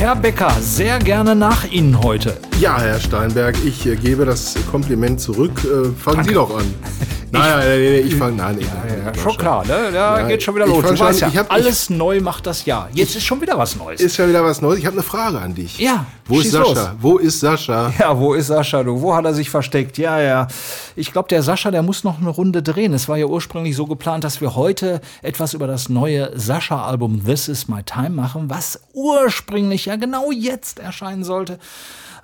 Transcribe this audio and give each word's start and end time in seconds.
Herr 0.00 0.16
Becker, 0.16 0.50
sehr 0.62 0.98
gerne 0.98 1.36
nach 1.36 1.70
Ihnen 1.70 2.02
heute. 2.02 2.38
Ja, 2.58 2.80
Herr 2.80 2.98
Steinberg, 2.98 3.54
ich 3.66 3.82
gebe 4.00 4.24
das 4.24 4.54
Kompliment 4.70 5.20
zurück. 5.20 5.52
Äh, 5.62 5.90
fangen 5.90 6.24
Sie 6.24 6.32
doch 6.32 6.56
an. 6.56 6.64
Nein, 7.32 7.42
nein, 7.42 7.58
nein, 7.58 7.68
nein, 7.92 8.06
ich 8.06 8.14
fange, 8.16 8.36
nein, 8.36 8.56
nein, 8.60 8.68
nein, 8.88 9.02
Ja, 9.14 9.14
schon 9.22 9.36
klar, 9.36 9.64
ne? 9.64 9.90
Da 9.92 10.20
Ja, 10.20 10.26
geht 10.28 10.42
schon 10.42 10.54
wieder 10.56 10.66
los. 10.66 10.82
Du 10.84 10.98
weißt 10.98 11.20
ja, 11.20 11.30
alles 11.48 11.88
neu 11.90 12.20
macht 12.20 12.46
das 12.46 12.64
Jahr. 12.64 12.88
Jetzt 12.92 13.14
ist 13.14 13.24
schon 13.24 13.40
wieder 13.40 13.56
was 13.56 13.76
Neues. 13.76 14.00
Ist 14.00 14.16
ja 14.16 14.28
wieder 14.28 14.44
was 14.44 14.60
Neues. 14.60 14.78
Ich 14.80 14.86
habe 14.86 14.94
eine 14.94 15.02
Frage 15.04 15.38
an 15.38 15.54
dich. 15.54 15.78
Ja, 15.78 16.06
Wo 16.26 16.40
ist 16.40 16.50
Sascha? 16.50 16.68
los. 16.72 16.90
Wo 17.00 17.18
ist 17.18 17.40
Sascha? 17.40 17.92
Ja, 17.98 18.18
wo 18.18 18.34
ist 18.34 18.48
Sascha, 18.48 18.82
du? 18.82 19.00
Wo 19.00 19.14
hat 19.14 19.24
er 19.24 19.34
sich 19.34 19.48
versteckt? 19.50 19.96
Ja, 19.98 20.20
ja. 20.20 20.48
Ich 20.96 21.12
glaube, 21.12 21.28
der 21.28 21.42
Sascha, 21.42 21.70
der 21.70 21.82
muss 21.82 22.02
noch 22.04 22.18
eine 22.20 22.30
Runde 22.30 22.62
drehen. 22.62 22.92
Es 22.94 23.08
war 23.08 23.16
ja 23.16 23.26
ursprünglich 23.26 23.76
so 23.76 23.86
geplant, 23.86 24.24
dass 24.24 24.40
wir 24.40 24.56
heute 24.56 25.00
etwas 25.22 25.54
über 25.54 25.66
das 25.68 25.88
neue 25.88 26.32
Sascha-Album 26.38 27.24
This 27.24 27.48
Is 27.48 27.68
My 27.68 27.82
Time 27.84 28.10
machen, 28.10 28.50
was 28.50 28.80
ursprünglich 28.92 29.86
ja 29.86 29.96
genau 29.96 30.30
jetzt 30.32 30.78
erscheinen 30.80 31.22
sollte. 31.24 31.58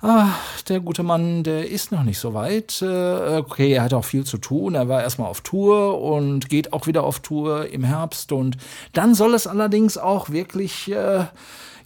Ah, 0.01 0.29
der 0.69 0.79
gute 0.79 1.01
Mann, 1.01 1.43
der 1.43 1.69
ist 1.69 1.91
noch 1.91 2.03
nicht 2.03 2.19
so 2.19 2.33
weit. 2.33 2.81
Äh, 2.81 3.37
Okay, 3.37 3.73
er 3.73 3.83
hat 3.83 3.93
auch 3.93 4.05
viel 4.05 4.25
zu 4.25 4.37
tun. 4.37 4.75
Er 4.75 4.87
war 4.87 5.01
erstmal 5.01 5.29
auf 5.29 5.41
Tour 5.41 5.99
und 6.01 6.49
geht 6.49 6.71
auch 6.73 6.85
wieder 6.87 7.03
auf 7.03 7.19
Tour 7.19 7.67
im 7.71 7.83
Herbst. 7.83 8.31
Und 8.31 8.57
dann 8.93 9.15
soll 9.15 9.33
es 9.33 9.47
allerdings 9.47 9.97
auch 9.97 10.29
wirklich, 10.29 10.91
äh, 10.91 11.25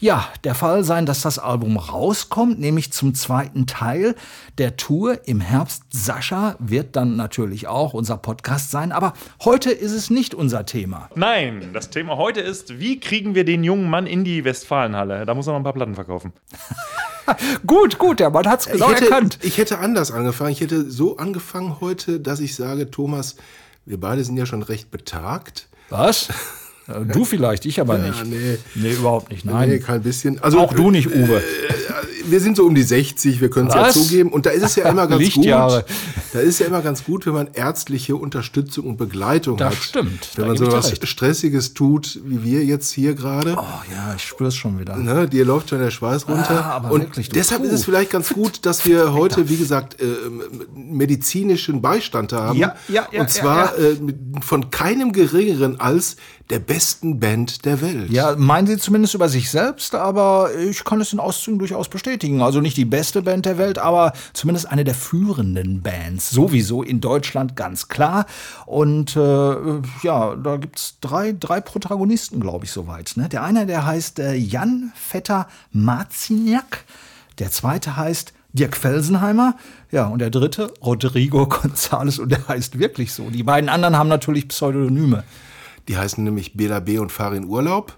ja, 0.02 0.28
der 0.44 0.56
Fall 0.56 0.84
sein, 0.84 1.06
dass 1.06 1.22
das 1.22 1.38
Album 1.38 1.78
rauskommt, 1.78 2.60
nämlich 2.60 2.92
zum 2.92 3.14
zweiten 3.14 3.68
Teil 3.68 4.16
der 4.58 4.76
Tour 4.76 5.28
im 5.28 5.40
Herbst. 5.40 5.84
Sascha 5.92 6.56
wird 6.58 6.96
dann 6.96 7.16
natürlich 7.16 7.68
auch 7.68 7.94
unser 7.94 8.18
Podcast 8.18 8.72
sein, 8.72 8.92
aber 8.92 9.14
heute 9.44 9.70
ist 9.70 9.92
es 9.92 10.10
nicht 10.10 10.34
unser 10.34 10.66
Thema. 10.66 11.08
Nein, 11.14 11.70
das 11.72 11.92
Thema 11.92 12.18
heute 12.18 12.42
ist, 12.42 12.80
wie 12.80 13.00
kriegen 13.00 13.36
wir 13.36 13.46
den 13.46 13.64
jungen 13.64 13.92
Mann 13.92 14.08
in 14.08 14.24
die 14.24 14.44
Westfalenhalle? 14.44 15.26
Da 15.26 15.36
muss 15.36 15.46
er 15.46 15.52
noch 15.52 15.60
ein 15.60 15.64
paar 15.64 15.74
Platten 15.74 15.96
verkaufen. 15.96 16.34
Gut, 17.66 17.98
gut, 17.98 18.20
der 18.20 18.32
Mann 18.32 18.48
hat's 18.48 18.66
genau 18.66 18.90
ich, 18.90 18.96
hätte, 18.96 19.06
erkannt. 19.06 19.40
ich 19.42 19.58
hätte 19.58 19.78
anders 19.78 20.12
angefangen. 20.12 20.52
Ich 20.52 20.60
hätte 20.60 20.90
so 20.90 21.18
angefangen 21.18 21.80
heute, 21.80 22.20
dass 22.20 22.40
ich 22.42 22.56
sage, 22.56 22.92
Thomas, 22.92 23.38
wir 23.86 24.00
beide 24.00 24.24
sind 24.24 24.36
ja 24.36 24.46
schon 24.46 24.64
recht 24.64 24.92
betagt. 24.92 25.70
Was? 25.90 26.30
Äh, 26.88 27.06
Du 27.14 27.26
vielleicht, 27.26 27.66
ich 27.66 27.80
aber 27.80 27.98
nicht. 27.98 28.26
nee. 28.26 28.58
Nee, 28.76 28.94
überhaupt 28.94 29.32
nicht. 29.32 29.46
Nein. 29.46 29.70
Nee, 29.70 29.80
kein 29.80 30.02
bisschen. 30.02 30.42
Also, 30.42 30.60
auch 30.60 30.74
du 30.74 30.92
nicht, 30.92 31.08
Uwe. 31.14 31.42
wir 32.26 32.40
sind 32.40 32.58
so 32.58 32.66
um 32.66 32.74
die 32.76 32.84
60, 32.84 33.40
wir 33.42 33.50
können 33.50 33.68
es 33.70 33.76
ja 33.76 33.90
zugeben. 33.90 34.32
Und 34.32 34.46
da 34.46 34.50
ist 34.52 34.64
es 34.64 34.76
ja 34.76 34.90
immer 34.90 35.08
ganz 35.08 35.32
gut. 35.34 35.46
Da 35.46 36.40
ist 36.40 36.48
es 36.50 36.60
ja 36.60 36.68
immer 36.68 36.82
ganz 36.82 37.04
gut, 37.04 37.26
wenn 37.26 37.34
man 37.34 37.50
ärztliche 37.54 38.16
Unterstützung 38.16 38.86
und 38.86 38.98
Begleitung 38.98 39.58
Das 39.58 39.76
hat. 39.76 39.84
stimmt, 39.84 40.30
Wenn 40.36 40.44
da 40.46 40.48
man 40.50 40.58
so 40.58 40.72
was. 40.72 40.92
Stressiges 41.04 41.74
tut, 41.74 42.20
wie 42.26 42.44
wir 42.44 42.64
jetzt 42.64 42.92
hier 42.92 43.14
gerade. 43.16 43.56
Oh 43.58 43.64
ja, 43.94 44.14
ich 44.16 44.24
spür's 44.24 44.56
schon 44.56 44.80
wieder. 44.80 44.96
Ne, 44.98 45.28
dir 45.28 45.46
läuft 45.46 45.70
schon 45.70 45.80
der 45.80 45.92
Schweiß 45.92 46.28
runter. 46.28 46.66
Ah, 46.66 46.76
aber 46.78 46.92
und 46.92 47.02
wirklich, 47.02 47.30
deshalb 47.30 47.64
ist 47.64 47.74
es 47.74 47.84
vielleicht 47.86 48.12
ganz 48.12 48.30
gut, 48.30 48.66
dass 48.66 48.86
wir 48.86 49.14
heute, 49.14 49.50
wie 49.50 49.58
gesagt, 49.58 50.02
äh, 50.02 50.06
medizinischen 50.76 51.82
Beistand 51.82 52.34
haben. 52.34 52.58
Ja, 52.58 52.76
ja, 52.88 53.08
ja, 53.12 53.22
Und 53.22 53.30
zwar 53.30 53.78
ja, 53.80 53.86
Äh, 53.90 53.94
mit- 54.02 54.18
von 54.44 54.70
keinem 54.72 55.12
geringeren 55.12 55.80
als 55.80 56.16
der 56.50 56.60
besten 56.82 57.20
Band 57.20 57.64
der 57.66 57.80
Welt. 57.80 58.10
Ja, 58.10 58.36
meinen 58.36 58.66
Sie 58.66 58.76
zumindest 58.76 59.14
über 59.14 59.30
sich 59.30 59.52
selbst, 59.52 59.94
aber 59.94 60.50
ich 60.56 60.84
kann 60.84 61.00
es 61.00 61.14
in 61.14 61.20
Auszügen 61.20 61.60
durchaus 61.60 61.90
bestätigen. 61.90 62.42
Also 62.42 62.60
nicht 62.60 62.76
die 62.76 62.86
beste 62.86 63.22
Band 63.22 63.46
der 63.46 63.60
Welt, 63.60 63.78
aber 63.78 64.14
zumindest 64.34 64.72
eine 64.72 64.84
der 64.84 64.96
führenden 64.96 65.84
Bands. 65.84 66.32
Sowieso 66.32 66.82
in 66.82 67.00
Deutschland 67.00 67.56
ganz 67.56 67.88
klar. 67.88 68.26
Und 68.66 69.16
äh, 69.16 69.20
ja, 70.02 70.36
da 70.36 70.58
gibt's 70.58 70.96
drei, 71.02 71.36
drei 71.40 71.62
Protagonisten, 71.62 72.40
glaube 72.40 72.66
ich, 72.66 72.72
soweit. 72.72 73.14
Ne? 73.16 73.30
Der 73.30 73.44
eine, 73.44 73.68
der 73.68 73.86
heißt 73.86 74.18
äh, 74.18 74.34
Jan 74.34 74.92
Vetter 74.96 75.48
Marciniak. 75.72 76.86
Der 77.38 77.52
zweite 77.52 77.96
heißt 77.96 78.34
Dirk 78.54 78.76
Felsenheimer. 78.76 79.56
Ja, 79.92 80.08
und 80.08 80.18
der 80.18 80.32
dritte, 80.32 80.74
Rodrigo 80.84 81.44
González. 81.48 82.20
Und 82.20 82.32
der 82.32 82.48
heißt 82.48 82.80
wirklich 82.80 83.14
so. 83.14 83.30
Die 83.30 83.44
beiden 83.44 83.70
anderen 83.70 83.96
haben 83.96 84.10
natürlich 84.10 84.48
Pseudonyme. 84.48 85.24
Die 85.88 85.98
heißen 85.98 86.24
nämlich 86.24 86.56
Bela 86.56 86.80
B. 86.80 86.98
und 86.98 87.12
Farin 87.12 87.46
Urlaub. 87.46 87.98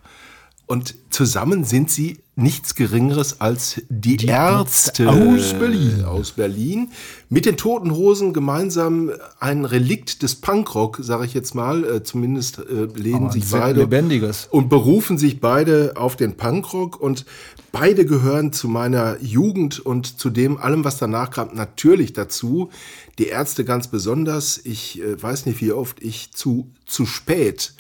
Und 0.66 0.96
zusammen 1.10 1.66
sind 1.66 1.92
sie 1.92 2.20
nichts 2.36 2.74
Geringeres 2.74 3.42
als 3.42 3.82
die, 3.90 4.26
Ärzte 4.26 5.10
aus 5.10 5.54
Berlin. 5.54 6.04
Aus 6.06 6.32
Berlin. 6.32 6.90
Mit 7.30 7.46
den 7.46 7.58
Toten 7.58 7.92
Hosen 7.92 8.34
gemeinsam 8.34 9.12
ein 9.40 9.66
Relikt 9.66 10.24
des 10.24 10.36
Punkrock, 10.36 11.00
sage 11.02 11.26
ich 11.26 11.34
jetzt 11.34 11.54
mal. 11.54 11.84
Äh, 11.84 12.04
zumindest 12.04 12.60
äh, 12.60 12.86
lehnen 12.96 13.30
sich 13.30 13.50
beide. 13.52 13.82
lebendiges. 13.82 14.48
Und 14.50 14.70
berufen 14.70 15.18
sich 15.18 15.42
beide 15.42 15.94
auf 15.96 16.16
den 16.16 16.38
Punkrock. 16.38 17.00
Und 17.00 17.26
beide 17.74 18.06
gehören 18.06 18.54
zu 18.54 18.70
meiner 18.70 19.22
Jugend 19.22 19.82
und 19.82 20.18
zu 20.18 20.30
dem 20.30 20.58
allem, 20.58 20.86
was 20.86 20.98
danach 20.98 21.32
kam, 21.32 21.50
natürlich 21.54 22.14
dazu. 22.14 22.70
Die 23.18 23.28
Ärzte 23.28 23.66
ganz 23.66 23.90
besonders. 23.90 24.62
Ich 24.64 25.02
äh, 25.02 25.22
weiß 25.22 25.46
nicht, 25.48 25.60
wie 25.60 25.74
oft 25.74 26.02
ich 26.02 26.32
zu, 26.32 26.72
zu 26.86 27.06
spät 27.06 27.74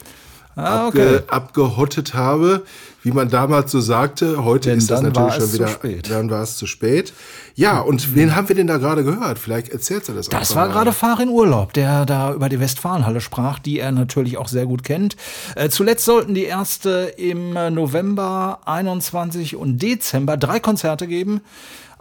Ah, 0.55 0.87
abge, 0.87 1.23
abgehottet 1.27 2.13
habe, 2.13 2.63
wie 3.03 3.11
man 3.11 3.29
damals 3.29 3.71
so 3.71 3.79
sagte. 3.81 4.43
Heute 4.43 4.69
Denn 4.69 4.79
ist 4.79 4.89
das 4.89 5.01
natürlich 5.01 5.33
schon 5.35 5.43
es 5.43 5.51
zu 5.51 5.57
wieder. 5.59 5.67
spät. 5.67 6.09
Dann 6.09 6.29
war 6.29 6.41
es 6.41 6.57
zu 6.57 6.65
spät. 6.65 7.13
Ja, 7.55 7.79
und 7.79 8.15
wen 8.15 8.35
haben 8.35 8.47
wir 8.49 8.55
denn 8.55 8.67
da 8.67 8.77
gerade 8.77 9.03
gehört? 9.03 9.37
Vielleicht 9.37 9.69
erzählst 9.69 10.09
du 10.09 10.13
das 10.13 10.29
Das 10.29 10.55
war 10.55 10.67
mal. 10.67 10.73
gerade 10.73 10.91
Farin 10.93 11.29
Urlaub, 11.29 11.73
der 11.73 12.05
da 12.05 12.33
über 12.33 12.49
die 12.49 12.59
Westfalenhalle 12.59 13.21
sprach, 13.21 13.59
die 13.59 13.79
er 13.79 13.91
natürlich 13.91 14.37
auch 14.37 14.47
sehr 14.47 14.65
gut 14.65 14.83
kennt. 14.83 15.15
Äh, 15.55 15.69
zuletzt 15.69 16.05
sollten 16.05 16.33
die 16.33 16.45
Ärzte 16.45 17.13
im 17.17 17.53
November 17.53 18.59
21 18.65 19.55
und 19.55 19.77
Dezember 19.81 20.37
drei 20.37 20.59
Konzerte 20.59 21.05
geben. 21.07 21.41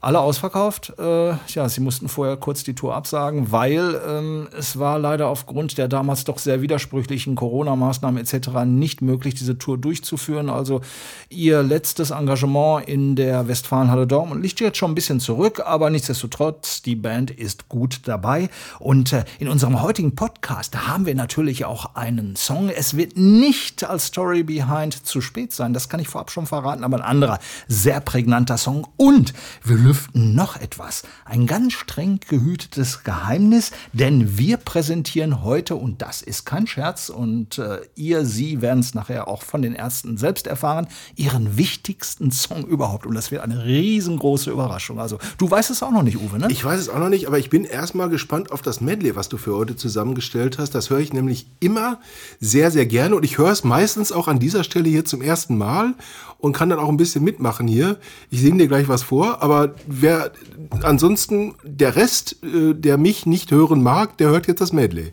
Alle 0.05 0.19
ausverkauft. 0.19 0.95
Äh, 0.99 1.35
ja, 1.47 1.69
sie 1.69 1.81
mussten 1.81 2.09
vorher 2.09 2.37
kurz 2.37 2.65
die 2.65 2.75
Tour 2.75 2.97
absagen, 2.97 3.53
weil 3.53 4.01
ähm, 4.05 4.49
es 4.59 4.77
war 4.77 4.99
leider 4.99 5.29
aufgrund 5.29 5.79
der 5.79 5.87
damals 5.87 6.25
doch 6.25 6.39
sehr 6.39 6.61
widersprüchlichen 6.61 7.37
Corona-Maßnahmen 7.37 8.21
etc. 8.21 8.65
nicht 8.67 9.01
möglich, 9.01 9.35
diese 9.35 9.59
Tour 9.59 9.79
durchzuführen. 9.79 10.51
Also 10.51 10.81
ihr 11.29 11.63
letztes 11.63 12.11
Engagement 12.11 12.89
in 12.89 13.15
der 13.15 13.47
Westfalenhalle 13.47 14.09
Dortmund 14.09 14.43
liegt 14.43 14.59
jetzt 14.59 14.77
schon 14.77 14.91
ein 14.91 14.97
bisschen 14.97 15.21
zurück, 15.21 15.63
aber 15.65 15.89
nichtsdestotrotz, 15.89 16.83
die 16.83 16.97
Band 16.97 17.31
ist 17.31 17.69
gut 17.69 18.01
dabei. 18.07 18.51
Und 18.81 19.13
äh, 19.13 19.25
in 19.39 19.47
unserem 19.47 19.83
heutigen 19.83 20.17
Podcast 20.17 20.89
haben 20.89 21.07
wir 21.07 21.15
natürlich 21.15 21.65
auch 21.65 21.95
einen 21.95 22.35
Song. 22.35 22.71
Es 22.71 22.97
wird 22.97 23.17
nicht 23.17 23.85
als 23.85 24.07
Story 24.07 24.43
Behind 24.43 25.07
zu 25.07 25.21
spät 25.21 25.53
sein, 25.53 25.73
das 25.73 25.89
kann 25.89 26.01
ich 26.01 26.09
vorab 26.09 26.33
schon 26.33 26.47
verraten, 26.47 26.83
aber 26.83 26.97
ein 26.97 27.03
anderer 27.03 27.39
sehr 27.69 28.01
prägnanter 28.01 28.59
Song. 28.59 28.89
Und 28.97 29.33
wir 29.63 29.92
lüften 29.93 30.35
noch 30.35 30.57
etwas. 30.57 31.03
Ein 31.27 31.47
ganz 31.47 31.75
streng 31.75 32.19
gehütetes 32.27 33.05
Geheimnis, 33.05 33.73
denn 33.93 34.39
wir 34.39 34.57
präsentieren 34.57 35.45
heute, 35.45 35.75
und 35.75 36.01
das 36.01 36.23
ist 36.23 36.47
kein 36.47 36.67
Scherz, 36.67 37.11
und 37.11 37.59
äh, 37.59 37.81
ihr, 37.95 38.25
Sie 38.25 38.63
werden 38.63 38.81
es 38.81 38.95
nachher 38.95 39.29
auch 39.29 39.43
von 39.43 39.61
den 39.61 39.75
Ärzten 39.75 40.17
selbst 40.17 40.47
erfahren, 40.47 40.87
ihren 41.15 41.59
wichtigsten 41.59 42.31
Song 42.31 42.65
überhaupt. 42.65 43.05
Und 43.05 43.15
das 43.15 43.31
wird 43.31 43.43
eine 43.43 43.67
riesengroße 43.67 44.51
Überraschung. 44.51 44.99
Also, 44.99 45.19
du 45.37 45.51
weißt 45.51 45.71
es 45.71 45.83
auch 45.83 45.91
noch 45.91 46.03
nicht, 46.03 46.17
Uwe, 46.17 46.39
ne? 46.39 46.49
Ich 46.49 46.65
weiß 46.65 46.81
es 46.81 46.89
auch 46.89 46.99
noch 46.99 47.11
nicht, 47.11 47.27
aber 47.27 47.39
ich 47.39 47.51
bin 47.51 47.65
erstmal 47.65 48.09
gespannt 48.09 48.51
auf 48.51 48.63
das 48.63 48.81
Medley, 48.81 49.15
was 49.15 49.29
du 49.29 49.37
für 49.37 49.55
heute 49.55 49.77
zusammengestellt 49.77 50.59
hast. 50.59 50.75
Das 50.75 50.89
höre 50.89 51.01
ich 51.01 51.13
nämlich 51.13 51.47
immer 51.61 52.01
sehr, 52.41 52.71
sehr 52.71 52.87
gerne 52.87 53.15
und 53.15 53.25
ich 53.25 53.37
höre 53.37 53.51
es 53.51 53.63
meistens 53.63 54.11
auch 54.11 54.27
an 54.27 54.39
dieser 54.39 54.65
Stelle 54.65 54.89
hier 54.89 55.05
zum 55.05 55.21
ersten 55.21 55.59
Mal 55.59 55.93
und 56.43 56.53
kann 56.53 56.69
dann 56.69 56.81
auch 56.81 56.89
ein 56.89 56.97
bisschen 56.97 57.25
mitmachen 57.25 57.69
hier. 57.69 57.99
Ich 58.29 58.41
singe 58.41 58.59
dir 58.59 58.69
gleich 58.69 58.89
was 58.89 59.05
vor, 59.05 59.43
aber 59.43 59.77
wer 59.87 60.33
ansonsten 60.83 61.55
der 61.63 61.95
Rest, 61.97 62.37
äh, 62.43 62.75
der 62.75 62.99
mich 62.99 63.27
nicht 63.27 63.53
hören 63.53 63.83
mag, 63.83 64.19
der 64.19 64.29
hört 64.29 64.49
jetzt 64.49 64.61
das 64.61 64.73
Medley. 64.73 65.13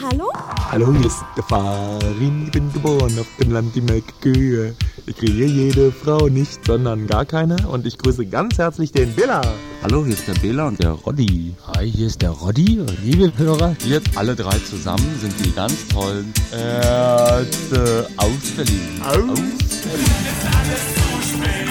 Hallo? 0.00 0.30
Hallo, 0.70 0.92
hier 0.92 1.06
ist 1.06 1.18
der 1.36 1.42
Farin. 1.42 2.44
Ich 2.46 2.52
bin 2.52 2.72
geboren 2.72 3.18
auf 3.18 3.26
dem 3.40 3.50
Land 3.50 3.74
die 3.74 3.80
Melke 3.80 4.12
Kühe. 4.20 4.76
Ich 5.10 5.16
kriege 5.16 5.44
jede 5.44 5.90
Frau 5.90 6.28
nicht, 6.28 6.64
sondern 6.64 7.08
gar 7.08 7.24
keine. 7.24 7.56
Und 7.66 7.84
ich 7.84 7.98
grüße 7.98 8.26
ganz 8.26 8.58
herzlich 8.58 8.92
den 8.92 9.12
Billa. 9.12 9.42
Hallo, 9.82 10.04
hier 10.04 10.14
ist 10.14 10.28
der 10.28 10.34
Bela 10.34 10.68
und 10.68 10.80
der 10.80 10.92
Roddy. 10.92 11.52
Hi, 11.66 11.90
hier 11.90 12.06
ist 12.06 12.22
der 12.22 12.30
Roddy. 12.30 12.80
Liebe 13.02 13.32
Hörer, 13.36 13.74
Wir 13.84 14.00
alle 14.14 14.36
drei 14.36 14.56
zusammen 14.60 15.18
sind 15.20 15.34
die 15.44 15.50
ganz 15.52 15.88
tollen 15.88 16.32
Ärzte 16.52 18.06
aus 18.18 18.52
Berlin. 18.56 18.80
Aus 19.02 19.24
Berlin. 19.26 20.06
Und 21.64 21.69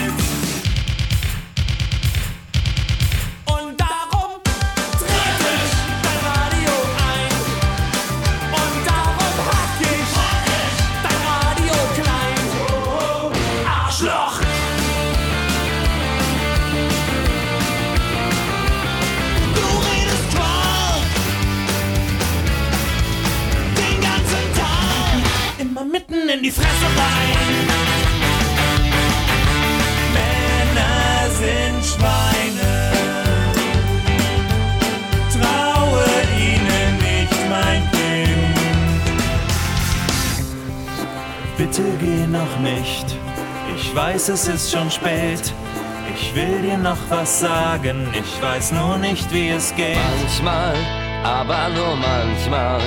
weiß, 44.19 44.29
es 44.29 44.47
ist 44.47 44.71
schon 44.71 44.91
spät. 44.91 45.53
Ich 46.13 46.35
will 46.35 46.61
dir 46.61 46.77
noch 46.77 46.97
was 47.09 47.39
sagen. 47.39 48.07
Ich 48.13 48.41
weiß 48.41 48.73
nur 48.73 48.97
nicht, 48.97 49.31
wie 49.31 49.49
es 49.49 49.73
geht. 49.75 49.97
Manchmal, 50.19 50.75
aber 51.23 51.69
nur 51.69 51.95
manchmal, 51.95 52.81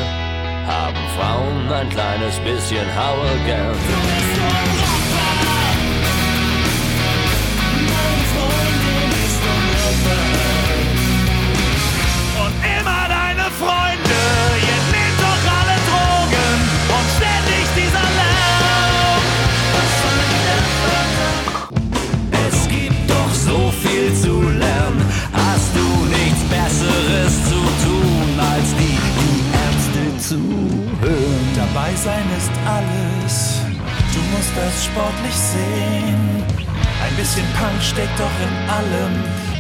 haben 0.67 0.96
Frauen 1.17 1.73
ein 1.73 1.88
kleines 1.88 2.38
bisschen 2.40 2.87
Haue 2.94 3.31
gern. 3.46 4.81
Zuhören? 30.32 31.46
Dabei 31.55 31.94
sein 31.94 32.25
ist 32.37 32.52
alles. 32.67 33.61
Du 34.14 34.20
musst 34.32 34.52
das 34.56 34.84
sportlich 34.84 35.34
sehen. 35.34 36.44
Ein 37.05 37.14
bisschen 37.17 37.46
Punk 37.58 37.82
steckt 37.82 38.19
doch 38.19 38.37
in 38.46 38.55
allem. 38.70 39.14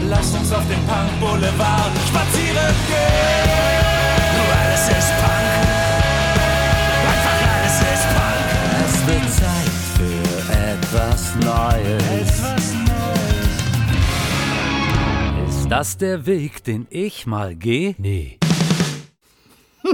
Lass 0.08 0.32
uns 0.34 0.52
auf 0.52 0.66
den 0.68 0.82
Punk 0.86 1.10
Boulevard 1.20 1.92
spazieren 2.08 2.74
gehen. 2.88 3.72
Alles 4.60 4.88
ist 4.88 5.12
Punk. 5.22 5.62
Einfach 7.10 7.38
alles 7.52 7.76
ist 7.92 8.06
Punk. 8.16 8.48
Es 8.84 8.94
wird 9.08 9.28
Zeit 9.40 9.76
für 9.96 10.22
etwas 10.72 11.20
Neues. 11.36 12.04
Etwas 12.20 12.64
Neues. 15.38 15.56
ist 15.56 15.68
das 15.70 15.96
der 15.96 16.26
Weg, 16.26 16.64
den 16.64 16.86
ich 16.90 17.26
mal 17.26 17.54
gehe? 17.54 17.94
Nee. 17.98 18.41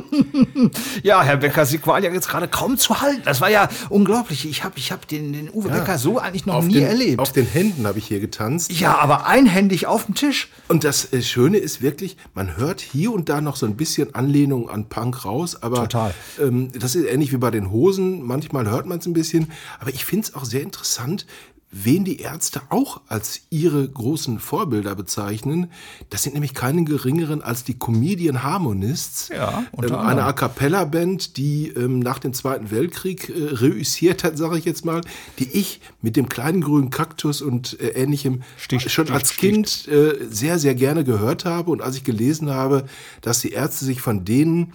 Ja, 1.02 1.22
Herr 1.22 1.36
Becker, 1.36 1.64
Sie 1.66 1.84
waren 1.86 2.02
ja 2.02 2.12
jetzt 2.12 2.28
gerade 2.28 2.48
kaum 2.48 2.76
zu 2.76 3.00
halten. 3.00 3.22
Das 3.24 3.40
war 3.40 3.50
ja 3.50 3.68
unglaublich. 3.88 4.48
Ich 4.48 4.64
habe 4.64 4.78
ich 4.78 4.92
hab 4.92 5.06
den, 5.08 5.32
den 5.32 5.50
Uwe 5.50 5.68
Becker 5.68 5.98
so 5.98 6.18
eigentlich 6.18 6.46
noch 6.46 6.62
nie 6.62 6.74
den, 6.74 6.84
erlebt. 6.84 7.20
Auf 7.20 7.32
den 7.32 7.46
Händen 7.46 7.86
habe 7.86 7.98
ich 7.98 8.06
hier 8.06 8.20
getanzt. 8.20 8.72
ja, 8.72 8.98
aber 8.98 9.26
einhändig 9.26 9.86
auf 9.86 10.06
dem 10.06 10.14
Tisch. 10.14 10.48
Und 10.68 10.84
das 10.84 11.12
äh, 11.12 11.22
Schöne 11.22 11.58
ist 11.58 11.82
wirklich, 11.82 12.16
man 12.34 12.56
hört 12.56 12.80
hier 12.80 13.12
und 13.12 13.28
da 13.28 13.40
noch 13.40 13.56
so 13.56 13.66
ein 13.66 13.76
bisschen 13.76 14.14
Anlehnung 14.14 14.68
an 14.68 14.88
Punk 14.88 15.24
raus, 15.24 15.62
aber 15.62 15.82
Total. 15.82 16.14
Ähm, 16.40 16.70
das 16.78 16.94
ist 16.94 17.06
ähnlich 17.06 17.32
wie 17.32 17.38
bei 17.38 17.50
den 17.50 17.70
Hosen. 17.70 18.22
Manchmal 18.22 18.68
hört 18.68 18.86
man 18.86 18.98
es 18.98 19.06
ein 19.06 19.12
bisschen, 19.12 19.50
aber 19.80 19.90
ich 19.90 20.04
finde 20.04 20.26
es 20.26 20.34
auch 20.34 20.44
sehr 20.44 20.62
interessant, 20.62 21.26
wen 21.70 22.04
die 22.04 22.20
Ärzte 22.20 22.62
auch 22.70 23.02
als 23.08 23.42
ihre 23.50 23.86
großen 23.86 24.38
Vorbilder 24.38 24.94
bezeichnen. 24.94 25.70
Das 26.08 26.22
sind 26.22 26.32
nämlich 26.32 26.54
keine 26.54 26.84
geringeren 26.84 27.42
als 27.42 27.62
die 27.62 27.78
Comedian 27.78 28.42
Harmonists. 28.42 29.28
Ja, 29.28 29.64
ähm, 29.76 29.94
eine. 29.94 30.24
A 30.24 30.32
cappella-Band, 30.32 31.36
die 31.36 31.68
ähm, 31.68 31.98
nach 31.98 32.18
dem 32.18 32.32
Zweiten 32.32 32.70
Weltkrieg 32.70 33.28
äh, 33.28 33.54
reüssiert 33.56 34.24
hat, 34.24 34.38
sage 34.38 34.56
ich 34.58 34.64
jetzt 34.64 34.84
mal, 34.84 35.02
die 35.38 35.48
ich 35.48 35.80
mit 36.00 36.16
dem 36.16 36.28
kleinen 36.28 36.62
grünen 36.62 36.90
Kaktus 36.90 37.42
und 37.42 37.78
äh, 37.80 37.88
ähnlichem 37.88 38.42
Stich, 38.56 38.90
schon 38.90 39.06
Stich, 39.06 39.14
als 39.14 39.32
Stich. 39.32 39.38
Kind 39.38 39.88
äh, 39.88 40.26
sehr, 40.30 40.58
sehr 40.58 40.74
gerne 40.74 41.04
gehört 41.04 41.44
habe. 41.44 41.70
Und 41.70 41.82
als 41.82 41.96
ich 41.96 42.04
gelesen 42.04 42.50
habe, 42.50 42.84
dass 43.20 43.40
die 43.40 43.52
Ärzte 43.52 43.84
sich 43.84 44.00
von 44.00 44.24
denen 44.24 44.72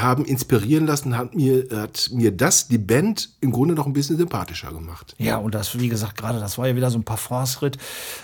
haben 0.00 0.24
inspirieren 0.24 0.86
lassen, 0.86 1.16
hat 1.16 1.34
mir, 1.34 1.66
hat 1.70 2.10
mir 2.12 2.30
das, 2.32 2.68
die 2.68 2.78
Band, 2.78 3.30
im 3.40 3.52
Grunde 3.52 3.74
noch 3.74 3.86
ein 3.86 3.92
bisschen 3.92 4.16
sympathischer 4.16 4.72
gemacht. 4.72 5.14
Ja, 5.18 5.36
und 5.36 5.54
das, 5.54 5.78
wie 5.78 5.88
gesagt, 5.88 6.16
gerade 6.16 6.40
das 6.40 6.58
war 6.58 6.68
ja 6.68 6.76
wieder 6.76 6.90
so 6.90 6.98
ein 6.98 7.04
Parfumsritt. 7.04 7.78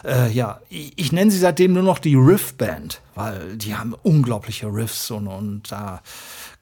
Äh, 0.04 0.30
ja, 0.32 0.60
ich, 0.68 0.92
ich 0.96 1.12
nenne 1.12 1.30
sie 1.30 1.38
seitdem 1.38 1.72
nur 1.72 1.82
noch 1.82 1.98
die 1.98 2.14
Riff-Band, 2.14 3.00
weil 3.14 3.56
die 3.56 3.74
haben 3.74 3.94
unglaubliche 4.02 4.66
Riffs 4.66 5.10
und, 5.10 5.26
und 5.26 5.70
da 5.70 6.02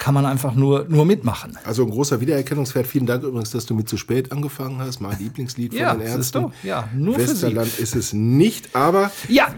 kann 0.01 0.15
man 0.15 0.25
einfach 0.25 0.55
nur, 0.55 0.87
nur 0.89 1.05
mitmachen. 1.05 1.59
Also 1.65 1.85
ein 1.85 1.91
großer 1.91 2.21
Wiedererkennungswert. 2.23 2.87
Vielen 2.87 3.05
Dank 3.07 3.23
übrigens, 3.23 3.51
dass 3.51 3.67
du 3.67 3.75
mit 3.75 3.87
zu 3.89 3.99
spät 3.99 4.33
angefangen 4.33 4.81
hast. 4.81 5.01
Mein 5.01 5.19
Lieblingslied 5.19 5.75
Ja, 5.75 5.91
von 5.91 5.99
den 5.99 6.07
siehst 6.09 6.35
Ärzten. 6.35 6.53
du? 6.63 6.67
Ja, 6.69 6.89
nur 6.97 7.15
für 7.17 7.21
sie. 7.27 7.33
Westerland 7.33 7.79
ist 7.79 7.95
es 7.95 8.13
nicht, 8.15 8.75
aber 8.75 9.13
Ja, 9.29 9.55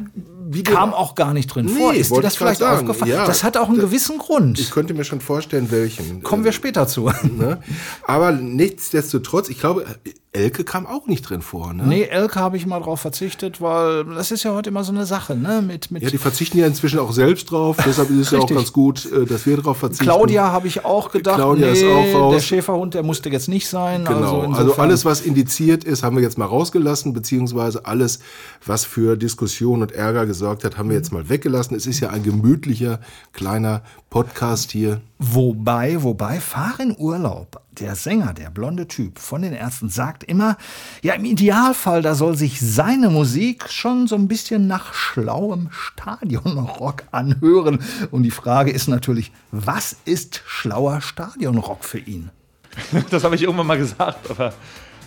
wie 0.50 0.64
kam 0.64 0.92
auch 0.92 1.14
gar 1.14 1.32
nicht 1.32 1.46
drin 1.46 1.68
vor. 1.68 1.92
Nee, 1.92 1.98
Ist 2.00 2.10
dir 2.10 2.20
das 2.20 2.34
vielleicht 2.36 2.58
sagen. 2.60 2.81
aufgefallen? 2.81 3.12
Ja, 3.12 3.24
das 3.24 3.44
hat 3.44 3.56
auch 3.56 3.69
einen 3.69 3.76
da- 3.76 3.84
gewissen 3.84 4.19
Grund. 4.19 4.58
ich 4.58 4.70
könnte 4.72 4.94
mir 4.94 5.05
schon 5.05 5.20
vorstellen, 5.20 5.70
welchen. 5.70 6.22
Kommen 6.24 6.44
wir 6.44 6.52
später 6.52 6.86
zu. 6.88 7.08
Ne? 7.22 7.58
Aber 8.05 8.32
nichtsdestotrotz, 8.32 9.48
ich 9.48 9.60
glaube, 9.60 9.86
Elke 10.34 10.65
kam 10.65 10.86
auch 10.86 11.06
nicht 11.06 11.29
drin 11.29 11.43
vor. 11.43 11.74
Ne? 11.74 11.82
Nee, 11.86 12.05
Elke 12.05 12.41
habe 12.41 12.56
ich 12.56 12.65
mal 12.65 12.81
drauf 12.81 13.01
verzichtet, 13.01 13.60
weil 13.60 14.06
das 14.06 14.31
ist 14.31 14.44
ja 14.44 14.55
heute 14.55 14.70
immer 14.70 14.82
so 14.82 14.91
eine 14.91 15.05
Sache, 15.05 15.36
ne? 15.36 15.60
Mit, 15.60 15.91
mit 15.91 16.03
Ja, 16.03 16.08
die 16.08 16.17
verzichten 16.17 16.56
ja 16.56 16.67
inzwischen 16.67 17.01
auch 17.01 17.12
selbst 17.12 17.51
drauf. 17.51 17.77
Deshalb 17.84 18.08
ist 18.08 18.19
es 18.19 18.31
ja 18.31 18.39
auch 18.39 18.48
ganz 18.48 18.72
gut, 18.72 19.05
äh, 19.12 19.27
dass 19.27 19.44
wir 19.44 19.58
drauf 19.58 19.77
verzichten. 19.77 20.06
Claudia 20.06 20.51
habe 20.51 20.69
ich 20.69 20.86
auch 20.86 21.10
gedacht, 21.10 21.36
Claudia 21.36 21.67
nee, 21.67 21.72
ist 21.72 21.84
auch 21.84 22.19
raus. 22.19 22.34
der 22.34 22.41
Schäferhund, 22.41 22.94
der 22.94 23.03
musste 23.03 23.29
jetzt 23.29 23.51
nicht 23.51 23.69
sein. 23.69 24.06
Genau, 24.06 24.41
Also, 24.41 24.55
also, 24.55 24.77
alles, 24.77 25.05
was 25.05 25.20
indiziert 25.20 25.84
ist, 25.84 26.03
haben 26.03 26.17
wir 26.17 26.22
jetzt 26.22 26.39
mal 26.39 26.46
rausgelassen, 26.46 27.12
beziehungsweise 27.12 27.84
alles, 27.84 28.20
was 28.65 28.86
für 28.86 29.19
Diskussion 29.19 29.82
und 29.82 29.93
Ärger 29.93 30.24
gesorgt 30.24 30.65
hat, 30.65 30.79
haben 30.79 30.89
wir 30.89 30.96
jetzt 30.96 31.12
mal 31.12 31.29
weggelassen. 31.29 31.77
Es 31.77 31.86
ist 31.86 32.01
ja 32.01 32.08
ein 32.08 32.22
gemütlicher, 32.22 33.01
kleiner 33.34 33.82
Podcast 34.08 34.72
hier. 34.72 35.03
Wobei, 35.19 36.03
wobei, 36.03 36.41
Fahr 36.41 36.74
in 36.81 36.96
Urlaub, 36.98 37.61
der 37.79 37.94
Sänger, 37.94 38.34
der 38.34 38.50
blonde 38.50 38.86
Typ 38.86 39.19
von 39.19 39.43
den 39.43 39.52
Ärzten, 39.52 39.88
sagt 39.88 40.24
immer, 40.24 40.56
ja, 41.02 41.14
im 41.14 41.24
Idealfall, 41.24 42.02
da 42.02 42.14
soll 42.14 42.36
sich 42.36 42.60
seine 42.60 43.08
Musik 43.08 43.70
schon 43.70 44.06
so 44.06 44.14
ein 44.14 44.29
bisschen 44.29 44.67
nach 44.67 44.94
schlauem 44.94 45.69
Stadionrock 45.70 47.05
anhören. 47.10 47.82
Und 48.10 48.24
die 48.24 48.31
Frage 48.31 48.70
ist 48.70 48.88
natürlich, 48.88 49.32
was 49.50 49.96
ist 50.05 50.43
schlauer 50.46 51.00
Stadionrock 51.00 51.84
für 51.84 51.98
ihn? 51.98 52.31
Das 53.10 53.24
habe 53.24 53.34
ich 53.34 53.43
irgendwann 53.43 53.67
mal 53.67 53.79
gesagt, 53.79 54.31
aber 54.31 54.55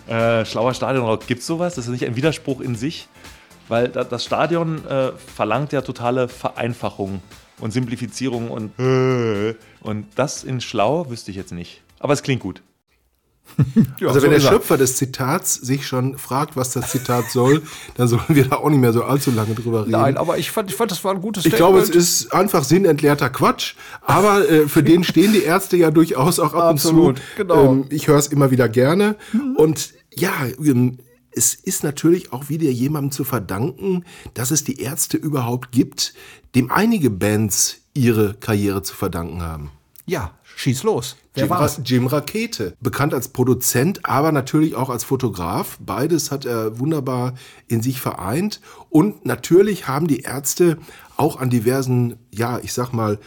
äh, 0.08 0.46
schlauer 0.46 0.74
Stadionrock, 0.74 1.26
gibt 1.26 1.42
es 1.42 1.48
sowas? 1.48 1.76
Das 1.76 1.86
ist 1.86 1.92
nicht 1.92 2.06
ein 2.06 2.16
Widerspruch 2.16 2.62
in 2.62 2.76
sich, 2.76 3.08
weil 3.68 3.88
da, 3.90 4.04
das 4.04 4.24
Stadion 4.24 4.86
äh, 4.86 5.12
verlangt 5.14 5.74
ja 5.74 5.82
totale 5.82 6.28
Vereinfachung 6.28 7.22
und 7.60 7.72
Simplifizierung 7.72 8.52
und 8.52 8.78
äh, 8.80 9.56
und 9.82 10.08
das 10.16 10.44
in 10.44 10.62
schlau 10.62 11.10
wüsste 11.10 11.32
ich 11.32 11.38
jetzt 11.38 11.52
nicht. 11.52 11.82
Aber 12.06 12.14
es 12.14 12.22
klingt 12.22 12.40
gut. 12.40 12.62
also 14.06 14.22
wenn 14.22 14.30
der 14.30 14.40
Schöpfer 14.40 14.78
des 14.78 14.96
Zitats 14.96 15.56
sich 15.56 15.88
schon 15.88 16.20
fragt, 16.20 16.56
was 16.56 16.70
das 16.70 16.92
Zitat 16.92 17.32
soll, 17.32 17.64
dann 17.96 18.08
sollen 18.08 18.22
wir 18.28 18.46
da 18.46 18.58
auch 18.58 18.70
nicht 18.70 18.78
mehr 18.78 18.94
so 18.94 19.04
allzu 19.04 19.32
lange 19.32 19.56
drüber 19.56 19.82
reden. 19.82 19.92
Nein, 19.92 20.18
aber 20.18 20.38
ich 20.38 20.52
fand, 20.52 20.70
ich 20.70 20.76
fand, 20.76 20.92
das 20.92 21.04
war 21.04 21.16
ein 21.16 21.22
gutes 21.22 21.48
Ich 21.48 21.56
glaube, 21.56 21.80
es 21.80 21.90
ist 21.90 22.32
einfach 22.32 22.64
sinnentleerter 22.64 23.32
Quatsch, 23.32 23.74
aber 24.02 24.48
äh, 24.48 24.68
für 24.68 24.84
den 24.84 25.04
stehen 25.04 25.34
die 25.34 25.42
Ärzte 25.42 25.78
ja 25.78 25.90
durchaus 25.90 26.40
auch 26.40 26.54
ab 26.54 26.74
Absolut, 26.74 27.08
und 27.08 27.18
zu. 27.18 27.24
genau. 27.38 27.72
Ähm, 27.72 27.86
ich 27.90 28.08
höre 28.08 28.20
es 28.20 28.28
immer 28.28 28.52
wieder 28.52 28.70
gerne. 28.70 29.16
Und 29.56 29.96
ja, 30.14 30.32
ähm, 30.60 31.00
es 31.32 31.56
ist 31.56 31.84
natürlich 31.84 32.32
auch 32.32 32.50
wieder 32.50 32.70
jemandem 32.70 33.12
zu 33.12 33.24
verdanken, 33.24 34.06
dass 34.36 34.52
es 34.52 34.64
die 34.64 34.80
Ärzte 34.80 35.18
überhaupt 35.18 35.72
gibt, 35.72 36.14
dem 36.54 36.72
einige 36.72 37.10
Bands 37.10 37.78
ihre 37.96 38.36
Karriere 38.36 38.84
zu 38.84 38.96
verdanken 38.96 39.42
haben. 39.42 39.72
Ja, 40.06 40.32
schieß 40.44 40.84
los. 40.84 41.16
Wer 41.36 41.44
Jim, 41.44 41.50
war's? 41.50 41.82
Jim 41.84 42.08
Rakete, 42.08 42.74
bekannt 42.82 43.14
als 43.14 43.28
Produzent, 43.28 44.06
aber 44.06 44.32
natürlich 44.32 44.76
auch 44.76 44.90
als 44.90 45.04
Fotograf. 45.04 45.78
Beides 45.86 46.32
hat 46.32 46.46
er 46.46 46.80
wunderbar 46.80 47.34
in 47.68 47.82
sich 47.82 48.00
vereint. 48.00 48.62
Und 48.90 49.26
natürlich 49.26 49.88
haben 49.88 50.08
die 50.08 50.22
Ärzte 50.22 50.78
auch 51.18 51.40
an 51.40 51.50
diversen, 51.50 52.16
ja, 52.32 52.60
ich 52.60 52.74
sag 52.74 52.94
mal, 52.94 53.20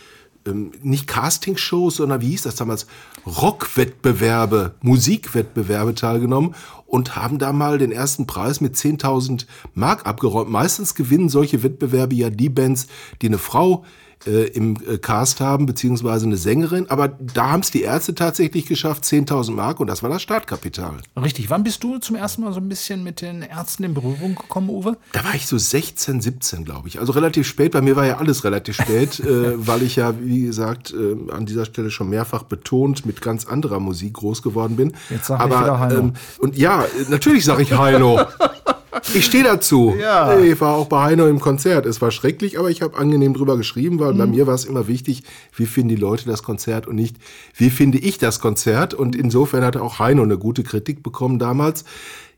ähm, 0.47 0.73
nicht 0.83 1.07
Castingshows, 1.07 1.97
sondern 1.97 2.21
wie 2.21 2.31
hieß 2.31 2.43
das 2.43 2.57
damals? 2.57 2.87
Rockwettbewerbe, 3.27 4.75
Musikwettbewerbe 4.81 5.95
teilgenommen 5.95 6.55
und 6.87 7.17
haben 7.17 7.39
da 7.39 7.53
mal 7.53 7.79
den 7.79 7.93
ersten 7.93 8.27
Preis 8.27 8.61
mit 8.61 8.75
10.000 8.75 9.47
Mark 9.75 10.07
abgeräumt. 10.07 10.51
Meistens 10.51 10.95
gewinnen 10.95 11.29
solche 11.29 11.63
Wettbewerbe 11.63 12.15
ja 12.15 12.31
die 12.31 12.49
Bands, 12.49 12.87
die 13.21 13.27
eine 13.27 13.39
Frau 13.39 13.85
äh, 14.27 14.49
im 14.49 14.77
äh, 14.87 14.99
Cast 14.99 15.41
haben, 15.41 15.67
beziehungsweise 15.67 16.27
eine 16.27 16.37
Sängerin. 16.37 16.89
Aber 16.91 17.09
da 17.09 17.51
haben 17.51 17.61
es 17.61 17.71
die 17.71 17.83
Ärzte 17.83 18.15
tatsächlich 18.15 18.67
geschafft, 18.67 19.05
10.000 19.05 19.53
Mark 19.53 19.81
und 19.81 19.87
das 19.87 20.03
war 20.03 20.11
das 20.11 20.23
Startkapital. 20.23 20.97
Richtig. 21.21 21.51
Wann 21.51 21.63
bist 21.63 21.83
du 21.83 21.99
zum 21.99 22.17
ersten 22.17 22.43
Mal 22.43 22.53
so 22.53 22.61
ein 22.61 22.69
bisschen 22.69 23.05
mit 23.05 23.21
den 23.21 23.43
Ärzten 23.43 23.85
in 23.85 23.95
Berührung 23.95 24.35
gekommen, 24.35 24.71
Uwe? 24.71 24.97
Da 25.13 25.25
war 25.25 25.35
ich 25.35 25.47
so 25.47 25.59
16, 25.59 26.21
17, 26.21 26.65
glaube 26.65 26.89
ich. 26.89 27.01
Also 27.01 27.13
relativ 27.13 27.47
spät. 27.47 27.73
Bei 27.73 27.81
mir 27.81 27.97
war 27.97 28.07
ja 28.07 28.19
alles 28.19 28.45
relativ 28.45 28.77
spät, 28.77 29.21
äh, 29.21 29.67
weil 29.67 29.83
ich 29.83 29.97
ja, 29.97 30.15
wie 30.21 30.43
gesagt, 30.43 30.93
äh, 30.93 31.33
an 31.33 31.47
dieser 31.47 31.65
Stelle 31.65 31.91
schon 31.91 32.09
mehrfach 32.09 32.43
betont 32.43 33.07
mit 33.07 33.23
ganz 33.23 33.47
anderer 33.47 33.81
Musik 33.81 34.15
groß 34.15 34.43
geworden 34.43 34.77
bin. 34.77 34.95
Jetzt 35.11 35.27
sag 35.27 35.41
ich 35.41 35.47
wieder 35.47 35.79
Heino. 35.79 36.13
und 36.39 36.57
ja, 36.57 36.85
natürlich 37.09 37.45
sage 37.45 37.63
ich 37.63 37.73
Heino. 37.73 38.21
Ich 39.15 39.27
stehe 39.27 39.45
dazu. 39.45 39.95
Ja. 40.01 40.39
Ich 40.39 40.61
war 40.61 40.75
auch 40.77 40.87
bei 40.87 41.03
Heino 41.03 41.27
im 41.27 41.41
Konzert. 41.41 41.87
Es 41.87 42.01
war 42.01 42.11
schrecklich, 42.11 42.59
aber 42.59 42.71
ich 42.71 42.83
habe 42.83 42.97
angenehm 42.97 43.35
drüber 43.35 43.57
geschrieben, 43.57 43.99
weil 44.01 44.15
bei 44.15 44.25
Mhm. 44.27 44.31
mir 44.33 44.47
war 44.47 44.55
es 44.55 44.65
immer 44.65 44.89
wichtig, 44.89 45.23
wie 45.55 45.67
finden 45.67 45.91
die 45.91 45.97
Leute 45.97 46.27
das 46.27 46.43
Konzert 46.43 46.87
und 46.87 46.97
nicht, 46.97 47.17
wie 47.55 47.71
finde 47.71 47.99
ich 47.99 48.19
das 48.19 48.41
Konzert. 48.41 48.95
Und 48.95 49.15
insofern 49.17 49.65
hatte 49.65 49.83
auch 49.83 49.99
Heino 49.99 50.23
eine 50.23 50.39
gute 50.39 50.63
Kritik 50.63 51.03
bekommen 51.03 51.39
damals. 51.39 51.85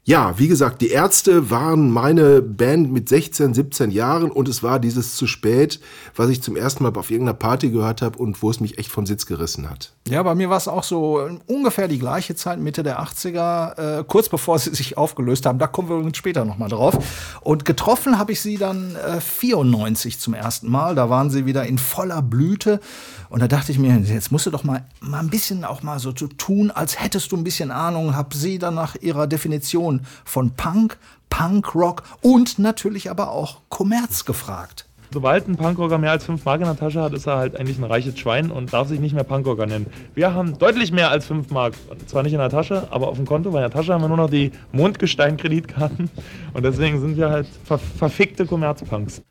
Ja, 0.05 0.39
wie 0.39 0.49
gesagt, 0.49 0.81
die 0.81 0.89
Ärzte 0.89 1.51
waren 1.51 1.91
meine 1.91 2.41
Band 2.41 2.91
mit 2.91 3.09
16, 3.11 3.53
17 3.53 3.91
Jahren 3.91 4.31
und 4.31 4.49
es 4.49 4.63
war 4.63 4.81
dieses 4.81 5.15
zu 5.15 5.27
spät, 5.27 5.79
was 6.17 6.31
ich 6.31 6.43
zum 6.43 6.57
ersten 6.57 6.83
Mal 6.83 6.97
auf 6.97 7.11
irgendeiner 7.11 7.37
Party 7.37 7.69
gehört 7.69 8.01
habe 8.01 8.19
und 8.19 8.43
wo 8.43 8.51
es 8.51 8.61
mich 8.61 8.79
echt 8.79 8.91
vom 8.91 9.05
Sitz 9.05 9.27
gerissen 9.27 9.69
hat. 9.69 9.93
Ja, 10.09 10.23
bei 10.23 10.35
mir 10.35 10.49
war 10.49 10.57
es 10.57 10.69
auch 10.69 10.85
so 10.85 11.21
äh, 11.21 11.39
ungefähr 11.47 11.87
die 11.87 11.99
gleiche 11.99 12.35
Zeit, 12.35 12.59
Mitte 12.59 12.83
der 12.83 13.01
80er, 13.01 14.01
äh, 14.01 14.05
kurz 14.05 14.31
bevor 14.31 14.59
sie 14.59 14.75
sich 14.75 14.97
aufgelöst 14.97 15.45
haben. 15.45 15.59
Da 15.59 15.67
kommen 15.67 15.91
wir 15.91 15.97
übrigens 15.97 16.17
später 16.17 16.47
nochmal 16.47 16.71
drauf. 16.71 16.97
Und 17.43 17.67
getroffen 17.67 18.19
habe 18.19 18.33
ich 18.33 18.41
sie 18.41 18.57
dann 18.57 18.97
äh, 18.97 19.21
94 19.21 20.19
zum 20.19 20.33
ersten 20.33 20.71
Mal. 20.71 20.95
Da 20.95 21.11
waren 21.11 21.29
sie 21.29 21.45
wieder 21.45 21.67
in 21.67 21.77
voller 21.77 22.23
Blüte. 22.23 22.81
Und 23.29 23.41
da 23.41 23.49
dachte 23.49 23.71
ich 23.71 23.79
mir, 23.79 23.97
jetzt 23.99 24.33
musst 24.33 24.47
du 24.47 24.51
doch 24.51 24.65
mal, 24.65 24.85
mal 25.01 25.21
ein 25.21 25.31
bisschen 25.31 25.65
auch 25.65 25.83
mal 25.85 26.01
so 26.01 26.11
tun, 26.13 26.73
als 26.73 27.01
hättest 27.01 27.31
du 27.31 27.37
ein 27.37 27.45
bisschen 27.45 27.71
Ahnung. 27.71 28.17
Hab 28.17 28.35
sie 28.35 28.59
dann 28.59 28.75
nach 28.75 28.97
ihrer 28.97 29.29
Definition 29.29 30.00
von 30.25 30.51
Punk, 30.57 30.99
Punkrock 31.29 32.03
und 32.21 32.59
natürlich 32.59 33.11
aber 33.11 33.31
auch 33.31 33.61
Kommerz 33.69 34.25
gefragt. 34.25 34.87
Sobald 35.13 35.49
ein 35.49 35.57
Punkrocker 35.57 35.99
mehr 35.99 36.13
als 36.13 36.25
5 36.25 36.45
Mark 36.45 36.61
in 36.61 36.67
der 36.67 36.77
Tasche 36.77 37.03
hat, 37.03 37.13
ist 37.13 37.27
er 37.27 37.37
halt 37.37 37.57
eigentlich 37.57 37.79
ein 37.79 37.85
reiches 37.85 38.17
Schwein 38.17 38.53
und 38.53 38.73
darf 38.73 38.89
sich 38.89 39.01
nicht 39.01 39.13
mehr 39.13 39.25
Punkrocker 39.25 39.67
nennen. 39.67 39.87
Wir 40.15 40.35
haben 40.35 40.57
deutlich 40.57 40.93
mehr 40.93 41.11
als 41.11 41.27
5 41.27 41.51
Mark. 41.51 41.75
Zwar 42.07 42.23
nicht 42.23 42.33
in 42.33 42.39
der 42.39 42.49
Tasche, 42.49 42.87
aber 42.91 43.09
auf 43.09 43.17
dem 43.17 43.27
Konto, 43.27 43.53
weil 43.53 43.65
in 43.65 43.71
der 43.71 43.77
Tasche 43.77 43.93
haben 43.93 44.03
wir 44.03 44.09
nur 44.09 44.17
noch 44.17 44.31
die 44.31 44.53
Mondgestein-Kreditkarten. 44.71 46.11
Und 46.53 46.63
deswegen 46.63 47.01
sind 47.01 47.17
wir 47.17 47.29
halt 47.29 47.49
ver 47.65 47.79
verfickte 47.79 48.47
Kommerzpunks. 48.47 49.23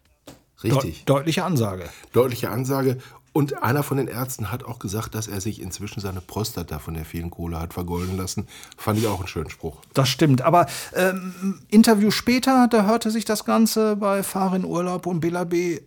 Richtig. 0.62 1.06
deutliche 1.06 1.46
Ansage. 1.46 1.86
Deutliche 2.12 2.50
Ansage. 2.50 2.98
Und 3.40 3.64
einer 3.64 3.84
von 3.84 3.96
den 3.96 4.10
Ärzten 4.10 4.52
hat 4.52 4.66
auch 4.66 4.80
gesagt, 4.80 5.16
dass 5.16 5.30
er 5.30 5.40
sich 5.40 5.62
inzwischen 5.62 6.02
seine 6.02 6.20
Prostata 6.20 6.78
von 6.78 6.94
der 6.94 7.06
vielen 7.06 7.32
Kohle 7.32 7.58
hat 7.58 7.74
vergolden 7.74 8.18
lassen. 8.18 8.50
Fand 8.76 9.00
ich 9.00 9.08
auch 9.08 9.20
einen 9.20 9.30
schönen 9.30 9.50
Spruch. 9.50 9.78
Das 9.94 10.10
stimmt. 10.10 10.42
Aber 10.42 10.66
ähm, 10.94 11.62
Interview 11.70 12.12
später, 12.12 12.68
da 12.70 12.86
hörte 12.86 13.12
sich 13.12 13.24
das 13.24 13.46
Ganze 13.46 13.96
bei 13.96 14.24
Farin 14.24 14.66
Urlaub 14.66 15.06
und 15.06 15.22
Bela 15.22 15.46
B. 15.46 15.76
Äh, 15.76 15.80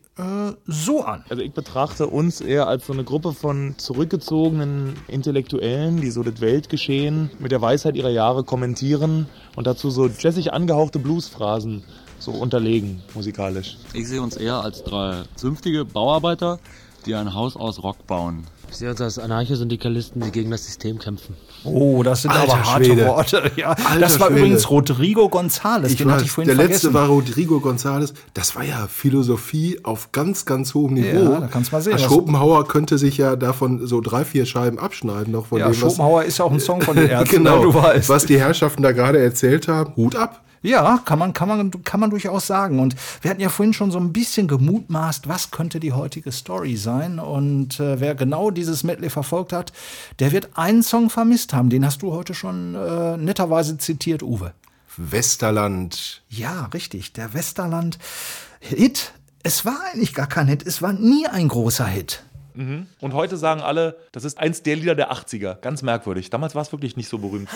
so 0.64 1.04
an. 1.04 1.26
Also 1.28 1.42
ich 1.42 1.52
betrachte 1.52 2.06
uns 2.06 2.40
eher 2.40 2.68
als 2.68 2.86
so 2.86 2.94
eine 2.94 3.04
Gruppe 3.04 3.34
von 3.34 3.74
zurückgezogenen 3.76 4.94
Intellektuellen, 5.06 6.00
die 6.00 6.10
so 6.10 6.22
das 6.22 6.40
Weltgeschehen 6.40 7.32
mit 7.38 7.52
der 7.52 7.60
Weisheit 7.60 7.96
ihrer 7.96 8.08
Jahre 8.08 8.44
kommentieren 8.44 9.28
und 9.56 9.66
dazu 9.66 9.90
so 9.90 10.06
jazzig 10.08 10.54
angehauchte 10.54 10.98
Bluesphrasen 10.98 11.84
so 12.22 12.30
unterlegen, 12.30 13.02
musikalisch. 13.14 13.76
Ich 13.92 14.08
sehe 14.08 14.22
uns 14.22 14.36
eher 14.36 14.62
als 14.62 14.84
drei 14.84 15.24
zünftige 15.34 15.84
Bauarbeiter, 15.84 16.60
die 17.02 17.14
ein 17.14 17.34
Haus 17.34 17.56
aus 17.56 17.82
Rock 17.82 18.06
bauen. 18.06 18.44
Ich 18.70 18.78
sehe 18.78 18.88
uns 18.90 19.00
als 19.02 19.18
Anarchosyndikalisten, 19.18 20.22
die 20.22 20.30
gegen 20.30 20.50
das 20.50 20.64
System 20.64 20.98
kämpfen. 20.98 21.36
Oh, 21.64 22.02
das 22.02 22.22
sind 22.22 22.30
Alter 22.30 22.54
aber 22.54 22.64
harte 22.64 22.84
Schwede. 22.86 23.06
Worte. 23.06 23.50
Ja, 23.56 23.68
Alter 23.72 24.00
das 24.00 24.18
war 24.18 24.28
Schwede. 24.28 24.40
übrigens 24.40 24.70
Rodrigo 24.70 25.26
González. 25.26 25.88
Ich 25.88 25.96
Den 25.98 26.10
hatte 26.10 26.24
ich 26.24 26.30
vorhin 26.30 26.48
der 26.48 26.56
letzte 26.66 26.90
vergessen. 26.90 26.94
war 26.94 27.08
Rodrigo 27.08 27.56
González. 27.58 28.14
Das 28.32 28.56
war 28.56 28.64
ja 28.64 28.86
Philosophie 28.88 29.78
auf 29.82 30.10
ganz, 30.12 30.46
ganz 30.46 30.72
hohem 30.74 30.94
Niveau. 30.94 31.32
Ja, 31.34 31.40
da 31.40 31.48
kannst 31.48 31.70
du 31.70 31.76
mal 31.76 31.82
sehen, 31.82 31.92
was- 31.94 32.02
Schopenhauer 32.02 32.66
könnte 32.66 32.96
sich 32.96 33.18
ja 33.18 33.36
davon 33.36 33.86
so 33.86 34.00
drei, 34.00 34.24
vier 34.24 34.46
Scheiben 34.46 34.78
abschneiden. 34.78 35.32
Noch 35.32 35.46
von 35.46 35.58
Ja, 35.58 35.66
dem, 35.66 35.72
was, 35.72 35.78
Schopenhauer 35.78 36.24
ist 36.24 36.38
ja 36.38 36.46
auch 36.46 36.52
ein 36.52 36.60
Song 36.60 36.80
von 36.80 36.96
den 36.96 37.08
Ärzten, 37.10 37.36
genau, 37.36 37.56
ne, 37.58 37.62
du 37.64 37.74
weißt. 37.74 38.08
was 38.08 38.24
die 38.24 38.40
Herrschaften 38.40 38.82
da 38.82 38.92
gerade 38.92 39.18
erzählt 39.18 39.68
haben. 39.68 39.94
Hut 39.96 40.16
ab. 40.16 40.42
Ja, 40.62 41.00
kann 41.04 41.18
man, 41.18 41.32
kann, 41.32 41.48
man, 41.48 41.70
kann 41.84 42.00
man 42.00 42.10
durchaus 42.10 42.46
sagen. 42.46 42.78
Und 42.78 42.94
wir 43.20 43.30
hatten 43.30 43.40
ja 43.40 43.48
vorhin 43.48 43.72
schon 43.72 43.90
so 43.90 43.98
ein 43.98 44.12
bisschen 44.12 44.46
gemutmaßt, 44.46 45.28
was 45.28 45.50
könnte 45.50 45.80
die 45.80 45.92
heutige 45.92 46.30
Story 46.30 46.76
sein. 46.76 47.18
Und 47.18 47.80
äh, 47.80 48.00
wer 48.00 48.14
genau 48.14 48.50
dieses 48.50 48.84
Medley 48.84 49.10
verfolgt 49.10 49.52
hat, 49.52 49.72
der 50.20 50.30
wird 50.30 50.50
einen 50.56 50.82
Song 50.82 51.10
vermisst 51.10 51.52
haben. 51.52 51.68
Den 51.68 51.84
hast 51.84 52.02
du 52.02 52.12
heute 52.12 52.34
schon 52.34 52.74
äh, 52.74 53.16
netterweise 53.16 53.76
zitiert, 53.78 54.22
Uwe. 54.22 54.52
Westerland. 54.96 56.22
Ja, 56.28 56.66
richtig. 56.72 57.12
Der 57.12 57.34
Westerland-Hit. 57.34 59.12
Es 59.42 59.64
war 59.64 59.80
eigentlich 59.92 60.14
gar 60.14 60.28
kein 60.28 60.46
Hit. 60.46 60.64
Es 60.64 60.80
war 60.80 60.92
nie 60.92 61.26
ein 61.26 61.48
großer 61.48 61.86
Hit. 61.86 62.22
Mhm. 62.54 62.86
Und 63.00 63.14
heute 63.14 63.36
sagen 63.36 63.62
alle, 63.62 63.96
das 64.12 64.24
ist 64.24 64.38
eins 64.38 64.62
der 64.62 64.76
Lieder 64.76 64.94
der 64.94 65.12
80er. 65.12 65.54
Ganz 65.60 65.82
merkwürdig. 65.82 66.30
Damals 66.30 66.54
war 66.54 66.62
es 66.62 66.70
wirklich 66.70 66.96
nicht 66.96 67.08
so 67.08 67.18
berühmt. 67.18 67.48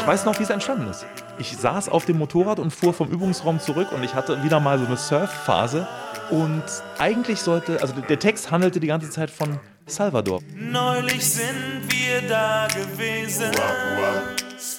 Ich 0.00 0.06
weiß 0.06 0.24
noch, 0.24 0.38
wie 0.38 0.44
es 0.44 0.50
entstanden 0.50 0.88
ist. 0.88 1.04
Ich 1.38 1.56
saß 1.56 1.90
auf 1.90 2.06
dem 2.06 2.16
Motorrad 2.18 2.58
und 2.58 2.72
fuhr 2.72 2.94
vom 2.94 3.10
Übungsraum 3.10 3.60
zurück 3.60 3.92
und 3.92 4.02
ich 4.02 4.14
hatte 4.14 4.42
wieder 4.42 4.58
mal 4.58 4.78
so 4.78 4.86
eine 4.86 4.96
Surfphase. 4.96 5.86
Und 6.30 6.64
eigentlich 6.98 7.40
sollte, 7.40 7.80
also 7.82 7.92
der 8.08 8.18
Text 8.18 8.50
handelte 8.50 8.80
die 8.80 8.86
ganze 8.86 9.10
Zeit 9.10 9.30
von 9.30 9.60
Salvador. 9.86 10.40
Neulich 10.56 11.24
sind 11.34 11.82
wir 11.88 12.22
da 12.28 12.66
gewesen. 12.68 13.50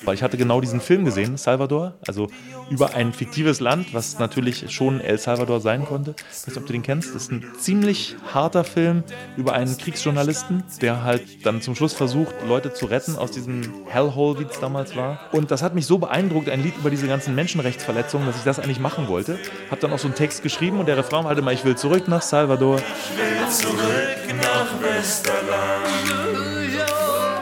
Weil 0.04 0.16
ich 0.16 0.24
hatte 0.24 0.38
genau 0.38 0.62
diesen 0.62 0.82
Film 0.82 1.06
gesehen, 1.06 1.38
Salvador, 1.38 1.94
also 2.08 2.28
über 2.70 2.94
ein 2.94 3.14
fiktives 3.14 3.60
Land, 3.60 3.94
was 3.94 4.20
natürlich 4.20 4.72
schon 4.74 5.02
El 5.02 5.18
Salvador 5.18 5.60
sein 5.60 5.86
konnte. 5.86 6.16
Ich 6.18 6.26
weiß 6.26 6.48
nicht, 6.48 6.58
ob 6.58 6.66
du 6.66 6.74
den 6.74 6.84
kennst. 6.84 7.14
Das 7.16 7.24
ist 7.24 7.32
ein 7.32 7.46
ziemlich 7.60 8.16
harter 8.34 8.64
Film 8.64 9.04
über 9.38 9.54
einen 9.54 9.78
Kriegsjournalisten, 9.78 10.64
der 10.82 11.04
halt 11.04 11.46
dann 11.46 11.62
zum 11.62 11.76
Schluss 11.76 11.94
versucht, 11.94 12.34
Leute 12.48 12.74
zu 12.74 12.86
retten 12.86 13.16
aus 13.16 13.32
diesem 13.32 13.62
Hellhole, 13.88 14.40
wie 14.40 14.44
es 14.44 14.60
damals 14.60 14.96
war. 14.96 15.20
Und 15.32 15.52
das 15.52 15.62
hat 15.62 15.76
mich 15.76 15.86
so 15.86 15.98
beeindruckt, 15.98 16.50
ein 16.50 16.64
Lied 16.64 16.78
über 16.78 16.90
diese 16.90 17.08
ganzen 17.08 17.36
Menschenrechtsverletzungen, 17.36 18.28
dass 18.28 18.38
ich 18.38 18.44
das 18.44 18.60
eigentlich 18.60 18.80
machen 18.80 19.08
wollte. 19.08 19.38
Hab 19.70 19.80
dann 19.80 19.92
auch 19.92 20.00
so 20.00 20.08
einen 20.08 20.16
Text 20.16 20.44
geschrieben 20.44 20.80
und 20.80 20.88
der 20.88 20.98
Refrain 20.98 21.24
war 21.24 21.30
halt 21.30 21.40
immer, 21.40 21.52
ich 21.52 21.66
will 21.66 21.76
zurück 21.76 22.08
nach 22.08 22.22
Salvador. 22.22 22.78
Will 22.78 23.50
zurück 23.50 24.36
nach 24.42 24.82
Westerland. 24.82 26.61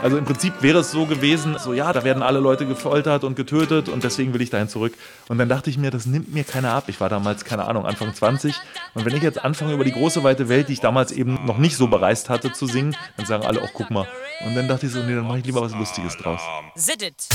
Also 0.01 0.17
im 0.17 0.23
Prinzip 0.23 0.61
wäre 0.61 0.79
es 0.79 0.91
so 0.91 1.05
gewesen, 1.05 1.57
so 1.59 1.73
ja, 1.73 1.91
da 1.91 2.05
werden 2.05 2.23
alle 2.23 2.39
Leute 2.39 2.65
gefoltert 2.65 3.25
und 3.25 3.35
getötet 3.35 3.89
und 3.89 4.03
deswegen 4.03 4.33
will 4.33 4.41
ich 4.41 4.49
dahin 4.49 4.69
zurück. 4.69 4.93
Und 5.27 5.37
dann 5.37 5.49
dachte 5.49 5.69
ich 5.69 5.77
mir, 5.77 5.91
das 5.91 6.05
nimmt 6.05 6.33
mir 6.33 6.45
keiner 6.45 6.71
ab. 6.71 6.85
Ich 6.87 7.01
war 7.01 7.09
damals, 7.09 7.43
keine 7.43 7.65
Ahnung, 7.65 7.85
Anfang 7.85 8.13
20. 8.13 8.55
Und 8.93 9.05
wenn 9.05 9.13
ich 9.13 9.21
jetzt 9.21 9.43
anfange, 9.43 9.73
über 9.73 9.83
die 9.83 9.91
große 9.91 10.23
weite 10.23 10.47
Welt, 10.47 10.69
die 10.69 10.73
ich 10.73 10.79
damals 10.79 11.11
eben 11.11 11.45
noch 11.45 11.57
nicht 11.57 11.75
so 11.75 11.87
bereist 11.87 12.29
hatte, 12.29 12.53
zu 12.53 12.65
singen, 12.65 12.95
dann 13.17 13.25
sagen 13.25 13.45
alle, 13.45 13.61
auch 13.61 13.73
guck 13.73 13.91
mal. 13.91 14.07
Und 14.45 14.55
dann 14.55 14.69
dachte 14.69 14.85
ich 14.85 14.93
so, 14.93 15.03
nee, 15.03 15.15
dann 15.15 15.27
mache 15.27 15.39
ich 15.39 15.45
lieber 15.45 15.61
was 15.61 15.73
Lustiges 15.75 16.15
draus. 16.15 16.39
Sit 16.75 17.01
it. 17.01 17.27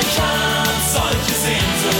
Ich 0.00 0.18
hab 0.18 0.66
solche 0.90 1.34
Sehnsucht. 1.34 1.96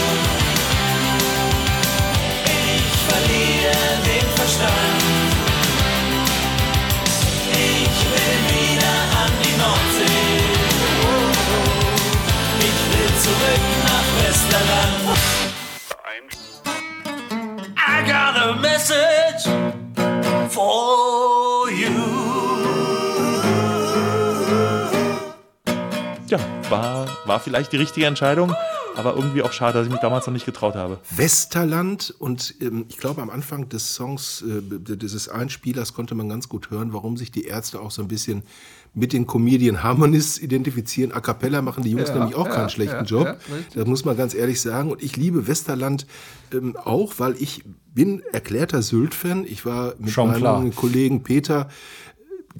Ich 2.45 2.97
verliere 3.07 3.75
den 4.03 4.35
Verstand. 4.35 4.98
Nach 14.51 15.05
Westerland. 15.05 16.37
I 17.77 18.03
got 18.07 18.37
a 18.37 18.55
message 18.61 19.45
for 20.49 21.69
you. 21.69 22.29
war 27.29 27.39
vielleicht 27.39 27.71
die 27.71 27.77
richtige 27.77 28.07
Entscheidung, 28.07 28.53
aber 28.95 29.15
irgendwie 29.15 29.43
auch 29.43 29.53
schade, 29.53 29.77
dass 29.77 29.85
ich 29.85 29.91
mich 29.91 30.01
damals 30.01 30.25
noch 30.25 30.33
nicht 30.33 30.47
getraut 30.47 30.75
habe. 30.75 30.99
Westerland 31.11 32.13
und 32.17 32.55
ähm, 32.59 32.85
ich 32.89 32.97
glaube 32.97 33.21
am 33.21 33.29
Anfang 33.29 33.69
des 33.69 33.93
Songs, 33.93 34.41
äh, 34.41 34.61
dieses 34.97 35.29
Einspielers 35.29 35.93
konnte 35.93 36.15
man 36.15 36.27
ganz 36.27 36.49
gut 36.49 36.71
hören, 36.71 36.91
warum 36.91 37.17
sich 37.17 37.31
die 37.31 37.45
Ärzte 37.45 37.79
auch 37.79 37.91
so 37.91 38.01
ein 38.01 38.07
bisschen 38.07 38.43
mit 38.99 39.13
den 39.13 39.25
Comedian 39.25 39.81
Harmonists 39.81 40.37
identifizieren. 40.37 41.11
A 41.11 41.21
cappella 41.21 41.61
machen 41.61 41.83
die 41.83 41.91
Jungs 41.91 42.09
Ja, 42.09 42.17
nämlich 42.17 42.35
auch 42.35 42.47
ja, 42.47 42.53
keinen 42.53 42.69
schlechten 42.69 42.95
ja, 42.95 43.03
Job. 43.03 43.37
das 43.73 43.87
muss 43.87 44.05
man 44.05 44.17
ganz 44.17 44.33
ehrlich 44.33 44.61
sagen. 44.61 44.91
Und 44.91 45.01
ich 45.01 45.15
liebe 45.17 45.47
Westerland 45.47 46.05
ähm, 46.53 46.75
auch, 46.75 47.13
weil 47.17 47.35
ich 47.39 47.63
bin 47.93 48.21
erklärter 48.31 48.81
Sylt-Fan. 48.81 49.45
Ich 49.45 49.65
war 49.65 49.95
mit 49.97 50.11
Schon 50.11 50.27
meinem 50.27 50.39
klar. 50.39 50.69
Kollegen 50.75 51.23
Peter 51.23 51.69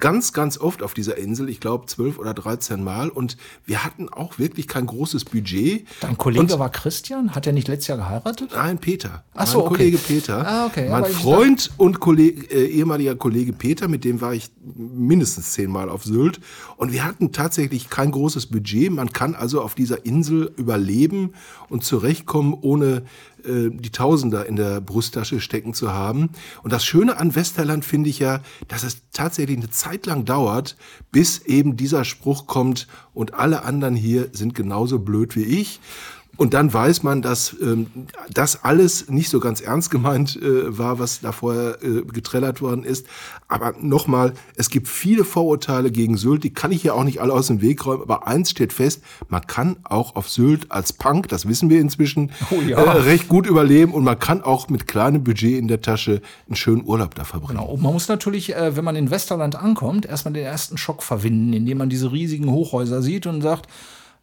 ganz, 0.00 0.32
ganz 0.32 0.58
oft 0.58 0.82
auf 0.82 0.94
dieser 0.94 1.16
Insel, 1.16 1.48
ich 1.48 1.60
glaube 1.60 1.86
zwölf 1.86 2.18
oder 2.18 2.34
13 2.34 2.82
Mal. 2.82 3.10
Und 3.10 3.36
wir 3.66 3.84
hatten 3.84 4.08
auch 4.08 4.38
wirklich 4.38 4.66
kein 4.66 4.86
großes 4.86 5.26
Budget. 5.26 5.86
Dein 6.00 6.18
Kollege 6.18 6.54
und, 6.54 6.58
war 6.58 6.70
Christian? 6.70 7.34
Hat 7.34 7.46
er 7.46 7.52
nicht 7.52 7.68
letztes 7.68 7.88
Jahr 7.88 7.98
geheiratet? 7.98 8.50
Nein, 8.54 8.78
Peter. 8.78 9.24
Ach 9.34 9.46
so, 9.46 9.58
mein 9.58 9.66
okay. 9.66 9.76
Kollege 9.76 9.98
Peter. 9.98 10.46
Ah, 10.46 10.66
okay. 10.66 10.88
Mein 10.88 11.04
Freund 11.04 11.70
und 11.76 12.00
Kollege, 12.00 12.46
äh, 12.50 12.66
ehemaliger 12.66 13.14
Kollege 13.14 13.52
Peter, 13.52 13.88
mit 13.88 14.04
dem 14.04 14.20
war 14.20 14.34
ich 14.34 14.50
mindestens 14.62 15.52
zehnmal 15.52 15.88
auf 15.88 16.04
Sylt. 16.04 16.40
Und 16.76 16.92
wir 16.92 17.04
hatten 17.04 17.32
tatsächlich 17.32 17.90
kein 17.90 18.10
großes 18.10 18.46
Budget. 18.46 18.90
Man 18.90 19.12
kann 19.12 19.34
also 19.34 19.60
auf 19.60 19.74
dieser 19.74 20.04
Insel 20.06 20.52
überleben 20.56 21.34
und 21.68 21.84
zurechtkommen, 21.84 22.56
ohne 22.60 23.02
äh, 23.44 23.70
die 23.70 23.90
Tausender 23.90 24.46
in 24.46 24.56
der 24.56 24.80
Brusttasche 24.80 25.40
stecken 25.40 25.74
zu 25.74 25.92
haben. 25.92 26.30
Und 26.62 26.72
das 26.72 26.84
Schöne 26.84 27.18
an 27.18 27.34
Westerland 27.34 27.84
finde 27.84 28.10
ich 28.10 28.18
ja, 28.18 28.40
dass 28.68 28.82
es 28.82 29.02
tatsächlich 29.12 29.58
eine 29.58 29.70
Zeit 29.70 30.06
lang 30.06 30.24
dauert, 30.24 30.76
bis 31.10 31.40
eben 31.40 31.76
dieser 31.76 32.04
Spruch 32.04 32.46
kommt 32.46 32.86
und 33.14 33.34
alle 33.34 33.64
anderen 33.64 33.96
hier 33.96 34.28
sind 34.32 34.54
genauso 34.54 34.98
blöd 34.98 35.36
wie 35.36 35.44
ich. 35.44 35.80
Und 36.40 36.54
dann 36.54 36.72
weiß 36.72 37.02
man, 37.02 37.20
dass 37.20 37.54
ähm, 37.60 37.88
das 38.32 38.64
alles 38.64 39.10
nicht 39.10 39.28
so 39.28 39.40
ganz 39.40 39.60
ernst 39.60 39.90
gemeint 39.90 40.36
äh, 40.40 40.78
war, 40.78 40.98
was 40.98 41.20
da 41.20 41.32
vorher 41.32 41.76
äh, 41.82 42.00
getrellert 42.00 42.62
worden 42.62 42.82
ist. 42.82 43.06
Aber 43.48 43.74
nochmal, 43.78 44.32
es 44.56 44.70
gibt 44.70 44.88
viele 44.88 45.24
Vorurteile 45.24 45.90
gegen 45.90 46.16
Sylt, 46.16 46.42
die 46.42 46.54
kann 46.54 46.72
ich 46.72 46.82
ja 46.82 46.94
auch 46.94 47.04
nicht 47.04 47.20
alle 47.20 47.34
aus 47.34 47.48
dem 47.48 47.60
Weg 47.60 47.84
räumen. 47.84 48.00
Aber 48.00 48.26
eins 48.26 48.52
steht 48.52 48.72
fest, 48.72 49.02
man 49.28 49.46
kann 49.46 49.76
auch 49.84 50.16
auf 50.16 50.30
Sylt 50.30 50.72
als 50.72 50.94
Punk, 50.94 51.28
das 51.28 51.46
wissen 51.46 51.68
wir 51.68 51.78
inzwischen, 51.78 52.30
Oh 52.50 52.62
ja. 52.62 52.78
äh, 52.78 53.00
recht 53.00 53.28
gut 53.28 53.46
überleben. 53.46 53.92
Und 53.92 54.04
man 54.04 54.18
kann 54.18 54.40
auch 54.40 54.70
mit 54.70 54.86
kleinem 54.86 55.22
Budget 55.22 55.58
in 55.58 55.68
der 55.68 55.82
Tasche 55.82 56.22
einen 56.46 56.56
schönen 56.56 56.86
Urlaub 56.86 57.14
da 57.16 57.24
verbringen. 57.24 57.58
Genau. 57.58 57.72
Und 57.72 57.82
man 57.82 57.92
muss 57.92 58.08
natürlich, 58.08 58.56
äh, 58.56 58.74
wenn 58.76 58.84
man 58.84 58.96
in 58.96 59.10
Westerland 59.10 59.56
ankommt, 59.56 60.06
erstmal 60.06 60.32
den 60.32 60.46
ersten 60.46 60.78
Schock 60.78 61.02
verwinden, 61.02 61.52
indem 61.52 61.76
man 61.76 61.90
diese 61.90 62.10
riesigen 62.10 62.50
Hochhäuser 62.50 63.02
sieht 63.02 63.26
und 63.26 63.42
sagt, 63.42 63.68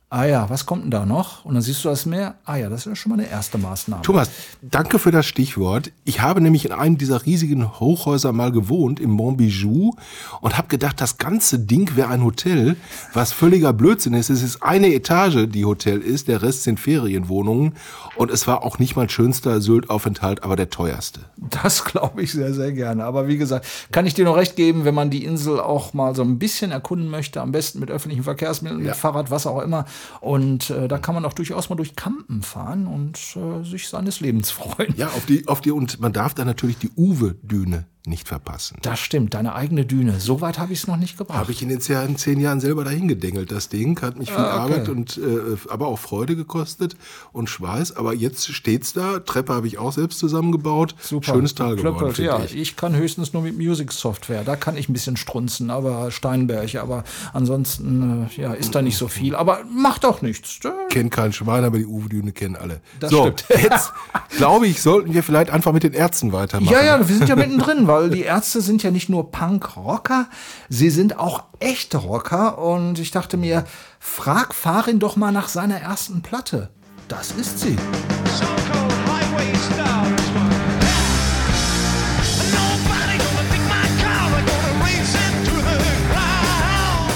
ah 0.10 0.24
ja, 0.26 0.50
was 0.50 0.66
kommt 0.66 0.84
denn 0.86 0.92
da 0.92 1.06
noch? 1.06 1.44
Und 1.44 1.56
dann 1.56 1.62
siehst 1.62 1.84
du 1.84 1.90
das 1.90 2.06
Meer, 2.06 2.36
ah 2.46 2.56
ja, 2.56 2.70
das 2.70 2.82
ist 2.82 2.86
ja 2.86 2.96
schon 2.96 3.10
mal 3.12 3.20
eine 3.20 3.30
erste 3.30 3.58
Maßnahme. 3.58 4.04
Thomas, 4.04 4.30
danke 4.62 5.00
für 5.00 5.12
das 5.12 5.26
Stichwort. 5.26 5.92
Ich 6.06 6.22
habe 6.22 6.40
nämlich 6.40 6.64
in 6.66 6.72
einem 6.72 6.98
dieser 6.98 7.26
riesigen 7.26 7.80
Hochhäuser 7.82 8.32
mal 8.32 8.52
gewohnt, 8.54 9.02
im 9.02 9.10
Montbijou, 9.12 9.94
und 10.40 10.58
habe 10.58 10.70
gedacht, 10.70 11.02
das 11.02 11.18
ganze 11.18 11.60
Ding 11.60 11.96
wäre 11.98 12.08
ein 12.08 12.24
Hotel, 12.24 12.78
was 13.14 13.34
völliger 13.34 13.74
Blödsinn 13.74 14.14
ist. 14.14 14.30
Es 14.30 14.44
ist 14.44 14.64
eine 14.64 14.94
Etage, 14.94 15.48
die 15.50 15.66
Hotel 15.66 16.00
ist, 16.00 16.30
der 16.30 16.42
Rest 16.42 16.64
sind 16.64 16.80
Ferienwohnungen. 16.80 17.74
Und 18.16 18.32
es 18.32 18.48
war 18.48 18.64
auch 18.64 18.80
nicht 18.80 18.96
mein 18.96 19.10
schönster 19.10 19.60
Sylt-Aufenthalt, 19.60 20.44
aber 20.44 20.56
der 20.56 20.70
teuerste. 20.70 21.20
Das 21.36 21.84
glaube 21.84 22.22
ich 22.24 22.32
sehr, 22.32 22.54
sehr 22.54 22.72
gerne. 22.72 23.04
Aber 23.04 23.28
wie 23.28 23.38
gesagt, 23.38 23.66
kann 23.92 24.06
ich 24.06 24.14
dir 24.14 24.24
noch 24.26 24.38
recht 24.38 24.56
geben, 24.56 24.86
wenn 24.86 24.96
man 24.96 25.10
die 25.10 25.26
Insel 25.26 25.60
auch 25.60 25.94
mal 25.94 26.16
so 26.16 26.22
ein 26.24 26.40
bisschen 26.40 26.72
erkunden 26.72 27.10
möchte, 27.10 27.42
am 27.42 27.52
besten 27.52 27.80
mit 27.80 27.92
öffentlichen 27.92 28.24
Verkehrsmitteln, 28.24 28.80
Ja. 28.82 28.88
mit 28.92 28.96
Fahrrad, 28.96 29.30
was 29.32 29.46
auch 29.46 29.62
immer. 29.62 29.86
Und 30.22 30.70
äh, 30.70 30.88
da 30.88 30.98
kann 30.98 31.16
man 31.16 31.26
auch 31.26 31.34
durchaus 31.34 31.70
mal 31.70 31.76
durch 31.76 31.96
Kampen 31.96 32.42
fahren 32.42 32.88
und 32.88 33.20
äh, 33.36 33.64
sich 33.64 33.88
seines 33.88 34.20
Lebens 34.20 34.52
freuen. 34.52 34.94
Ja, 34.98 35.08
auf 35.08 35.26
die, 35.26 35.48
auf 35.48 35.62
die, 35.62 35.72
und 35.72 36.00
man 36.00 36.14
darf 36.14 36.34
da 36.34 36.46
natürlich 36.46 36.78
die 36.78 36.92
Uwe-Düne 36.96 37.86
nicht 38.08 38.28
verpassen. 38.28 38.78
Das 38.82 39.00
stimmt, 39.00 39.34
deine 39.34 39.54
eigene 39.56 39.86
Düne. 39.86 40.20
So 40.20 40.42
weit 40.42 40.58
habe 40.60 40.74
ich 40.74 40.80
es 40.80 40.88
noch 40.88 40.98
nicht 40.98 41.18
gebracht. 41.18 41.38
Habe 41.38 41.52
ich 41.52 41.62
in 41.62 41.70
den 41.70 41.82
zehn, 41.82 42.18
zehn 42.18 42.40
Jahren 42.40 42.60
selber 42.60 42.84
dahin 42.84 43.08
gedengelt. 43.08 43.52
Das 43.52 43.70
Ding 43.70 44.02
hat 44.02 44.18
mich 44.18 44.30
viel 44.30 44.38
Ah, 44.38 44.64
okay. 44.66 44.74
Arbeit 44.74 44.90
und 44.90 45.18
äh, 45.18 45.58
aber 45.70 45.88
auch 45.88 46.00
Freude 46.00 46.36
gekostet 46.36 46.96
und 47.32 47.50
Schweiß. 47.50 47.96
Aber 47.96 48.14
jetzt 48.14 48.48
steht's 48.54 48.94
da. 48.94 49.20
Treppe 49.20 49.54
habe 49.54 49.68
ich 49.68 49.78
auch 49.78 49.92
selbst 49.92 50.20
zusammengebaut. 50.20 50.96
Super. 51.00 51.34
Schönes 51.34 51.56
Teil 51.56 51.76
geworden, 51.76 52.14
ja. 52.24 52.40
ich. 52.44 52.56
Ich 52.56 52.76
kann 52.76 52.96
höchstens 52.96 53.34
nur 53.34 53.44
mit 53.44 53.58
Music 53.58 53.92
Software. 53.92 54.44
Da 54.44 54.56
kann 54.56 54.78
ich 54.78 54.90
ein 54.90 54.94
bisschen 54.94 55.18
strunzen, 55.18 55.70
aber 55.70 56.12
Steinberg. 56.12 56.76
Aber 56.76 57.04
ansonsten 57.34 58.28
äh, 58.38 58.42
ja, 58.42 58.54
ist 58.54 58.76
da 58.76 58.82
nicht 58.82 58.98
so 58.98 59.08
viel. 59.08 59.36
Aber 59.36 59.60
macht 59.74 60.06
auch 60.06 60.22
nichts. 60.22 60.60
Äh, 60.64 60.70
Kennt 60.90 61.12
kein 61.12 61.34
Schwein, 61.34 61.64
aber 61.64 61.78
die 61.78 61.86
Uwe-Düne 61.86 62.32
kennen 62.32 62.56
alle. 62.56 62.82
Das 63.00 63.12
so, 63.12 63.24
stimmt. 63.24 63.46
jetzt 63.64 63.92
glaube 64.38 64.68
ich, 64.68 64.82
sollten 64.82 65.14
wir 65.14 65.24
vielleicht 65.24 65.50
einfach 65.50 65.72
mit 65.74 65.84
den 65.84 65.94
Ärzten 65.94 66.32
weitermachen. 66.34 66.74
Ja, 66.74 66.84
ja, 66.84 67.08
wir 67.08 67.16
sind 67.16 67.30
ja 67.30 67.36
mittendrin, 67.36 67.88
weil 68.04 68.10
die 68.10 68.24
Ärzte 68.24 68.62
sind 68.62 68.84
ja 68.84 68.92
nicht 68.92 69.10
nur 69.10 69.32
Punk-Rocker, 69.32 70.28
sie 70.70 70.90
sind 70.90 71.18
auch 71.18 71.44
echte 71.60 71.98
Rocker. 71.98 72.58
Und 72.58 73.00
ich 73.00 73.12
dachte 73.12 73.38
mir, 73.38 73.66
frag 74.00 74.54
Farin 74.54 75.00
doch 75.00 75.16
mal 75.16 75.32
nach 75.32 75.48
seiner 75.48 75.80
ersten 75.80 76.22
Platte. 76.22 76.70
Das 77.08 77.32
ist 77.32 77.60
sie. 77.60 77.78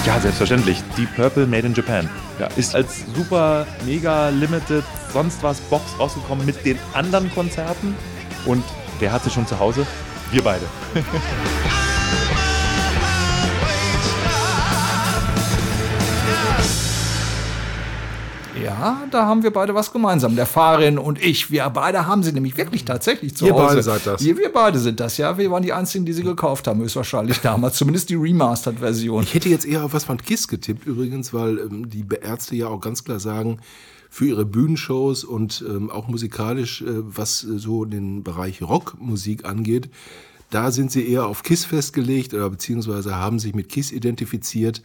Ja, 0.04 0.18
selbstverständlich. 0.18 0.82
Deep 0.98 1.14
Purple 1.14 1.46
Made 1.46 1.66
in 1.66 1.74
Japan. 1.74 2.10
Ja, 2.40 2.48
ist 2.56 2.74
als 2.74 3.04
super, 3.14 3.66
mega 3.86 4.30
limited, 4.30 4.82
sonst 5.12 5.42
was 5.42 5.60
Box 5.60 5.84
rausgekommen 5.98 6.44
mit 6.44 6.64
den 6.66 6.78
anderen 6.92 7.32
Konzerten. 7.32 7.94
Und 8.44 8.64
wer 8.98 9.12
hat 9.12 9.22
sie 9.22 9.30
schon 9.30 9.46
zu 9.46 9.58
Hause? 9.60 9.86
Wir 10.32 10.42
beide. 10.42 10.66
Ja, 18.62 19.02
da 19.10 19.26
haben 19.26 19.42
wir 19.42 19.50
beide 19.50 19.74
was 19.74 19.92
gemeinsam. 19.92 20.36
Der 20.36 20.46
Farin 20.46 20.98
und 20.98 21.22
ich. 21.22 21.50
Wir 21.50 21.68
beide 21.70 22.06
haben 22.06 22.22
sie 22.22 22.32
nämlich 22.32 22.56
wirklich 22.56 22.84
tatsächlich 22.84 23.34
zu 23.36 23.46
Ihr 23.46 23.52
Hause. 23.52 23.66
beide 23.66 23.82
seid 23.82 24.06
das. 24.06 24.24
Wir, 24.24 24.38
wir 24.38 24.52
beide 24.52 24.78
sind 24.78 25.00
das, 25.00 25.18
ja. 25.18 25.36
Wir 25.36 25.50
waren 25.50 25.62
die 25.62 25.72
Einzigen, 25.72 26.06
die 26.06 26.12
sie 26.14 26.22
gekauft 26.22 26.66
haben, 26.66 26.80
höchstwahrscheinlich 26.80 27.40
damals. 27.40 27.76
Zumindest 27.76 28.08
die 28.08 28.14
Remastered-Version. 28.14 29.22
Ich 29.24 29.34
hätte 29.34 29.50
jetzt 29.50 29.66
eher 29.66 29.84
auf 29.84 29.92
was 29.92 30.04
von 30.04 30.16
KISS 30.16 30.48
getippt 30.48 30.86
übrigens, 30.86 31.34
weil 31.34 31.58
ähm, 31.58 31.90
die 31.90 32.06
Ärzte 32.22 32.56
ja 32.56 32.68
auch 32.68 32.80
ganz 32.80 33.04
klar 33.04 33.20
sagen, 33.20 33.58
für 34.12 34.26
ihre 34.26 34.44
Bühnenshows 34.44 35.24
und 35.24 35.64
ähm, 35.66 35.88
auch 35.88 36.06
musikalisch, 36.06 36.82
äh, 36.82 36.86
was 36.86 37.44
äh, 37.44 37.58
so 37.58 37.86
den 37.86 38.22
Bereich 38.22 38.60
Rockmusik 38.60 39.46
angeht, 39.46 39.88
da 40.50 40.70
sind 40.70 40.92
sie 40.92 41.08
eher 41.08 41.24
auf 41.24 41.42
KISS 41.42 41.64
festgelegt 41.64 42.34
oder 42.34 42.50
beziehungsweise 42.50 43.16
haben 43.16 43.38
sich 43.38 43.54
mit 43.54 43.70
KISS 43.70 43.90
identifiziert. 43.90 44.82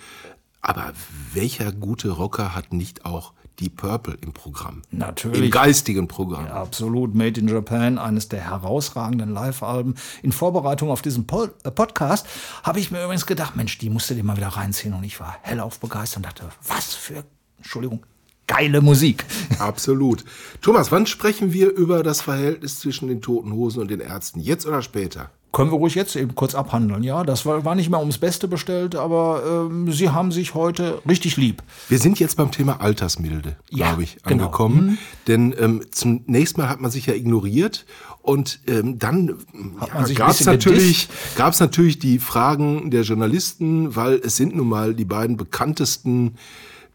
Aber 0.61 0.93
welcher 1.33 1.73
gute 1.73 2.11
Rocker 2.11 2.55
hat 2.55 2.71
nicht 2.71 3.03
auch 3.03 3.33
die 3.59 3.67
Purple 3.67 4.17
im 4.21 4.31
Programm? 4.31 4.83
Natürlich. 4.91 5.43
Im 5.43 5.51
geistigen 5.51 6.07
Programm. 6.07 6.45
Ja, 6.45 6.61
absolut. 6.61 7.13
Made 7.13 7.37
in 7.37 7.49
Japan, 7.49 7.97
eines 7.97 8.29
der 8.29 8.49
herausragenden 8.49 9.33
Live-Alben. 9.33 9.95
In 10.23 10.31
Vorbereitung 10.31 10.89
auf 10.89 11.01
diesen 11.01 11.27
Pod 11.27 11.53
äh, 11.65 11.71
Podcast 11.71 12.25
habe 12.63 12.79
ich 12.79 12.91
mir 12.91 13.03
übrigens 13.03 13.25
gedacht, 13.25 13.57
Mensch, 13.57 13.77
die 13.77 13.89
musst 13.89 14.09
du 14.09 14.13
dir 14.13 14.23
mal 14.23 14.37
wieder 14.37 14.47
reinziehen. 14.47 14.93
Und 14.93 15.03
ich 15.03 15.19
war 15.19 15.35
hellauf 15.41 15.81
begeistert 15.81 16.17
und 16.17 16.25
dachte, 16.27 16.47
was 16.65 16.93
für, 16.93 17.25
Entschuldigung, 17.57 18.05
geile 18.47 18.81
Musik. 18.81 19.25
Absolut. 19.59 20.23
Thomas, 20.61 20.91
wann 20.91 21.05
sprechen 21.05 21.53
wir 21.53 21.69
über 21.69 22.03
das 22.03 22.21
Verhältnis 22.21 22.79
zwischen 22.79 23.07
den 23.07 23.21
Toten 23.21 23.51
Hosen 23.51 23.81
und 23.81 23.91
den 23.91 23.99
Ärzten? 23.99 24.39
Jetzt 24.39 24.65
oder 24.65 24.81
später? 24.81 25.29
Können 25.53 25.71
wir 25.71 25.77
ruhig 25.77 25.95
jetzt 25.95 26.15
eben 26.15 26.35
kurz 26.35 26.53
abhandeln. 26.53 27.03
Ja, 27.03 27.23
das 27.23 27.45
war, 27.45 27.63
war 27.65 27.73
nicht 27.73 27.89
mehr 27.89 27.99
ums 27.99 28.17
Beste 28.17 28.47
bestellt, 28.47 28.95
aber 28.95 29.67
ähm, 29.71 29.91
sie 29.91 30.09
haben 30.09 30.31
sich 30.31 30.53
heute 30.53 31.01
richtig 31.07 31.37
lieb. 31.37 31.63
Wir 31.89 31.99
sind 31.99 32.19
jetzt 32.19 32.35
beim 32.35 32.51
Thema 32.51 32.81
Altersmilde, 32.81 33.55
Ja, 33.69 33.87
glaube 33.87 34.03
ich, 34.03 34.17
genau. 34.23 34.43
angekommen. 34.45 34.85
Mhm. 34.85 34.97
Denn 35.27 35.55
ähm, 35.57 35.81
zunächst 35.89 36.57
mal 36.57 36.69
hat 36.69 36.81
man 36.81 36.91
sich 36.91 37.07
ja 37.07 37.15
ignoriert 37.15 37.85
und 38.21 38.59
ähm, 38.67 38.99
dann 38.99 39.35
ja, 39.79 40.05
gab 40.13 40.31
es 40.31 40.45
natürlich, 40.45 41.07
gab's 41.37 41.59
natürlich 41.59 41.97
die 41.97 42.19
Fragen 42.19 42.91
der 42.91 43.03
Journalisten, 43.03 43.95
weil 43.95 44.15
es 44.15 44.35
sind 44.35 44.55
nun 44.55 44.67
mal 44.67 44.93
die 44.93 45.05
beiden 45.05 45.37
bekanntesten 45.37 46.35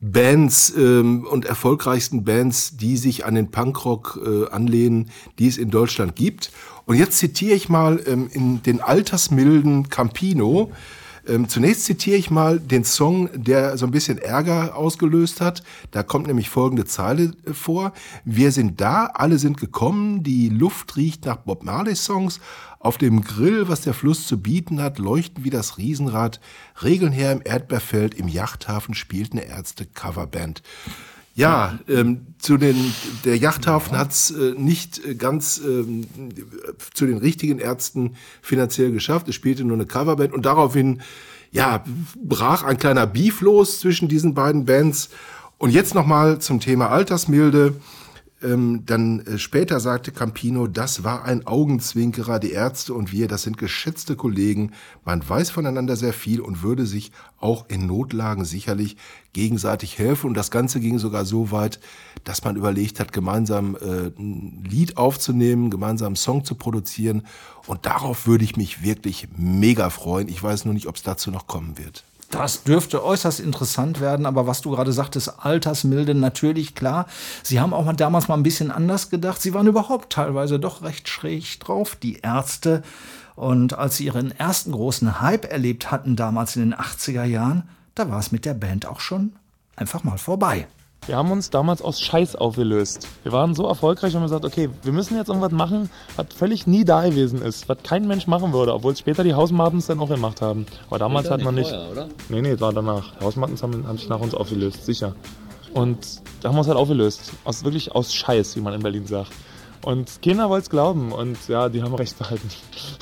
Bands 0.02 0.74
ähm, 0.76 1.24
und 1.24 1.44
erfolgreichsten 1.44 2.24
Bands, 2.24 2.76
die 2.76 2.96
sich 2.96 3.24
an 3.24 3.36
den 3.36 3.50
Punkrock 3.50 4.20
äh, 4.24 4.50
anlehnen, 4.50 5.10
die 5.38 5.46
es 5.46 5.56
in 5.56 5.70
Deutschland 5.70 6.16
gibt. 6.16 6.50
Und 6.84 6.96
jetzt 6.96 7.18
zitiere 7.18 7.54
ich 7.54 7.68
mal 7.68 8.02
ähm, 8.06 8.28
in 8.32 8.62
den 8.64 8.80
altersmilden 8.80 9.88
Campino. 9.88 10.72
Ähm, 11.26 11.48
zunächst 11.48 11.84
zitiere 11.84 12.16
ich 12.16 12.32
mal 12.32 12.58
den 12.58 12.82
Song, 12.82 13.30
der 13.32 13.78
so 13.78 13.86
ein 13.86 13.92
bisschen 13.92 14.18
Ärger 14.18 14.76
ausgelöst 14.76 15.40
hat. 15.40 15.62
Da 15.92 16.02
kommt 16.02 16.26
nämlich 16.26 16.50
folgende 16.50 16.84
Zeile 16.84 17.32
äh, 17.46 17.52
vor. 17.52 17.92
Wir 18.24 18.50
sind 18.50 18.80
da, 18.80 19.06
alle 19.14 19.38
sind 19.38 19.58
gekommen, 19.58 20.24
die 20.24 20.48
Luft 20.48 20.96
riecht 20.96 21.26
nach 21.26 21.36
Bob 21.36 21.62
Marley 21.62 21.94
Songs. 21.94 22.40
Auf 22.82 22.98
dem 22.98 23.22
Grill, 23.22 23.68
was 23.68 23.82
der 23.82 23.94
Fluss 23.94 24.26
zu 24.26 24.42
bieten 24.42 24.82
hat, 24.82 24.98
leuchten 24.98 25.44
wie 25.44 25.50
das 25.50 25.78
Riesenrad. 25.78 26.40
Regeln 26.82 27.12
her 27.12 27.30
im 27.30 27.40
Erdbeerfeld, 27.44 28.14
im 28.14 28.26
Yachthafen 28.26 28.96
spielt 28.96 29.30
eine 29.30 29.44
Ärzte-Coverband. 29.44 30.64
Ja, 31.36 31.78
ähm, 31.88 32.26
zu 32.38 32.56
den, 32.56 32.92
der 33.24 33.36
Yachthafen 33.36 33.96
hat 33.96 34.10
es 34.10 34.32
äh, 34.32 34.54
nicht 34.58 35.02
äh, 35.04 35.14
ganz 35.14 35.60
ähm, 35.64 36.08
zu 36.92 37.06
den 37.06 37.18
richtigen 37.18 37.60
Ärzten 37.60 38.16
finanziell 38.42 38.90
geschafft. 38.90 39.28
Es 39.28 39.36
spielte 39.36 39.62
nur 39.62 39.76
eine 39.76 39.86
Coverband 39.86 40.32
und 40.32 40.44
daraufhin, 40.44 41.02
ja, 41.52 41.84
brach 42.20 42.64
ein 42.64 42.78
kleiner 42.78 43.06
Beef 43.06 43.42
los 43.42 43.78
zwischen 43.78 44.08
diesen 44.08 44.34
beiden 44.34 44.64
Bands. 44.64 45.08
Und 45.56 45.70
jetzt 45.70 45.94
nochmal 45.94 46.40
zum 46.40 46.58
Thema 46.58 46.88
Altersmilde. 46.88 47.76
Ähm, 48.42 48.82
dann 48.86 49.20
äh, 49.20 49.38
später 49.38 49.78
sagte 49.80 50.10
Campino, 50.10 50.66
das 50.66 51.04
war 51.04 51.24
ein 51.24 51.46
Augenzwinkerer, 51.46 52.38
die 52.38 52.52
Ärzte 52.52 52.94
und 52.94 53.12
wir, 53.12 53.28
das 53.28 53.42
sind 53.42 53.56
geschätzte 53.56 54.16
Kollegen. 54.16 54.72
Man 55.04 55.26
weiß 55.26 55.50
voneinander 55.50 55.96
sehr 55.96 56.12
viel 56.12 56.40
und 56.40 56.62
würde 56.62 56.86
sich 56.86 57.12
auch 57.38 57.66
in 57.68 57.86
Notlagen 57.86 58.44
sicherlich 58.44 58.96
gegenseitig 59.32 59.98
helfen. 59.98 60.28
Und 60.28 60.34
das 60.34 60.50
Ganze 60.50 60.80
ging 60.80 60.98
sogar 60.98 61.24
so 61.24 61.50
weit, 61.50 61.80
dass 62.24 62.44
man 62.44 62.56
überlegt 62.56 63.00
hat, 63.00 63.12
gemeinsam 63.12 63.76
äh, 63.76 64.10
ein 64.18 64.64
Lied 64.68 64.96
aufzunehmen, 64.96 65.70
gemeinsam 65.70 66.08
einen 66.08 66.16
Song 66.16 66.44
zu 66.44 66.54
produzieren. 66.54 67.22
Und 67.66 67.86
darauf 67.86 68.26
würde 68.26 68.44
ich 68.44 68.56
mich 68.56 68.82
wirklich 68.82 69.28
mega 69.36 69.90
freuen. 69.90 70.28
Ich 70.28 70.42
weiß 70.42 70.64
nur 70.64 70.74
nicht, 70.74 70.86
ob 70.86 70.96
es 70.96 71.02
dazu 71.02 71.30
noch 71.30 71.46
kommen 71.46 71.78
wird. 71.78 72.04
Das 72.32 72.62
dürfte 72.64 73.04
äußerst 73.04 73.40
interessant 73.40 74.00
werden, 74.00 74.24
aber 74.24 74.46
was 74.46 74.62
du 74.62 74.70
gerade 74.70 74.90
sagtest, 74.90 75.44
Altersmilde, 75.44 76.14
natürlich 76.14 76.74
klar. 76.74 77.06
Sie 77.42 77.60
haben 77.60 77.74
auch 77.74 77.84
mal 77.84 77.92
damals 77.92 78.26
mal 78.26 78.36
ein 78.36 78.42
bisschen 78.42 78.70
anders 78.70 79.10
gedacht. 79.10 79.42
Sie 79.42 79.52
waren 79.52 79.66
überhaupt 79.66 80.10
teilweise 80.10 80.58
doch 80.58 80.82
recht 80.82 81.10
schräg 81.10 81.60
drauf, 81.60 81.94
die 81.94 82.20
Ärzte. 82.20 82.82
Und 83.36 83.78
als 83.78 83.98
sie 83.98 84.06
ihren 84.06 84.30
ersten 84.30 84.72
großen 84.72 85.20
Hype 85.20 85.44
erlebt 85.44 85.90
hatten, 85.90 86.16
damals 86.16 86.56
in 86.56 86.62
den 86.62 86.74
80er 86.74 87.24
Jahren, 87.24 87.68
da 87.94 88.08
war 88.08 88.18
es 88.18 88.32
mit 88.32 88.46
der 88.46 88.54
Band 88.54 88.86
auch 88.86 89.00
schon 89.00 89.34
einfach 89.76 90.02
mal 90.02 90.16
vorbei. 90.16 90.66
Wir 91.06 91.16
haben 91.16 91.32
uns 91.32 91.50
damals 91.50 91.82
aus 91.82 92.00
Scheiß 92.00 92.36
aufgelöst. 92.36 93.08
Wir 93.24 93.32
waren 93.32 93.56
so 93.56 93.66
erfolgreich 93.66 94.14
und 94.14 94.20
haben 94.20 94.26
gesagt, 94.26 94.44
okay, 94.44 94.70
wir 94.84 94.92
müssen 94.92 95.16
jetzt 95.16 95.28
irgendwas 95.28 95.50
machen, 95.50 95.90
was 96.14 96.26
völlig 96.36 96.68
nie 96.68 96.84
da 96.84 97.02
gewesen 97.02 97.42
ist, 97.42 97.68
was 97.68 97.78
kein 97.82 98.06
Mensch 98.06 98.28
machen 98.28 98.52
würde, 98.52 98.72
obwohl 98.72 98.92
es 98.92 99.00
später 99.00 99.24
die 99.24 99.34
Hausmartens 99.34 99.86
dann 99.88 99.98
auch 99.98 100.08
gemacht 100.08 100.40
haben. 100.40 100.64
Aber 100.86 101.00
damals 101.00 101.28
hat 101.28 101.42
man 101.42 101.56
nicht. 101.56 101.70
Vorher, 101.70 101.90
oder? 101.90 102.08
Nee, 102.28 102.42
nee, 102.42 102.52
es 102.52 102.60
war 102.60 102.72
danach. 102.72 103.16
Die 103.18 103.24
Hausmartens 103.24 103.64
haben, 103.64 103.84
haben 103.88 103.98
sich 103.98 104.08
nach 104.08 104.20
uns 104.20 104.32
aufgelöst, 104.32 104.86
sicher. 104.86 105.16
Und 105.74 105.98
da 106.40 106.48
haben 106.48 106.54
wir 106.54 106.60
uns 106.60 106.68
halt 106.68 106.78
aufgelöst. 106.78 107.32
Aus, 107.42 107.64
wirklich 107.64 107.92
aus 107.92 108.14
Scheiß, 108.14 108.54
wie 108.54 108.60
man 108.60 108.72
in 108.72 108.82
Berlin 108.82 109.06
sagt. 109.06 109.32
Und 109.84 110.22
keiner 110.22 110.48
wollte 110.48 110.62
es 110.62 110.70
glauben 110.70 111.10
und 111.10 111.48
ja, 111.48 111.68
die 111.68 111.82
haben 111.82 111.94
recht 111.96 112.16
behalten. 112.16 112.48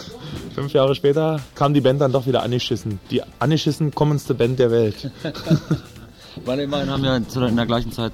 Fünf 0.54 0.72
Jahre 0.72 0.94
später 0.94 1.38
kam 1.54 1.74
die 1.74 1.82
Band 1.82 2.00
dann 2.00 2.12
doch 2.12 2.26
wieder 2.26 2.42
angeschissen. 2.42 2.98
Die 3.10 3.20
angeschissen 3.38 3.94
kommendste 3.94 4.32
Band 4.32 4.58
der 4.58 4.70
Welt. 4.70 5.10
Weil 6.44 6.60
immerhin 6.60 6.90
haben 6.90 7.04
ja 7.04 7.16
in 7.16 7.56
der 7.56 7.66
gleichen 7.66 7.92
Zeit 7.92 8.12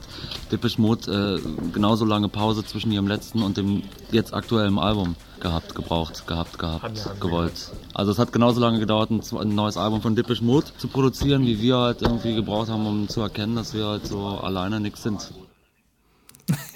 Depeche 0.50 0.80
Mode 0.80 1.40
äh, 1.42 1.70
genauso 1.72 2.04
lange 2.04 2.28
Pause 2.28 2.64
zwischen 2.64 2.92
ihrem 2.92 3.06
letzten 3.06 3.42
und 3.42 3.56
dem 3.56 3.82
jetzt 4.10 4.32
aktuellen 4.34 4.78
Album 4.78 5.16
gehabt, 5.40 5.74
gebraucht, 5.74 6.26
gehabt, 6.26 6.58
gehabt, 6.58 7.20
gewollt. 7.20 7.70
Also 7.94 8.12
es 8.12 8.18
hat 8.18 8.32
genauso 8.32 8.60
lange 8.60 8.78
gedauert, 8.78 9.10
ein, 9.10 9.20
ein 9.38 9.54
neues 9.54 9.76
Album 9.76 10.00
von 10.00 10.16
Depeche 10.16 10.42
Mode 10.42 10.66
zu 10.78 10.88
produzieren, 10.88 11.44
wie 11.44 11.60
wir 11.60 11.76
halt 11.76 12.02
irgendwie 12.02 12.34
gebraucht 12.34 12.70
haben, 12.70 12.86
um 12.86 13.08
zu 13.08 13.20
erkennen, 13.20 13.56
dass 13.56 13.74
wir 13.74 13.86
halt 13.86 14.06
so 14.06 14.26
alleine 14.26 14.80
nichts 14.80 15.02
sind. 15.02 15.30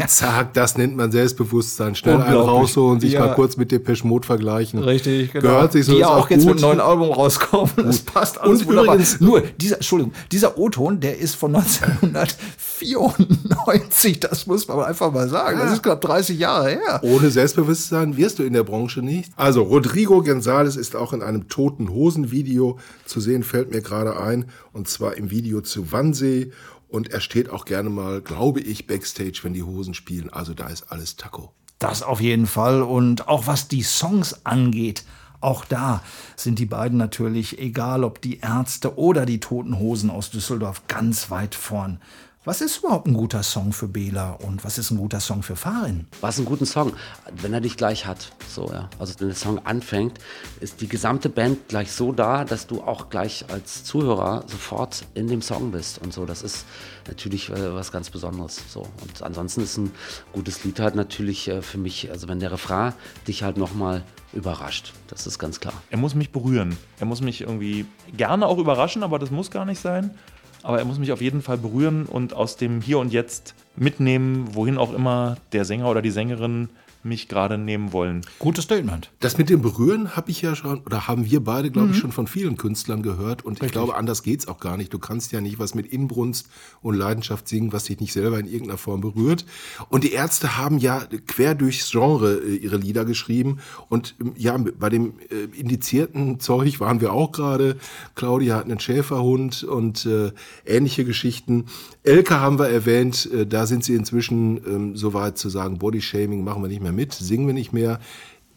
Zack, 0.08 0.52
das 0.54 0.76
nennt 0.76 0.96
man 0.96 1.12
Selbstbewusstsein. 1.12 1.94
Schnell 1.94 2.20
einen 2.20 2.36
rausholen, 2.36 3.00
sich 3.00 3.12
Ja. 3.12 3.20
mal 3.26 3.34
kurz 3.34 3.56
mit 3.56 3.70
Depeche 3.72 4.06
Mode 4.06 4.26
vergleichen. 4.26 4.80
Richtig, 4.82 5.32
genau. 5.32 5.42
Gehört 5.48 5.72
sich 5.72 5.86
so, 5.86 5.92
Die 5.92 5.98
ja 6.00 6.08
auch 6.08 6.28
jetzt 6.30 6.44
gut. 6.46 6.54
mit 6.56 6.64
einem 6.64 6.78
neuen 6.78 6.88
Album 6.88 7.12
rauskommen. 7.12 7.70
Das 7.76 8.00
passt 8.00 8.40
alles 8.40 8.62
Und 8.62 8.68
wunderbar. 8.68 8.94
übrigens- 8.94 9.20
Nur, 9.20 9.42
dieser, 9.60 9.76
Entschuldigung, 9.76 10.12
dieser 10.32 10.58
O-Ton, 10.58 11.00
der 11.00 11.18
ist 11.18 11.34
von 11.36 11.52
1994. 11.52 14.20
Das 14.20 14.46
muss 14.46 14.66
man 14.68 14.80
einfach 14.80 15.12
mal 15.12 15.28
sagen. 15.28 15.58
Das 15.58 15.72
ist 15.72 15.82
knapp 15.82 16.00
30 16.00 16.38
Jahre 16.38 16.70
her. 16.70 17.00
Ohne 17.02 17.30
Selbstbewusstsein 17.30 18.16
wirst 18.16 18.38
du 18.38 18.42
in 18.42 18.52
der 18.52 18.64
Branche 18.64 19.02
nicht. 19.02 19.30
Also 19.36 19.62
Rodrigo 19.62 20.18
González 20.20 20.78
ist 20.78 20.96
auch 20.96 21.12
in 21.12 21.22
einem 21.22 21.48
toten 21.48 21.90
Hosen-Video 21.90 22.78
zu 23.04 23.20
sehen, 23.20 23.42
fällt 23.42 23.70
mir 23.70 23.80
gerade 23.82 24.18
ein. 24.20 24.46
Und 24.72 24.88
zwar 24.88 25.16
im 25.16 25.30
Video 25.30 25.60
zu 25.60 25.92
Wannsee. 25.92 26.50
Und 26.90 27.08
er 27.08 27.20
steht 27.20 27.48
auch 27.50 27.64
gerne 27.64 27.88
mal, 27.88 28.20
glaube 28.20 28.60
ich, 28.60 28.86
backstage, 28.86 29.40
wenn 29.42 29.54
die 29.54 29.62
Hosen 29.62 29.94
spielen. 29.94 30.30
Also 30.30 30.54
da 30.54 30.66
ist 30.66 30.90
alles 30.90 31.16
Taco. 31.16 31.52
Das 31.78 32.02
auf 32.02 32.20
jeden 32.20 32.46
Fall. 32.46 32.82
Und 32.82 33.28
auch 33.28 33.46
was 33.46 33.68
die 33.68 33.82
Songs 33.82 34.44
angeht, 34.44 35.04
auch 35.40 35.64
da 35.64 36.02
sind 36.36 36.58
die 36.58 36.66
beiden 36.66 36.98
natürlich, 36.98 37.58
egal 37.58 38.04
ob 38.04 38.20
die 38.20 38.40
Ärzte 38.40 38.98
oder 38.98 39.24
die 39.24 39.40
Toten 39.40 39.78
Hosen 39.78 40.10
aus 40.10 40.30
Düsseldorf, 40.30 40.82
ganz 40.88 41.30
weit 41.30 41.54
vorn. 41.54 42.00
Was 42.42 42.62
ist 42.62 42.78
überhaupt 42.78 43.06
ein 43.06 43.12
guter 43.12 43.42
Song 43.42 43.70
für 43.74 43.86
Bela 43.86 44.30
und 44.32 44.64
was 44.64 44.78
ist 44.78 44.90
ein 44.90 44.96
guter 44.96 45.20
Song 45.20 45.42
für 45.42 45.56
Farin? 45.56 46.06
Was 46.22 46.38
ein 46.38 46.46
guter 46.46 46.64
Song, 46.64 46.94
wenn 47.34 47.52
er 47.52 47.60
dich 47.60 47.76
gleich 47.76 48.06
hat. 48.06 48.32
So, 48.48 48.72
ja. 48.72 48.88
Also 48.98 49.12
wenn 49.18 49.28
der 49.28 49.36
Song 49.36 49.58
anfängt, 49.66 50.18
ist 50.58 50.80
die 50.80 50.88
gesamte 50.88 51.28
Band 51.28 51.68
gleich 51.68 51.92
so 51.92 52.12
da, 52.12 52.46
dass 52.46 52.66
du 52.66 52.80
auch 52.80 53.10
gleich 53.10 53.44
als 53.52 53.84
Zuhörer 53.84 54.44
sofort 54.46 55.04
in 55.12 55.28
dem 55.28 55.42
Song 55.42 55.70
bist 55.70 55.98
und 55.98 56.14
so. 56.14 56.24
Das 56.24 56.40
ist 56.40 56.64
natürlich 57.08 57.50
äh, 57.50 57.74
was 57.74 57.92
ganz 57.92 58.08
Besonderes. 58.08 58.58
So. 58.70 58.86
Und 59.02 59.22
ansonsten 59.22 59.60
ist 59.60 59.76
ein 59.76 59.92
gutes 60.32 60.64
Lied 60.64 60.80
halt 60.80 60.94
natürlich 60.94 61.46
äh, 61.46 61.60
für 61.60 61.76
mich, 61.76 62.10
also 62.10 62.26
wenn 62.26 62.40
der 62.40 62.52
Refrain 62.52 62.94
dich 63.28 63.42
halt 63.42 63.58
nochmal 63.58 64.02
überrascht. 64.32 64.94
Das 65.08 65.26
ist 65.26 65.38
ganz 65.38 65.60
klar. 65.60 65.74
Er 65.90 65.98
muss 65.98 66.14
mich 66.14 66.32
berühren. 66.32 66.78
Er 67.00 67.04
muss 67.04 67.20
mich 67.20 67.42
irgendwie 67.42 67.84
gerne 68.16 68.46
auch 68.46 68.56
überraschen, 68.56 69.02
aber 69.02 69.18
das 69.18 69.30
muss 69.30 69.50
gar 69.50 69.66
nicht 69.66 69.82
sein. 69.82 70.16
Aber 70.62 70.78
er 70.78 70.84
muss 70.84 70.98
mich 70.98 71.12
auf 71.12 71.20
jeden 71.20 71.42
Fall 71.42 71.58
berühren 71.58 72.06
und 72.06 72.34
aus 72.34 72.56
dem 72.56 72.80
Hier 72.80 72.98
und 72.98 73.12
Jetzt 73.12 73.54
mitnehmen, 73.76 74.48
wohin 74.52 74.78
auch 74.78 74.92
immer 74.92 75.36
der 75.52 75.64
Sänger 75.64 75.88
oder 75.88 76.02
die 76.02 76.10
Sängerin 76.10 76.68
mich 77.02 77.28
gerade 77.28 77.58
nehmen 77.58 77.92
wollen. 77.92 78.22
Gutes 78.38 78.64
Statement. 78.64 79.10
Das 79.20 79.38
mit 79.38 79.48
dem 79.48 79.62
Berühren 79.62 80.16
habe 80.16 80.30
ich 80.30 80.42
ja 80.42 80.54
schon, 80.54 80.80
oder 80.80 81.08
haben 81.08 81.24
wir 81.30 81.42
beide, 81.42 81.70
glaube 81.70 81.90
ich, 81.90 81.96
Mhm. 81.96 82.00
schon 82.00 82.12
von 82.12 82.26
vielen 82.26 82.56
Künstlern 82.56 83.02
gehört. 83.02 83.44
Und 83.44 83.62
ich 83.62 83.72
glaube, 83.72 83.94
anders 83.96 84.22
geht's 84.22 84.46
auch 84.48 84.60
gar 84.60 84.76
nicht. 84.76 84.92
Du 84.92 84.98
kannst 84.98 85.32
ja 85.32 85.40
nicht 85.40 85.58
was 85.58 85.74
mit 85.74 85.86
Inbrunst 85.86 86.48
und 86.82 86.94
Leidenschaft 86.94 87.48
singen, 87.48 87.72
was 87.72 87.84
dich 87.84 88.00
nicht 88.00 88.12
selber 88.12 88.38
in 88.38 88.46
irgendeiner 88.46 88.78
Form 88.78 89.00
berührt. 89.00 89.44
Und 89.88 90.04
die 90.04 90.12
Ärzte 90.12 90.56
haben 90.58 90.78
ja 90.78 91.00
quer 91.26 91.54
durchs 91.54 91.90
Genre 91.90 92.34
äh, 92.44 92.56
ihre 92.56 92.76
Lieder 92.76 93.04
geschrieben. 93.04 93.58
Und 93.88 94.14
ähm, 94.20 94.32
ja, 94.36 94.56
bei 94.58 94.88
dem 94.90 95.14
äh, 95.30 95.58
indizierten 95.58 96.40
Zeug 96.40 96.80
waren 96.80 97.00
wir 97.00 97.12
auch 97.12 97.32
gerade. 97.32 97.76
Claudia 98.14 98.56
hat 98.56 98.64
einen 98.64 98.80
Schäferhund 98.80 99.64
und 99.64 100.06
äh, 100.06 100.32
ähnliche 100.66 101.04
Geschichten. 101.04 101.66
Elke 102.02 102.40
haben 102.40 102.58
wir 102.58 102.68
erwähnt, 102.68 103.28
äh, 103.32 103.46
da 103.46 103.66
sind 103.66 103.84
sie 103.84 103.94
inzwischen 103.94 104.58
ähm, 104.66 104.96
so 104.96 105.14
weit 105.14 105.38
zu 105.38 105.48
sagen, 105.48 105.78
Bodyshaming 105.78 106.44
machen 106.44 106.62
wir 106.62 106.68
nicht 106.68 106.82
mehr 106.82 106.89
mit, 106.92 107.12
singen 107.12 107.46
wir 107.46 107.54
nicht 107.54 107.72
mehr. 107.72 108.00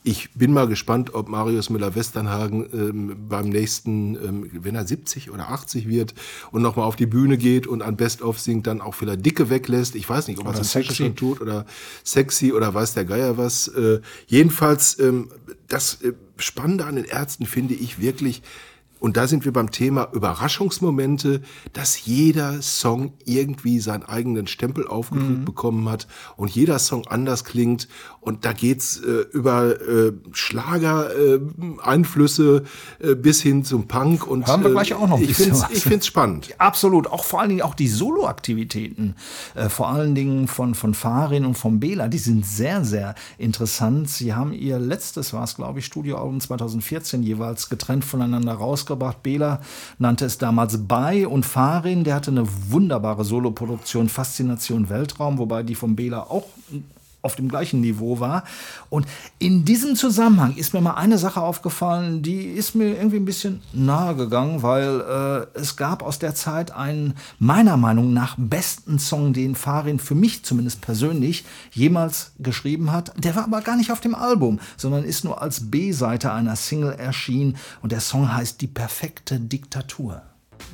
Ich 0.06 0.32
bin 0.34 0.52
mal 0.52 0.68
gespannt, 0.68 1.14
ob 1.14 1.30
Marius 1.30 1.70
Müller-Westernhagen 1.70 2.66
ähm, 2.74 3.16
beim 3.30 3.48
nächsten, 3.48 4.16
ähm, 4.16 4.50
wenn 4.52 4.76
er 4.76 4.86
70 4.86 5.32
oder 5.32 5.48
80 5.50 5.88
wird 5.88 6.14
und 6.52 6.62
nochmal 6.62 6.86
auf 6.86 6.98
die 6.98 7.06
Bühne 7.06 7.38
geht 7.38 7.68
und 7.68 7.82
ein 7.82 7.96
Best-of 7.96 8.38
singt, 8.38 8.68
dann 8.68 8.82
auch 8.82 8.96
vielleicht 8.96 9.26
Dicke 9.26 9.50
weglässt. 9.50 9.96
Ich 9.96 10.10
weiß 10.10 10.28
nicht, 10.28 10.40
ob 10.42 10.48
er 10.48 10.54
das 10.54 10.74
sexy. 10.74 10.96
schon 10.96 11.16
tut 11.16 11.40
oder 11.40 11.66
sexy 12.04 12.52
oder 12.52 12.74
weiß 12.74 12.96
der 12.96 13.06
Geier 13.06 13.38
was. 13.38 13.70
Äh, 13.70 14.02
jedenfalls, 14.28 15.00
ähm, 15.00 15.30
das 15.70 16.02
äh, 16.02 16.12
Spannende 16.36 16.84
an 16.84 16.98
den 16.98 17.06
Ärzten 17.06 17.46
finde 17.46 17.74
ich 17.74 18.02
wirklich, 18.02 18.42
und 19.00 19.18
da 19.18 19.28
sind 19.28 19.44
wir 19.44 19.52
beim 19.52 19.70
Thema 19.70 20.08
Überraschungsmomente, 20.14 21.42
dass 21.74 22.06
jeder 22.06 22.62
Song 22.62 23.14
irgendwie 23.26 23.80
seinen 23.80 24.04
eigenen 24.04 24.48
Stempel 24.48 24.88
aufgedrückt 24.88 25.40
Mhm. 25.40 25.46
bekommen 25.46 25.90
hat 25.90 26.08
und 26.38 26.50
jeder 26.52 26.80
Song 26.80 27.06
anders 27.08 27.44
klingt. 27.44 27.88
Und 28.24 28.46
da 28.46 28.54
geht's 28.54 28.98
äh, 28.98 29.26
über 29.34 29.82
äh, 29.82 30.14
Schlager-Einflüsse 30.32 32.64
äh, 33.00 33.16
bis 33.16 33.42
hin 33.42 33.66
zum 33.66 33.88
Punk. 33.88 34.26
Und, 34.26 34.48
Hören 34.48 34.64
wir 34.64 34.70
äh, 34.70 34.74
gleich 34.74 34.94
auch 34.94 35.08
noch 35.08 35.18
ein 35.18 35.24
ich 35.24 35.30
bisschen 35.30 35.48
find's, 35.48 35.64
was. 35.64 35.72
Ich 35.72 35.84
finde 35.84 35.98
es 35.98 36.08
spannend. 36.08 36.50
Absolut, 36.58 37.08
auch 37.08 37.26
vor 37.26 37.42
allen 37.42 37.50
Dingen 37.50 37.64
auch 37.64 37.76
die 37.76 37.90
Soloaktivitäten, 37.90 39.16
äh, 39.56 39.68
vor 39.68 39.90
allen 39.90 40.16
Dingen 40.16 40.48
von, 40.48 40.74
von 40.74 40.94
Farin 40.94 41.46
und 41.46 41.58
von 41.58 41.82
Bela, 41.82 42.08
die 42.08 42.18
sind 42.18 42.46
sehr, 42.46 42.86
sehr 42.86 43.16
interessant. 43.38 44.10
Sie 44.10 44.34
haben 44.34 44.54
ihr 44.54 44.80
letztes, 44.80 45.34
war 45.34 45.44
es 45.44 45.56
glaube 45.56 45.80
ich, 45.80 45.86
Studioalbum 45.86 46.40
2014 46.40 47.24
jeweils 47.24 47.68
getrennt 47.68 48.06
voneinander 48.06 48.54
rausgebracht. 48.54 49.22
Bela 49.22 49.60
nannte 50.00 50.24
es 50.26 50.38
damals 50.38 50.88
Bei 50.88 51.28
und 51.28 51.46
Farin, 51.46 52.06
der 52.06 52.16
hatte 52.16 52.32
eine 52.32 52.48
wunderbare 52.70 53.26
Soloproduktion, 53.26 54.08
Faszination 54.08 54.88
Weltraum, 54.90 55.38
wobei 55.38 55.64
die 55.64 55.76
von 55.76 55.98
Bela 55.98 56.22
auch 56.22 56.46
auf 57.24 57.36
dem 57.36 57.48
gleichen 57.48 57.82
Niveau 57.82 58.20
war. 58.20 58.44
Und 58.90 59.08
in 59.40 59.66
diesem 59.66 59.96
Zusammenhang 59.96 60.56
ist 60.56 60.74
mir 60.74 60.82
mal 60.82 60.96
eine 60.96 61.18
Sache 61.18 61.42
aufgefallen, 61.42 62.22
die 62.22 62.44
ist 62.44 62.76
mir 62.76 62.96
irgendwie 62.98 63.16
ein 63.16 63.26
bisschen 63.26 63.62
nahe 63.72 64.16
gegangen, 64.16 64.62
weil 64.62 65.48
äh, 65.56 65.60
es 65.60 65.78
gab 65.78 66.04
aus 66.04 66.20
der 66.20 66.36
Zeit 66.36 66.72
einen 66.72 67.16
meiner 67.40 67.78
Meinung 67.78 68.14
nach 68.14 68.36
besten 68.38 69.00
Song, 69.00 69.32
den 69.32 69.56
Farin 69.56 70.00
für 70.00 70.16
mich 70.16 70.44
zumindest 70.44 70.82
persönlich 70.82 71.46
jemals 71.72 72.34
geschrieben 72.40 72.92
hat. 72.92 73.14
Der 73.18 73.36
war 73.36 73.46
aber 73.46 73.62
gar 73.62 73.78
nicht 73.78 73.92
auf 73.92 74.02
dem 74.02 74.16
Album, 74.16 74.60
sondern 74.76 75.06
ist 75.06 75.24
nur 75.24 75.42
als 75.42 75.72
B-Seite 75.72 76.34
einer 76.34 76.58
Single 76.58 76.94
erschienen 76.94 77.56
und 77.82 77.94
der 77.94 78.02
Song 78.02 78.34
heißt 78.34 78.60
Die 78.60 78.68
perfekte 78.68 79.40
Diktatur. 79.40 80.22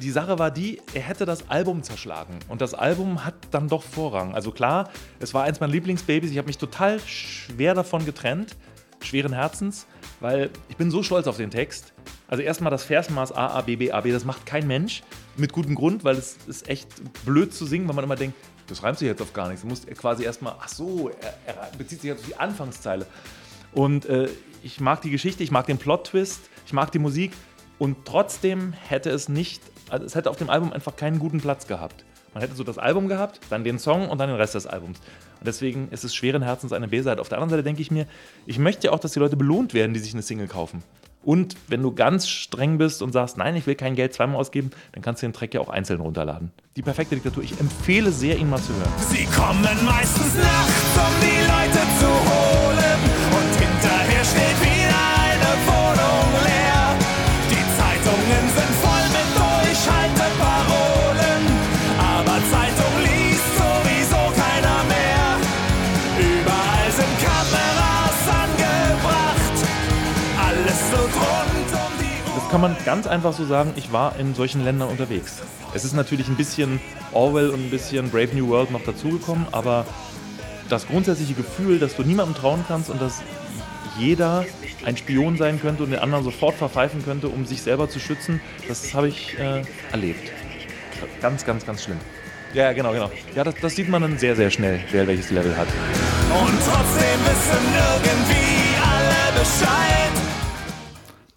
Die 0.01 0.11
Sache 0.11 0.39
war 0.39 0.51
die, 0.51 0.81
er 0.93 1.01
hätte 1.01 1.25
das 1.25 1.49
Album 1.49 1.83
zerschlagen. 1.83 2.39
Und 2.47 2.61
das 2.61 2.73
Album 2.73 3.25
hat 3.25 3.35
dann 3.51 3.67
doch 3.67 3.83
Vorrang. 3.83 4.33
Also 4.33 4.51
klar, 4.51 4.89
es 5.19 5.33
war 5.33 5.43
eins 5.43 5.59
meiner 5.59 5.73
Lieblingsbabys. 5.73 6.31
Ich 6.31 6.37
habe 6.37 6.47
mich 6.47 6.57
total 6.57 6.99
schwer 6.99 7.73
davon 7.73 8.05
getrennt, 8.05 8.55
schweren 9.01 9.33
Herzens, 9.33 9.87
weil 10.19 10.49
ich 10.69 10.77
bin 10.77 10.91
so 10.91 11.03
stolz 11.03 11.27
auf 11.27 11.37
den 11.37 11.51
Text. 11.51 11.93
Also 12.27 12.43
erstmal 12.43 12.71
das 12.71 12.83
Versmaß 12.83 13.31
A, 13.31 13.47
A, 13.47 13.61
B, 13.61 13.75
B, 13.75 13.91
A, 13.91 14.01
B, 14.01 14.11
das 14.11 14.25
macht 14.25 14.45
kein 14.45 14.67
Mensch. 14.67 15.03
Mit 15.35 15.53
gutem 15.53 15.75
Grund, 15.75 16.03
weil 16.03 16.15
es 16.15 16.37
ist 16.47 16.67
echt 16.67 16.89
blöd 17.25 17.53
zu 17.53 17.65
singen, 17.65 17.87
weil 17.87 17.95
man 17.95 18.03
immer 18.03 18.15
denkt, 18.15 18.35
das 18.67 18.83
reimt 18.83 18.99
sich 18.99 19.07
jetzt 19.07 19.21
auf 19.21 19.33
gar 19.33 19.47
nichts. 19.47 19.61
Du 19.61 19.67
musst 19.67 19.87
quasi 19.97 20.23
erstmal, 20.23 20.55
ach 20.59 20.67
so, 20.67 21.09
er, 21.21 21.33
er 21.45 21.71
bezieht 21.77 22.01
sich 22.01 22.09
jetzt 22.09 22.19
auf 22.21 22.27
die 22.27 22.35
Anfangszeile. 22.35 23.05
Und 23.71 24.05
äh, 24.05 24.29
ich 24.63 24.79
mag 24.79 25.01
die 25.01 25.09
Geschichte, 25.09 25.43
ich 25.43 25.51
mag 25.51 25.65
den 25.65 25.77
Plot-Twist, 25.77 26.41
ich 26.65 26.73
mag 26.73 26.91
die 26.91 26.99
Musik 26.99 27.31
und 27.77 28.05
trotzdem 28.05 28.73
hätte 28.73 29.09
es 29.09 29.29
nicht, 29.29 29.61
also 29.89 30.05
es 30.05 30.15
hätte 30.15 30.29
auf 30.29 30.37
dem 30.37 30.49
Album 30.49 30.73
einfach 30.73 30.95
keinen 30.95 31.19
guten 31.19 31.39
Platz 31.39 31.67
gehabt. 31.67 32.03
Man 32.33 32.41
hätte 32.41 32.55
so 32.55 32.63
das 32.63 32.77
Album 32.77 33.07
gehabt, 33.07 33.39
dann 33.49 33.63
den 33.63 33.79
Song 33.79 34.09
und 34.09 34.19
dann 34.19 34.29
den 34.29 34.37
Rest 34.37 34.55
des 34.55 34.67
Albums. 34.67 34.99
Und 35.39 35.47
deswegen 35.47 35.89
ist 35.89 36.03
es 36.03 36.13
schweren 36.13 36.43
Herzens 36.43 36.73
eine 36.73 36.87
B-Seite. 36.87 37.21
Auf 37.21 37.29
der 37.29 37.37
anderen 37.37 37.49
Seite 37.51 37.63
denke 37.63 37.81
ich 37.81 37.91
mir, 37.91 38.05
ich 38.45 38.59
möchte 38.59 38.87
ja 38.87 38.93
auch, 38.93 38.99
dass 38.99 39.13
die 39.13 39.19
Leute 39.19 39.35
belohnt 39.35 39.73
werden, 39.73 39.93
die 39.93 39.99
sich 39.99 40.13
eine 40.13 40.21
Single 40.21 40.47
kaufen. 40.47 40.83
Und 41.23 41.57
wenn 41.67 41.81
du 41.81 41.93
ganz 41.93 42.29
streng 42.29 42.77
bist 42.77 43.01
und 43.01 43.11
sagst, 43.11 43.37
nein, 43.37 43.55
ich 43.55 43.67
will 43.67 43.75
kein 43.75 43.95
Geld 43.95 44.13
zweimal 44.13 44.37
ausgeben, 44.37 44.71
dann 44.93 45.01
kannst 45.01 45.21
du 45.21 45.27
den 45.27 45.33
Track 45.33 45.53
ja 45.53 45.59
auch 45.59 45.69
einzeln 45.69 45.99
runterladen. 45.99 46.51
Die 46.77 46.81
perfekte 46.81 47.15
Diktatur. 47.15 47.43
Ich 47.43 47.59
empfehle 47.59 48.11
sehr, 48.11 48.37
ihn 48.37 48.49
mal 48.49 48.61
zu 48.61 48.73
hören. 48.73 48.91
Sie 49.09 49.25
kommen 49.25 49.85
meistens 49.85 50.35
nachts, 50.35 50.95
um 50.95 51.13
die 51.21 51.45
Leute 51.45 51.88
kann 72.49 72.61
man 72.61 72.75
ganz 72.83 73.05
einfach 73.05 73.33
so 73.33 73.45
sagen, 73.45 73.73
ich 73.75 73.91
war 73.91 74.15
in 74.17 74.33
solchen 74.33 74.63
Ländern 74.63 74.89
unterwegs. 74.89 75.41
Es 75.75 75.85
ist 75.85 75.93
natürlich 75.93 76.27
ein 76.27 76.35
bisschen 76.35 76.81
Orwell 77.11 77.49
und 77.49 77.59
ein 77.65 77.69
bisschen 77.69 78.09
Brave 78.09 78.29
New 78.33 78.47
World 78.47 78.71
noch 78.71 78.83
dazugekommen, 78.83 79.45
aber 79.51 79.85
das 80.67 80.87
grundsätzliche 80.87 81.35
Gefühl, 81.35 81.77
dass 81.77 81.95
du 81.95 82.03
niemandem 82.03 82.35
trauen 82.35 82.65
kannst 82.67 82.89
und 82.89 83.01
dass 83.01 83.21
jeder 83.99 84.45
ein 84.83 84.97
Spion 84.97 85.37
sein 85.37 85.61
könnte 85.61 85.83
und 85.83 85.91
den 85.91 85.99
anderen 85.99 86.23
sofort 86.23 86.55
verpfeifen 86.55 87.03
könnte, 87.03 87.27
um 87.27 87.45
sich 87.45 87.61
selber 87.61 87.89
zu 87.89 87.99
schützen, 87.99 88.41
das 88.67 88.93
habe 88.93 89.09
ich 89.09 89.37
äh, 89.37 89.61
erlebt. 89.91 90.31
Ganz, 91.21 91.45
ganz, 91.45 91.65
ganz 91.65 91.83
schlimm. 91.83 91.97
Ja, 92.53 92.73
genau, 92.73 92.93
genau. 92.93 93.11
Ja, 93.35 93.43
das, 93.43 93.55
das 93.61 93.75
sieht 93.75 93.89
man 93.89 94.01
dann 94.01 94.17
sehr, 94.17 94.35
sehr 94.35 94.49
schnell, 94.49 94.79
wer 94.91 95.05
welches 95.05 95.29
Level 95.29 95.55
hat. 95.55 95.67
Und 95.67 96.59
trotzdem 96.65 97.19
wissen 97.25 97.65
irgendwie 98.03 98.75
alle 98.81 99.39
Bescheid. 99.39 100.38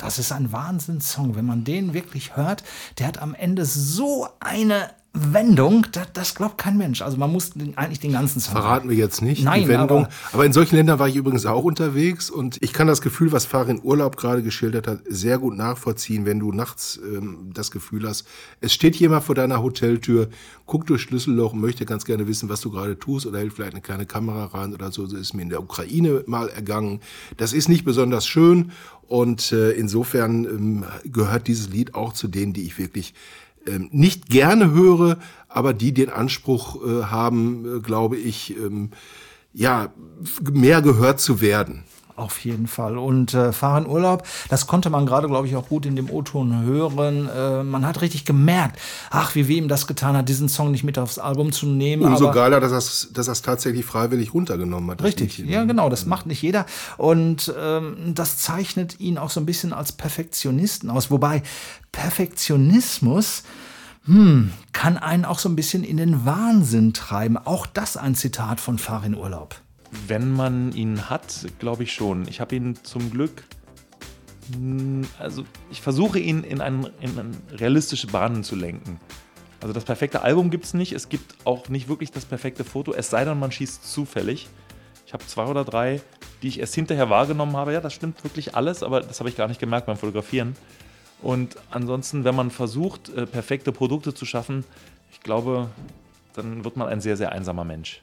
Das 0.02 0.18
ist 0.18 0.32
ein 0.32 0.50
Wahnsinnssong. 0.50 1.36
Wenn 1.36 1.46
man 1.46 1.64
den 1.64 1.94
wirklich 1.94 2.36
hört, 2.36 2.64
der 2.98 3.06
hat 3.06 3.18
am 3.18 3.34
Ende 3.34 3.64
so 3.64 4.28
eine 4.40 4.90
Wendung, 5.14 5.86
das, 5.92 6.06
das 6.14 6.34
glaubt 6.34 6.56
kein 6.56 6.78
Mensch. 6.78 7.02
Also 7.02 7.18
man 7.18 7.30
muss 7.30 7.50
den, 7.50 7.76
eigentlich 7.76 8.00
den 8.00 8.12
ganzen 8.12 8.40
Song 8.40 8.52
Verraten 8.54 8.88
wir 8.88 8.96
jetzt 8.96 9.20
nicht 9.20 9.44
Nein, 9.44 9.62
die 9.62 9.68
Wendung. 9.68 10.04
aber- 10.06 10.08
Aber, 10.32 10.46
in 10.46 10.54
solchen 10.54 10.76
Ländern 10.76 10.98
war 10.98 11.06
ich 11.08 11.16
übrigens 11.16 11.44
auch 11.44 11.64
unterwegs 11.64 12.30
und 12.30 12.56
ich 12.62 12.72
kann 12.72 12.86
das 12.86 13.02
Gefühl, 13.02 13.30
was 13.30 13.44
Farin 13.44 13.80
Urlaub 13.82 14.16
gerade 14.16 14.42
geschildert 14.42 14.86
hat, 14.86 15.00
sehr 15.06 15.38
gut 15.38 15.54
nachvollziehen, 15.54 16.24
wenn 16.24 16.38
du 16.38 16.50
nachts 16.50 16.98
ähm, 17.04 17.50
das 17.52 17.70
Gefühl 17.70 18.08
hast, 18.08 18.26
es 18.62 18.72
steht 18.72 18.96
jemand 18.96 19.24
vor 19.24 19.34
deiner 19.34 19.62
Hoteltür, 19.62 20.28
guckt 20.64 20.88
durch 20.88 21.02
Schlüsselloch 21.02 21.52
und 21.52 21.60
möchte 21.60 21.84
ganz 21.84 22.06
gerne 22.06 22.26
wissen, 22.26 22.48
was 22.48 22.62
du 22.62 22.70
gerade 22.70 22.98
tust 22.98 23.26
oder 23.26 23.38
hält 23.38 23.52
vielleicht 23.52 23.72
eine 23.74 23.82
kleine 23.82 24.06
Kamera 24.06 24.46
rein 24.46 24.72
oder 24.72 24.92
so. 24.92 25.06
So 25.06 25.18
ist 25.18 25.34
mir 25.34 25.42
in 25.42 25.50
der 25.50 25.62
Ukraine 25.62 26.24
mal 26.26 26.48
ergangen. 26.48 27.00
Das 27.36 27.52
ist 27.52 27.68
nicht 27.68 27.84
besonders 27.84 28.26
schön 28.26 28.72
und 29.08 29.52
äh, 29.52 29.72
insofern 29.72 30.44
ähm, 30.46 30.84
gehört 31.04 31.48
dieses 31.48 31.68
Lied 31.68 31.94
auch 31.94 32.14
zu 32.14 32.28
denen, 32.28 32.54
die 32.54 32.62
ich 32.62 32.78
wirklich 32.78 33.12
ähm, 33.66 33.88
nicht 33.92 34.28
gerne 34.28 34.70
höre, 34.72 35.18
aber 35.48 35.74
die 35.74 35.92
den 35.92 36.10
Anspruch 36.10 36.84
äh, 36.84 37.04
haben, 37.04 37.78
äh, 37.78 37.80
glaube 37.80 38.16
ich, 38.16 38.56
ähm, 38.56 38.90
ja, 39.52 39.92
mehr 40.50 40.80
gehört 40.82 41.20
zu 41.20 41.40
werden. 41.40 41.84
Auf 42.14 42.44
jeden 42.44 42.66
Fall. 42.66 42.98
Und 42.98 43.32
äh, 43.32 43.52
Fahren 43.52 43.86
Urlaub, 43.86 44.24
das 44.50 44.66
konnte 44.66 44.90
man 44.90 45.06
gerade, 45.06 45.28
glaube 45.28 45.46
ich, 45.46 45.56
auch 45.56 45.68
gut 45.68 45.86
in 45.86 45.96
dem 45.96 46.10
O-Ton 46.10 46.62
hören. 46.62 47.28
Äh, 47.28 47.62
man 47.62 47.86
hat 47.86 48.02
richtig 48.02 48.26
gemerkt, 48.26 48.78
ach, 49.10 49.34
wie 49.34 49.48
weh 49.48 49.56
ihm 49.56 49.68
das 49.68 49.86
getan 49.86 50.16
hat, 50.16 50.28
diesen 50.28 50.48
Song 50.48 50.70
nicht 50.72 50.84
mit 50.84 50.98
aufs 50.98 51.18
Album 51.18 51.52
zu 51.52 51.66
nehmen. 51.66 52.02
Umso 52.02 52.26
aber 52.26 52.34
geiler, 52.34 52.60
dass 52.60 52.72
er 52.72 52.78
es 52.78 53.08
dass 53.14 53.28
er's 53.28 53.42
tatsächlich 53.42 53.86
freiwillig 53.86 54.34
runtergenommen 54.34 54.90
hat. 54.90 55.02
Richtig, 55.02 55.38
ja 55.38 55.64
genau, 55.64 55.88
das 55.88 56.04
macht 56.04 56.26
nicht 56.26 56.42
jeder. 56.42 56.66
Und 56.98 57.52
ähm, 57.58 58.14
das 58.14 58.38
zeichnet 58.38 59.00
ihn 59.00 59.16
auch 59.16 59.30
so 59.30 59.40
ein 59.40 59.46
bisschen 59.46 59.72
als 59.72 59.92
Perfektionisten 59.92 60.90
aus. 60.90 61.10
Wobei 61.10 61.42
Perfektionismus 61.92 63.42
hm, 64.04 64.52
kann 64.72 64.98
einen 64.98 65.24
auch 65.24 65.38
so 65.38 65.48
ein 65.48 65.56
bisschen 65.56 65.84
in 65.84 65.96
den 65.96 66.26
Wahnsinn 66.26 66.92
treiben. 66.92 67.38
Auch 67.38 67.66
das 67.66 67.96
ein 67.96 68.14
Zitat 68.14 68.60
von 68.60 68.78
Farin 68.78 69.14
Urlaub. 69.14 69.56
Wenn 70.06 70.32
man 70.32 70.72
ihn 70.72 71.10
hat, 71.10 71.46
glaube 71.58 71.82
ich 71.82 71.92
schon. 71.92 72.26
Ich 72.28 72.40
habe 72.40 72.56
ihn 72.56 72.76
zum 72.82 73.10
Glück. 73.10 73.44
mm, 74.58 75.02
Also, 75.18 75.44
ich 75.70 75.80
versuche 75.82 76.18
ihn 76.18 76.44
in, 76.44 76.60
einen, 76.60 76.88
in 77.00 77.36
realistische 77.52 78.06
Bahnen 78.06 78.42
zu 78.42 78.56
lenken. 78.56 78.98
Also, 79.60 79.72
das 79.72 79.84
perfekte 79.84 80.22
Album 80.22 80.50
gibt 80.50 80.64
es 80.64 80.74
nicht. 80.74 80.92
Es 80.92 81.08
gibt 81.08 81.36
auch 81.44 81.68
nicht 81.68 81.88
wirklich 81.88 82.10
das 82.10 82.24
perfekte 82.24 82.64
Foto, 82.64 82.92
es 82.94 83.10
sei 83.10 83.24
denn, 83.24 83.38
man 83.38 83.52
schießt 83.52 83.90
zufällig. 83.90 84.48
Ich 85.06 85.12
habe 85.12 85.26
zwei 85.26 85.44
oder 85.44 85.64
drei, 85.64 86.00
die 86.40 86.48
ich 86.48 86.58
erst 86.58 86.74
hinterher 86.74 87.10
wahrgenommen 87.10 87.54
habe. 87.56 87.74
Ja, 87.74 87.80
das 87.82 87.92
stimmt 87.92 88.24
wirklich 88.24 88.56
alles, 88.56 88.82
aber 88.82 89.02
das 89.02 89.20
habe 89.20 89.28
ich 89.28 89.36
gar 89.36 89.46
nicht 89.46 89.60
gemerkt 89.60 89.86
beim 89.86 89.98
Fotografieren. 89.98 90.56
Und 91.20 91.56
ansonsten, 91.70 92.24
wenn 92.24 92.34
man 92.34 92.50
versucht, 92.50 93.10
äh, 93.10 93.26
perfekte 93.26 93.72
Produkte 93.72 94.14
zu 94.14 94.24
schaffen, 94.24 94.64
ich 95.12 95.20
glaube, 95.20 95.68
dann 96.34 96.64
wird 96.64 96.78
man 96.78 96.88
ein 96.88 97.02
sehr, 97.02 97.16
sehr 97.18 97.30
einsamer 97.30 97.64
Mensch. 97.64 98.00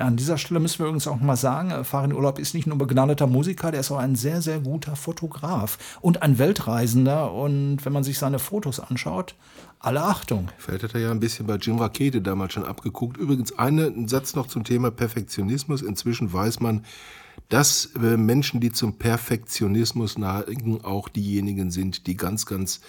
Ja, 0.00 0.06
an 0.06 0.16
dieser 0.16 0.38
Stelle 0.38 0.60
müssen 0.60 0.78
wir 0.78 0.86
übrigens 0.86 1.06
auch 1.06 1.20
mal 1.20 1.36
sagen, 1.36 1.70
äh, 1.70 1.84
Farin 1.84 2.14
Urlaub 2.14 2.38
ist 2.38 2.54
nicht 2.54 2.66
nur 2.66 2.78
begnadeter 2.78 3.26
Musiker, 3.26 3.70
der 3.70 3.80
ist 3.80 3.90
auch 3.90 3.98
ein 3.98 4.16
sehr, 4.16 4.40
sehr 4.40 4.58
guter 4.58 4.96
Fotograf 4.96 5.76
und 6.00 6.22
ein 6.22 6.38
Weltreisender. 6.38 7.34
Und 7.34 7.84
wenn 7.84 7.92
man 7.92 8.02
sich 8.02 8.18
seine 8.18 8.38
Fotos 8.38 8.80
anschaut, 8.80 9.34
alle 9.78 10.02
Achtung. 10.02 10.48
Vielleicht 10.56 10.84
hat 10.84 10.94
er 10.94 11.02
ja 11.02 11.10
ein 11.10 11.20
bisschen 11.20 11.46
bei 11.46 11.56
Jim 11.56 11.78
Rakete 11.78 12.22
damals 12.22 12.54
schon 12.54 12.64
abgeguckt. 12.64 13.18
Übrigens 13.18 13.58
eine, 13.58 13.88
ein 13.88 14.08
Satz 14.08 14.34
noch 14.34 14.46
zum 14.46 14.64
Thema 14.64 14.90
Perfektionismus. 14.90 15.82
Inzwischen 15.82 16.32
weiß 16.32 16.60
man, 16.60 16.82
dass 17.50 17.90
äh, 18.02 18.16
Menschen, 18.16 18.60
die 18.60 18.72
zum 18.72 18.96
Perfektionismus 18.96 20.16
neigen, 20.16 20.82
auch 20.82 21.10
diejenigen 21.10 21.70
sind, 21.70 22.06
die 22.06 22.16
ganz, 22.16 22.46
ganz 22.46 22.80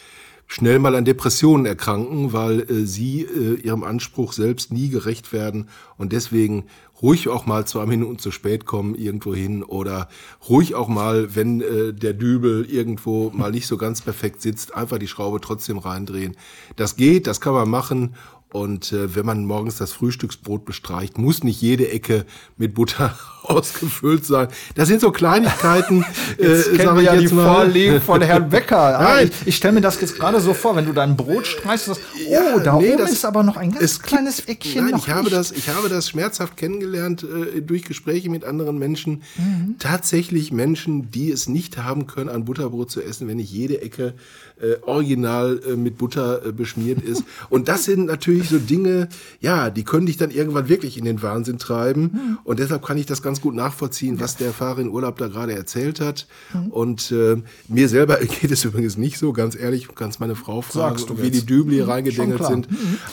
schnell 0.51 0.79
mal 0.79 0.95
an 0.95 1.05
Depressionen 1.05 1.65
erkranken, 1.65 2.33
weil 2.33 2.59
äh, 2.69 2.85
sie 2.85 3.21
äh, 3.21 3.53
ihrem 3.61 3.85
Anspruch 3.85 4.33
selbst 4.33 4.73
nie 4.73 4.89
gerecht 4.89 5.31
werden 5.31 5.69
und 5.97 6.11
deswegen 6.11 6.65
ruhig 7.01 7.29
auch 7.29 7.45
mal 7.45 7.65
zwei 7.65 7.85
Minuten 7.85 8.19
zu 8.19 8.31
spät 8.31 8.65
kommen 8.65 8.95
irgendwo 8.95 9.33
hin 9.33 9.63
oder 9.63 10.09
ruhig 10.49 10.75
auch 10.75 10.89
mal, 10.89 11.35
wenn 11.37 11.61
äh, 11.61 11.93
der 11.93 12.11
Dübel 12.11 12.65
irgendwo 12.69 13.29
mal 13.29 13.51
nicht 13.51 13.65
so 13.65 13.77
ganz 13.77 14.01
perfekt 14.01 14.41
sitzt, 14.41 14.75
einfach 14.75 14.97
die 14.97 15.07
Schraube 15.07 15.39
trotzdem 15.39 15.77
reindrehen. 15.77 16.35
Das 16.75 16.97
geht, 16.97 17.27
das 17.27 17.39
kann 17.39 17.53
man 17.53 17.69
machen 17.69 18.15
und 18.53 18.91
äh, 18.91 19.15
wenn 19.15 19.25
man 19.25 19.45
morgens 19.45 19.77
das 19.77 19.93
Frühstücksbrot 19.93 20.65
bestreicht, 20.65 21.17
muss 21.17 21.43
nicht 21.43 21.61
jede 21.61 21.89
Ecke 21.89 22.25
mit 22.57 22.73
Butter 22.73 23.17
ausgefüllt 23.43 24.25
sein. 24.25 24.47
Das 24.75 24.87
sind 24.87 25.01
so 25.01 25.11
Kleinigkeiten. 25.11 26.05
Jetzt 26.37 26.67
äh, 26.67 26.77
kennen 26.77 26.95
wir 26.95 27.03
ja 27.03 27.15
die 27.15 27.27
mal. 27.33 27.55
Vorlieben 27.55 28.01
von 28.01 28.21
Herrn 28.21 28.49
Becker. 28.51 28.99
Ah, 28.99 29.03
Nein. 29.15 29.31
ich 29.41 29.47
ich 29.47 29.55
stelle 29.55 29.73
mir 29.73 29.81
das 29.81 29.99
jetzt 29.99 30.15
gerade 30.15 30.39
so 30.39 30.53
vor, 30.53 30.75
wenn 30.75 30.85
du 30.85 30.93
dein 30.93 31.15
Brot 31.17 31.47
streichst, 31.47 31.87
und 31.89 31.95
sagst, 31.95 32.07
oh, 32.29 32.59
da 32.59 32.77
nee, 32.77 32.89
oben 32.89 32.97
das- 32.99 33.11
ist 33.11 33.25
aber 33.25 33.43
noch 33.43 33.57
ein 33.57 33.71
ganz 33.71 34.01
kleines 34.01 34.41
Eckchen. 34.41 34.85
Nein, 34.85 34.95
ich 34.97 35.09
habe 35.09 35.23
nicht. 35.23 35.33
das, 35.35 35.51
ich 35.51 35.69
habe 35.69 35.89
das 35.89 36.09
schmerzhaft 36.09 36.57
kennengelernt 36.57 37.23
äh, 37.23 37.61
durch 37.61 37.83
Gespräche 37.83 38.29
mit 38.29 38.43
anderen 38.43 38.77
Menschen. 38.77 39.23
Mhm. 39.37 39.75
Tatsächlich 39.79 40.51
Menschen, 40.51 41.09
die 41.11 41.31
es 41.31 41.47
nicht 41.49 41.77
haben 41.77 42.07
können, 42.07 42.29
ein 42.29 42.45
Butterbrot 42.45 42.91
zu 42.91 43.01
essen, 43.01 43.27
wenn 43.27 43.37
nicht 43.37 43.51
jede 43.51 43.81
Ecke 43.81 44.13
äh, 44.61 44.77
original 44.85 45.59
äh, 45.67 45.75
mit 45.75 45.97
Butter 45.97 46.45
äh, 46.45 46.51
beschmiert 46.51 47.01
ist. 47.01 47.23
Und 47.49 47.67
das 47.67 47.85
sind 47.85 48.05
natürlich 48.05 48.49
so 48.49 48.59
Dinge, 48.59 49.09
ja, 49.39 49.69
die 49.69 49.83
können 49.83 50.05
dich 50.05 50.17
dann 50.17 50.31
irgendwann 50.31 50.69
wirklich 50.69 50.97
in 50.97 51.05
den 51.05 51.21
Wahnsinn 51.21 51.57
treiben. 51.57 52.37
Und 52.43 52.59
deshalb 52.59 52.83
kann 52.85 52.97
ich 52.97 53.05
das 53.05 53.21
ganz 53.21 53.41
gut 53.41 53.55
nachvollziehen, 53.55 54.19
was 54.19 54.37
der 54.37 54.51
Fahrer 54.53 54.79
in 54.79 54.89
Urlaub 54.89 55.17
da 55.17 55.27
gerade 55.27 55.53
erzählt 55.53 55.99
hat. 55.99 56.27
Und 56.69 57.11
äh, 57.11 57.37
mir 57.67 57.89
selber 57.89 58.17
geht 58.41 58.51
es 58.51 58.63
übrigens 58.65 58.97
nicht 58.97 59.17
so, 59.17 59.33
ganz 59.33 59.55
ehrlich, 59.55 59.87
kannst 59.95 60.19
meine 60.19 60.35
Frau 60.35 60.61
fragen, 60.61 60.97
Sagst 60.97 61.09
du 61.09 61.17
wie 61.19 61.25
jetzt. 61.27 61.41
die 61.41 61.45
Dübel 61.45 61.73
hier 61.73 61.83
Mhm, 61.85 61.89
reingedengelt 61.89 62.45
sind. 62.45 62.67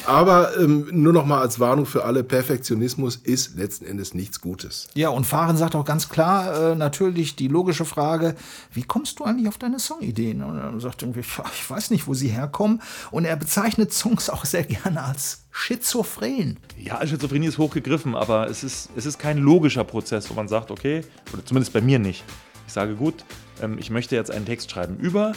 Aber 0.06 0.56
ähm, 0.58 0.86
nur 0.92 1.12
noch 1.12 1.26
mal 1.26 1.40
als 1.40 1.58
Warnung 1.60 1.86
für 1.86 2.04
alle, 2.04 2.22
Perfektionismus 2.24 3.16
ist 3.16 3.56
letzten 3.56 3.84
Endes 3.84 4.14
nichts 4.14 4.40
Gutes. 4.40 4.88
Ja, 4.94 5.08
und 5.10 5.24
Fahren 5.26 5.56
sagt 5.56 5.74
auch 5.74 5.84
ganz 5.84 6.08
klar, 6.08 6.72
äh, 6.72 6.74
natürlich 6.74 7.36
die 7.36 7.48
logische 7.48 7.84
Frage, 7.84 8.34
wie 8.72 8.82
kommst 8.82 9.18
du 9.20 9.24
eigentlich 9.24 9.48
auf 9.48 9.58
deine 9.58 9.78
Songideen? 9.78 10.42
Und 10.42 10.58
er 10.58 10.80
sagt 10.80 11.02
irgendwie, 11.02 11.22
"Pf, 11.22 11.37
ich 11.52 11.68
weiß 11.68 11.90
nicht, 11.90 12.06
wo 12.06 12.14
sie 12.14 12.28
herkommen. 12.28 12.82
Und 13.10 13.24
er 13.24 13.36
bezeichnet 13.36 13.92
Songs 13.92 14.30
auch 14.30 14.44
sehr 14.44 14.64
gerne 14.64 15.02
als 15.02 15.46
schizophren. 15.50 16.58
Ja, 16.76 17.04
Schizophrenie 17.06 17.46
ist 17.46 17.58
hochgegriffen, 17.58 18.14
aber 18.14 18.48
es 18.48 18.64
ist, 18.64 18.90
es 18.96 19.06
ist 19.06 19.18
kein 19.18 19.38
logischer 19.38 19.84
Prozess, 19.84 20.30
wo 20.30 20.34
man 20.34 20.48
sagt, 20.48 20.70
okay, 20.70 21.02
oder 21.32 21.44
zumindest 21.44 21.72
bei 21.72 21.80
mir 21.80 21.98
nicht. 21.98 22.24
Ich 22.66 22.72
sage, 22.72 22.94
gut, 22.94 23.24
ähm, 23.62 23.78
ich 23.78 23.90
möchte 23.90 24.14
jetzt 24.14 24.30
einen 24.30 24.46
Text 24.46 24.70
schreiben 24.70 24.96
über 24.98 25.32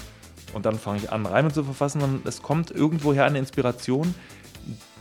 und 0.53 0.65
dann 0.65 0.77
fange 0.77 0.99
ich 0.99 1.11
an, 1.11 1.25
Reime 1.25 1.51
zu 1.51 1.63
verfassen 1.63 2.01
und 2.01 2.25
es 2.25 2.41
kommt 2.41 2.71
irgendwoher 2.71 3.25
eine 3.25 3.39
Inspiration, 3.39 4.13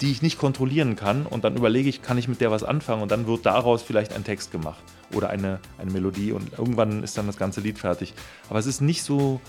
die 0.00 0.10
ich 0.10 0.22
nicht 0.22 0.38
kontrollieren 0.38 0.96
kann 0.96 1.26
und 1.26 1.44
dann 1.44 1.56
überlege 1.56 1.88
ich, 1.88 2.02
kann 2.02 2.16
ich 2.18 2.28
mit 2.28 2.40
der 2.40 2.50
was 2.50 2.62
anfangen 2.62 3.02
und 3.02 3.10
dann 3.10 3.26
wird 3.26 3.44
daraus 3.44 3.82
vielleicht 3.82 4.12
ein 4.14 4.24
Text 4.24 4.52
gemacht 4.52 4.82
oder 5.14 5.28
eine, 5.30 5.58
eine 5.78 5.90
Melodie 5.90 6.32
und 6.32 6.58
irgendwann 6.58 7.02
ist 7.02 7.18
dann 7.18 7.26
das 7.26 7.36
ganze 7.36 7.60
Lied 7.60 7.78
fertig. 7.78 8.14
Aber 8.48 8.58
es 8.58 8.66
ist 8.66 8.80
nicht 8.80 9.02
so 9.02 9.40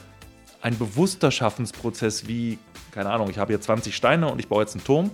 ein 0.62 0.78
bewusster 0.78 1.32
Schaffensprozess 1.32 2.28
wie, 2.28 2.60
keine 2.92 3.10
Ahnung, 3.10 3.30
ich 3.30 3.38
habe 3.38 3.52
hier 3.52 3.62
20 3.62 3.96
Steine 3.96 4.32
und 4.32 4.40
ich 4.40 4.48
baue 4.48 4.62
jetzt 4.62 4.76
einen 4.76 4.84
Turm 4.84 5.12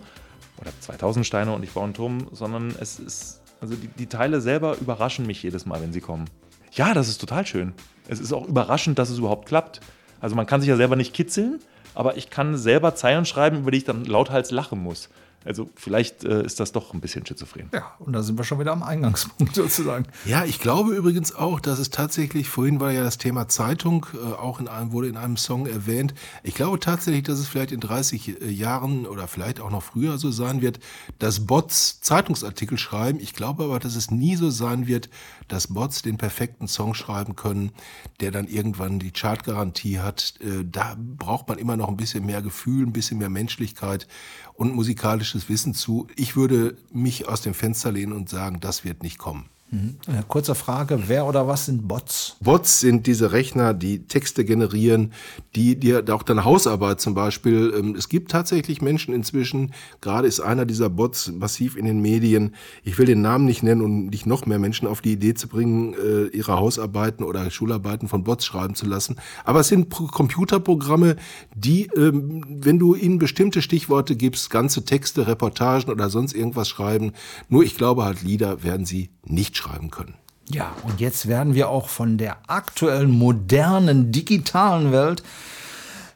oder 0.60 0.71
2000 0.79 1.25
Steine 1.25 1.53
und 1.53 1.63
ich 1.63 1.71
baue 1.71 1.86
einen 1.86 1.93
Turm, 1.93 2.27
sondern 2.31 2.75
es 2.79 2.99
ist, 2.99 3.41
also 3.62 3.75
die, 3.75 3.88
die 3.88 4.07
Teile 4.07 4.41
selber 4.41 4.77
überraschen 4.79 5.25
mich 5.25 5.41
jedes 5.43 5.65
Mal, 5.65 5.81
wenn 5.81 5.93
sie 5.93 6.01
kommen. 6.01 6.25
Ja, 6.73 6.93
das 6.93 7.07
ist 7.07 7.19
total 7.19 7.45
schön. 7.45 7.73
Es 8.07 8.19
ist 8.19 8.33
auch 8.33 8.47
überraschend, 8.47 8.99
dass 8.99 9.10
es 9.10 9.17
überhaupt 9.17 9.47
klappt. 9.47 9.81
Also 10.19 10.36
man 10.36 10.45
kann 10.45 10.62
sich 10.62 10.69
ja 10.69 10.75
selber 10.75 10.95
nicht 10.95 11.13
kitzeln, 11.13 11.60
aber 11.95 12.17
ich 12.17 12.29
kann 12.29 12.57
selber 12.57 12.95
Zeilen 12.95 13.25
schreiben, 13.25 13.60
über 13.60 13.71
die 13.71 13.79
ich 13.79 13.83
dann 13.83 14.05
lauthals 14.05 14.51
lachen 14.51 14.79
muss. 14.79 15.10
Also 15.45 15.69
vielleicht 15.76 16.26
äh, 16.26 16.43
ist 16.43 16.60
das 16.60 16.73
doch 16.73 16.93
ein 16.93 17.00
bisschen 17.00 17.26
schizophren. 17.26 17.69
Ja, 17.73 17.93
und 18.00 18.13
da 18.13 18.21
sind 18.21 18.38
wir 18.38 18.43
schon 18.43 18.60
wieder 18.60 18.73
am 18.73 18.84
Eingangspunkt 18.84 19.56
sozusagen. 19.56 20.06
Ja, 20.26 20.43
ich 20.43 20.60
glaube 20.60 20.93
übrigens 20.93 21.34
auch, 21.34 21.62
dass 21.62 21.80
es 21.80 21.89
tatsächlich, 21.89 22.50
vorhin 22.50 22.80
war 22.80 22.91
ja 22.91 23.04
das 23.04 23.17
Thema 23.17 23.47
Zeitung, 23.47 24.06
äh, 24.13 24.34
auch 24.34 24.60
in 24.60 24.67
einem, 24.67 24.91
wurde 24.91 25.08
in 25.08 25.15
einem 25.15 25.38
Song 25.38 25.65
erwähnt. 25.65 26.13
Ich 26.43 26.54
glaube 26.54 26.80
tatsächlich, 26.80 27.23
dass 27.23 27.39
es 27.39 27.47
vielleicht 27.47 27.71
in 27.71 27.80
30 27.80 28.41
äh, 28.41 28.50
Jahren 28.50 29.06
oder 29.06 29.28
vielleicht 29.28 29.62
auch 29.62 29.71
noch 29.71 29.84
früher 29.84 30.17
so 30.17 30.32
sein 30.32 30.62
wird, 30.62 30.80
dass 31.19 31.45
Bots 31.45 32.02
Zeitungsartikel 32.02 32.78
schreiben. 32.78 33.19
Ich 33.21 33.34
glaube 33.34 33.63
aber, 33.63 33.80
dass 33.80 33.95
es 33.95 34.12
nie 34.12 34.36
so 34.36 34.50
sein 34.50 34.86
wird, 34.88 35.10
dass 35.47 35.67
Bots 35.67 36.02
den 36.02 36.17
perfekten 36.17 36.67
Song 36.67 36.93
schreiben 36.93 37.36
können, 37.38 37.71
der 38.19 38.32
dann 38.32 38.47
irgendwann 38.47 39.00
die 39.00 39.12
Chartgarantie 39.12 40.00
hat. 40.00 40.34
Äh, 40.41 40.65
Da 40.65 40.97
braucht 41.00 41.47
man 41.47 41.58
immer 41.58 41.78
noch 41.78 41.88
ein 41.88 41.97
bisschen 41.97 42.26
mehr 42.26 42.41
Gefühl, 42.41 42.86
ein 42.86 42.91
bisschen 42.93 43.19
mehr 43.19 43.30
Menschlichkeit 43.30 44.08
und 44.57 44.73
musikalisches 44.73 45.49
Wissen 45.49 45.73
zu. 45.73 46.07
Ich 46.15 46.35
würde 46.35 46.75
mich 46.91 47.27
aus 47.27 47.41
dem 47.41 47.53
Fenster 47.53 47.91
lehnen 47.91 48.13
und 48.13 48.27
sagen, 48.27 48.59
das 48.59 48.83
wird 48.83 49.03
nicht 49.03 49.17
kommen. 49.17 49.49
Mhm. 49.69 49.97
Äh, 50.08 50.23
kurze 50.30 50.56
Frage, 50.56 51.03
wer 51.08 51.25
oder 51.25 51.45
was 51.47 51.65
sind 51.65 51.89
Bots? 51.89 52.38
Bots 52.39 52.80
sind 52.80 53.06
diese 53.06 53.34
Rechner, 53.34 53.73
die 53.73 54.08
Texte 54.08 54.45
generieren, 54.45 55.12
die 55.56 55.75
dir 55.77 56.06
auch 56.10 56.23
deine 56.23 56.45
Hausarbeit 56.45 57.01
zum 57.01 57.13
Beispiel. 57.13 57.73
ähm, 57.77 57.93
Es 57.97 58.08
gibt 58.08 58.32
tatsächlich 58.32 58.82
Menschen 58.82 59.13
inzwischen, 59.13 59.73
gerade 59.99 60.25
ist 60.27 60.39
einer 60.39 60.65
dieser 60.65 60.89
Bots 60.89 61.30
massiv 61.34 61.75
in 61.75 61.84
den 61.84 61.99
Medien. 62.01 62.56
Ich 62.84 62.97
will 62.97 63.06
den 63.06 63.21
Namen 63.21 63.43
nicht 63.43 63.62
nennen, 63.62 63.82
um 63.82 64.06
nicht 64.06 64.25
noch 64.25 64.45
mehr 64.45 64.58
Menschen 64.58 64.88
auf 64.88 65.01
die 65.01 65.12
Idee 65.12 65.34
zu 65.34 65.49
bringen, 65.49 65.93
äh, 65.95 66.27
ihre 66.27 66.53
Hausarbeiten 66.58 67.25
oder 67.25 67.51
Schularbeiten 67.51 68.08
von 68.08 68.23
Bots 68.23 68.45
schreiben 68.45 68.73
zu 68.73 68.86
lassen. 68.86 69.17
Aber 69.43 69.60
es 69.60 69.67
sind 69.67 69.89
Pro- 69.89 70.08
Computerprogramme, 70.08 71.17
die, 71.56 71.89
ähm, 71.97 72.45
wenn 72.47 72.80
du 72.80 72.95
ihnen 72.95 73.19
bestimmte 73.19 73.62
Stichworte 73.62 74.15
gibst, 74.15 74.49
ganze 74.49 74.86
Texte, 74.86 75.27
Reportagen 75.27 75.91
oder 75.91 76.10
sonst 76.10 76.34
irgendwas 76.34 76.69
schreiben. 76.69 77.12
Nur 77.49 77.63
ich 77.63 77.75
glaube 77.75 78.06
halt, 78.06 78.21
Lieder 78.23 78.63
werden 78.63 78.86
sie 78.86 79.10
nicht 79.25 79.56
schreiben 79.57 79.91
können. 79.91 80.15
Ja, 80.49 80.73
und 80.83 81.01
jetzt 81.01 81.27
werden 81.27 81.55
wir 81.55 81.69
auch 81.69 81.89
von 81.89 82.17
der 82.17 82.37
aktuellen, 82.47 83.11
modernen, 83.11 84.13
digitalen 84.13 84.93
Welt 84.93 85.21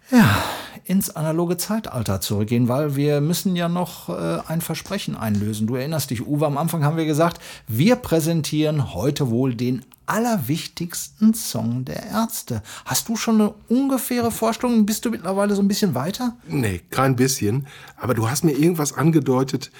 ja, 0.10 0.38
ins 0.86 1.10
analoge 1.10 1.58
Zeitalter 1.58 2.22
zurückgehen, 2.22 2.68
weil 2.68 2.96
wir 2.96 3.22
müssen 3.22 3.56
ja 3.56 3.68
noch 3.68 4.10
äh, 4.10 4.40
ein 4.48 4.62
Versprechen 4.62 5.16
einlösen. 5.16 5.68
Du 5.68 5.76
erinnerst 5.76 6.12
dich, 6.12 6.26
Uwe, 6.26 6.46
am 6.46 6.58
Anfang 6.58 6.84
haben 6.84 6.98
wir 6.98 7.06
gesagt, 7.06 7.42
wir 7.68 7.98
präsentieren 7.98 8.94
heute 8.94 9.30
wohl 9.30 9.54
den 9.56 9.86
allerwichtigsten 10.06 11.34
Song 11.34 11.86
der 11.86 12.06
Ärzte. 12.08 12.62
Hast 12.86 13.08
du 13.08 13.16
schon 13.16 13.36
eine 13.36 13.54
ungefähre 13.70 14.32
Vorstellung? 14.32 14.86
Bist 14.86 15.06
du 15.06 15.10
mittlerweile 15.10 15.56
so 15.56 15.62
ein 15.62 15.68
bisschen 15.68 15.96
weiter? 15.96 16.36
Nee, 16.48 16.82
kein 16.90 17.16
bisschen. 17.16 17.68
Aber 17.96 18.14
du 18.14 18.30
hast 18.30 18.44
mir 18.44 18.52
irgendwas 18.52 18.94
angedeutet 18.94 19.72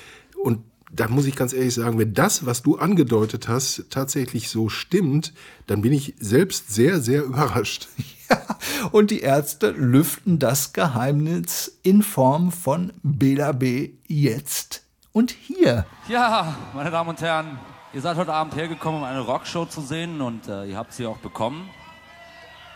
und 0.42 0.60
da 0.94 1.08
muss 1.08 1.26
ich 1.26 1.36
ganz 1.36 1.54
ehrlich 1.54 1.74
sagen, 1.74 1.98
wenn 1.98 2.14
das, 2.14 2.46
was 2.46 2.62
du 2.62 2.78
angedeutet 2.78 3.48
hast, 3.48 3.86
tatsächlich 3.90 4.50
so 4.50 4.70
stimmt, 4.70 5.34
dann 5.68 5.82
bin 5.82 5.94
ich 5.94 6.16
selbst 6.20 6.74
sehr, 6.74 7.00
sehr 7.00 7.24
überrascht. 7.24 7.88
Und 8.92 9.12
die 9.12 9.22
Ärzte 9.22 9.72
lüften 9.72 10.40
das 10.40 10.74
Geheimnis 10.74 11.80
in 11.84 12.02
Form 12.04 12.52
von 12.52 12.94
Bela 13.04 13.52
B. 13.52 13.92
jetzt 14.08 14.84
und 15.14 15.32
hier. 15.32 15.86
Ja, 16.08 16.56
meine 16.74 16.90
Damen 16.92 17.10
und 17.10 17.22
Herren, 17.22 17.60
ihr 17.94 18.02
seid 18.02 18.16
heute 18.18 18.34
Abend 18.34 18.56
hergekommen, 18.56 19.02
um 19.02 19.06
eine 19.06 19.20
Rockshow 19.20 19.66
zu 19.66 19.82
sehen 19.82 20.22
und 20.22 20.48
äh, 20.48 20.66
ihr 20.66 20.78
habt 20.78 20.94
sie 20.94 21.06
auch 21.06 21.18
bekommen. 21.18 21.70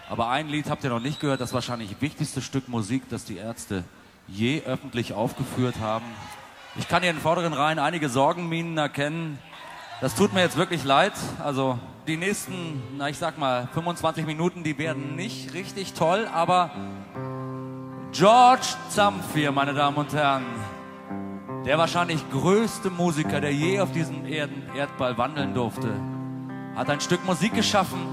Aber 0.09 0.29
ein 0.29 0.49
Lied 0.49 0.69
habt 0.69 0.83
ihr 0.83 0.89
noch 0.89 0.99
nicht 0.99 1.19
gehört, 1.19 1.41
das 1.41 1.53
wahrscheinlich 1.53 1.95
wichtigste 2.01 2.41
Stück 2.41 2.67
Musik, 2.67 3.03
das 3.09 3.25
die 3.25 3.37
Ärzte 3.37 3.83
je 4.27 4.61
öffentlich 4.63 5.13
aufgeführt 5.13 5.79
haben. 5.79 6.05
Ich 6.77 6.89
kann 6.89 7.01
hier 7.01 7.11
in 7.11 7.15
den 7.15 7.21
vorderen 7.21 7.53
Reihen 7.53 7.79
einige 7.79 8.09
Sorgenminen 8.09 8.77
erkennen. 8.77 9.39
Das 10.01 10.13
tut 10.13 10.33
mir 10.33 10.41
jetzt 10.41 10.57
wirklich 10.57 10.83
leid. 10.83 11.13
Also 11.41 11.79
die 12.05 12.17
nächsten, 12.17 12.83
na 12.97 13.07
ich 13.07 13.17
sag 13.17 13.37
mal, 13.37 13.69
25 13.73 14.25
Minuten, 14.25 14.63
die 14.63 14.77
werden 14.77 15.15
nicht 15.15 15.53
richtig 15.53 15.93
toll, 15.93 16.27
aber 16.33 16.71
George 18.11 18.67
Zamfir, 18.89 19.53
meine 19.53 19.73
Damen 19.73 19.95
und 19.95 20.13
Herren, 20.13 20.43
der 21.65 21.77
wahrscheinlich 21.77 22.29
größte 22.29 22.89
Musiker, 22.89 23.39
der 23.39 23.53
je 23.53 23.79
auf 23.79 23.93
diesem 23.93 24.25
Erden, 24.25 24.63
Erdball 24.75 25.17
wandeln 25.17 25.53
durfte, 25.53 25.93
hat 26.75 26.89
ein 26.89 26.99
Stück 26.99 27.25
Musik 27.25 27.53
geschaffen, 27.55 28.05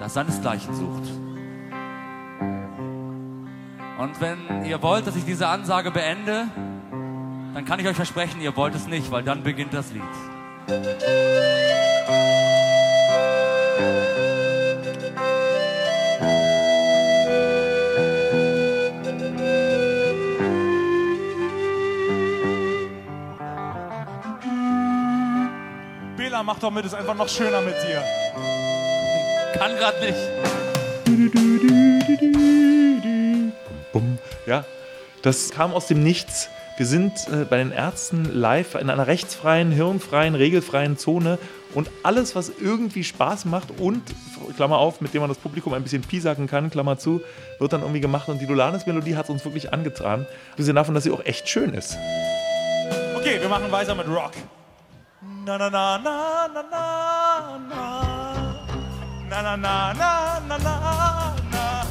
das 0.00 0.14
seinesgleichen 0.14 0.74
sucht. 0.74 1.04
Und 3.98 4.20
wenn 4.22 4.64
ihr 4.64 4.80
wollt, 4.80 5.06
dass 5.06 5.16
ich 5.16 5.24
diese 5.24 5.48
Ansage 5.48 5.90
beende, 5.90 6.48
dann 7.56 7.64
kann 7.64 7.80
ich 7.80 7.88
euch 7.88 7.96
versprechen, 7.96 8.42
ihr 8.42 8.54
wollt 8.54 8.74
es 8.74 8.86
nicht, 8.86 9.10
weil 9.10 9.22
dann 9.22 9.42
beginnt 9.42 9.72
das 9.72 9.90
Lied. 9.90 10.02
Bela, 26.18 26.42
mach 26.42 26.58
doch 26.58 26.70
mit, 26.70 26.84
ist 26.84 26.92
einfach 26.92 27.14
noch 27.14 27.30
schöner 27.30 27.62
mit 27.62 27.76
dir. 27.82 28.04
Kann 29.54 29.74
grad 29.78 29.98
nicht. 30.02 30.18
Ja, 34.44 34.66
das 35.22 35.48
kam 35.48 35.72
aus 35.72 35.86
dem 35.86 36.02
Nichts. 36.02 36.50
Wir 36.76 36.84
sind 36.86 37.26
äh, 37.28 37.46
bei 37.48 37.56
den 37.56 37.72
Ärzten 37.72 38.26
live 38.38 38.74
in 38.74 38.90
einer 38.90 39.06
rechtsfreien, 39.06 39.72
hirnfreien, 39.72 40.34
regelfreien 40.34 40.98
Zone 40.98 41.38
und 41.74 41.90
alles, 42.02 42.36
was 42.36 42.50
irgendwie 42.50 43.02
Spaß 43.02 43.46
macht 43.46 43.80
und, 43.80 44.02
Klammer 44.56 44.76
auf, 44.76 45.00
mit 45.00 45.14
dem 45.14 45.20
man 45.20 45.30
das 45.30 45.38
Publikum 45.38 45.72
ein 45.72 45.82
bisschen 45.82 46.02
piesacken 46.02 46.46
kann, 46.46 46.68
Klammer 46.68 46.98
zu, 46.98 47.22
wird 47.58 47.72
dann 47.72 47.80
irgendwie 47.80 48.00
gemacht 48.00 48.28
und 48.28 48.40
die 48.40 48.46
Dolanes-Melodie 48.46 49.16
hat 49.16 49.30
uns 49.30 49.42
wirklich 49.44 49.72
angetan. 49.72 50.26
Abgesehen 50.50 50.76
davon, 50.76 50.94
dass 50.94 51.04
sie 51.04 51.10
auch 51.10 51.24
echt 51.24 51.48
schön 51.48 51.72
ist. 51.72 51.96
Okay, 53.16 53.40
wir 53.40 53.48
machen 53.48 53.72
weiter 53.72 53.94
mit 53.94 54.06
Rock. 54.08 54.32
Na 55.46 55.56
na 55.56 55.70
na 55.70 55.96
na 55.98 56.48
na 56.52 56.62
na 56.62 57.58
na. 57.70 58.02
Na 59.30 59.42
na 59.42 59.56
na 59.56 59.94
na 59.94 60.40
na 60.46 60.58
na 60.58 61.34
na. 61.50 61.86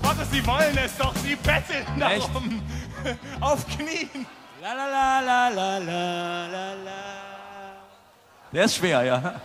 Gottes, 0.00 0.30
sie 0.30 0.46
wollen 0.46 0.78
es 0.84 0.96
doch, 0.96 1.14
sie 1.16 1.34
betteln 1.36 1.84
darum. 1.98 2.62
Auf 3.40 3.66
Knien. 3.66 4.26
La 4.62 4.72
la 4.72 4.86
la 4.86 5.20
la 5.20 5.48
la 5.48 5.78
la 5.78 6.46
la 6.46 6.74
la. 6.84 7.00
Der 8.52 8.64
ist 8.64 8.76
schwer, 8.76 9.02
ja. 9.02 9.40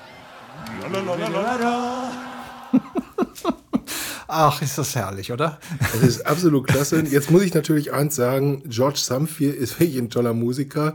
Ach, 4.27 4.61
ist 4.61 4.77
das 4.77 4.95
herrlich, 4.95 5.31
oder? 5.31 5.57
Das 5.79 6.03
ist 6.03 6.21
absolut 6.27 6.67
klasse. 6.67 7.01
Jetzt 7.01 7.31
muss 7.31 7.41
ich 7.41 7.53
natürlich 7.53 7.91
eins 7.91 8.15
sagen, 8.15 8.61
George 8.69 8.99
Samphir 8.99 9.55
ist 9.55 9.79
wirklich 9.79 9.97
ein 9.97 10.11
toller 10.11 10.33
Musiker. 10.33 10.93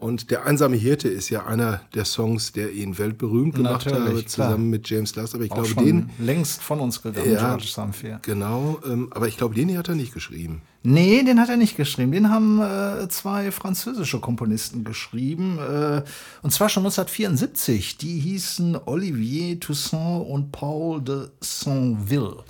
Und 0.00 0.30
der 0.30 0.46
einsame 0.46 0.76
Hirte 0.76 1.08
ist 1.08 1.28
ja 1.28 1.44
einer 1.44 1.82
der 1.94 2.06
Songs, 2.06 2.52
der 2.52 2.72
ihn 2.72 2.96
weltberühmt 2.96 3.54
gemacht 3.54 3.84
Natürlich, 3.84 4.24
hat, 4.24 4.30
zusammen 4.30 4.54
klar. 4.54 4.58
mit 4.58 4.88
James 4.88 5.14
Last. 5.14 5.34
Aber 5.34 5.44
ich 5.44 5.50
Auch 5.52 5.56
glaube, 5.56 5.68
schon 5.68 5.84
den. 5.84 6.10
längst 6.18 6.62
von 6.62 6.80
uns 6.80 7.02
gegangen, 7.02 7.30
Ja, 7.30 7.48
George 7.50 7.66
Samphir. 7.68 8.18
Genau, 8.22 8.80
ähm, 8.86 9.08
aber 9.10 9.28
ich 9.28 9.36
glaube, 9.36 9.54
den 9.54 9.76
hat 9.76 9.90
er 9.90 9.94
nicht 9.96 10.14
geschrieben. 10.14 10.62
Nee, 10.82 11.22
den 11.22 11.38
hat 11.38 11.50
er 11.50 11.58
nicht 11.58 11.76
geschrieben. 11.76 12.12
Den 12.12 12.30
haben 12.30 12.62
äh, 12.62 13.06
zwei 13.10 13.50
französische 13.52 14.18
Komponisten 14.20 14.84
geschrieben. 14.84 15.58
Äh, 15.58 16.02
und 16.40 16.50
zwar 16.50 16.70
schon 16.70 16.84
1974. 16.84 17.98
Die 17.98 18.18
hießen 18.18 18.78
Olivier 18.86 19.60
Toussaint 19.60 20.26
und 20.26 20.50
Paul 20.50 21.02
de 21.02 21.28
Saint-Ville. 21.40 22.42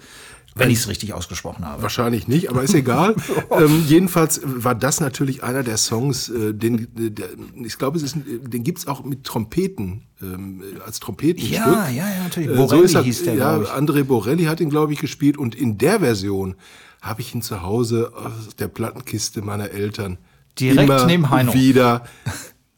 Wenn 0.57 0.68
ich 0.70 0.78
es 0.80 0.88
richtig 0.88 1.14
ausgesprochen 1.14 1.64
habe. 1.64 1.80
Wahrscheinlich 1.82 2.26
nicht, 2.26 2.51
aber 2.51 2.62
ist 2.62 2.74
egal. 2.74 3.14
ähm, 3.53 3.84
jedenfalls 3.86 4.40
war 4.44 4.74
das 4.74 5.01
natürlich 5.01 5.42
einer 5.44 5.62
der 5.62 5.76
Songs, 5.76 6.28
äh, 6.28 6.53
den, 6.53 6.88
äh, 6.98 7.11
der, 7.11 7.28
ich 7.64 7.78
glaube, 7.78 7.96
es 7.96 8.03
ist, 8.03 8.16
ein- 8.16 8.51
den 8.51 8.64
gibt's 8.64 8.86
auch 8.88 9.05
mit 9.05 9.24
Trompeten, 9.24 10.03
ähm, 10.20 10.62
als 10.84 10.98
Trompetenstück. 11.01 11.57
Ja, 11.57 11.88
ja, 11.88 12.09
ja, 12.09 12.22
natürlich. 12.24 12.51
Äh, 12.51 12.57
so 12.57 12.66
Borelli 12.66 12.84
ist 12.84 12.94
er, 12.94 13.03
hieß 13.05 13.22
der, 13.24 13.34
ja, 13.34 13.62
ich. 13.62 13.68
André 13.68 14.03
Borelli 14.05 14.44
hat 14.44 14.61
ihn, 14.61 14.70
glaube 14.70 14.92
ich, 14.92 14.98
gespielt 15.01 15.38
und 15.38 15.55
in 15.55 15.78
der 15.78 16.01
Version 16.01 16.57
habe 17.01 17.20
ich 17.20 17.34
ihn 17.34 17.42
zu 17.42 17.62
Hause 17.62 18.12
aus 18.14 18.55
der 18.57 18.68
Plattenkiste 18.68 19.42
meiner 19.42 19.70
Eltern 19.70 20.18
Direkt 20.59 20.82
immer 20.82 21.07
neben 21.07 21.30
Heino. 21.30 21.55
wieder 21.55 22.05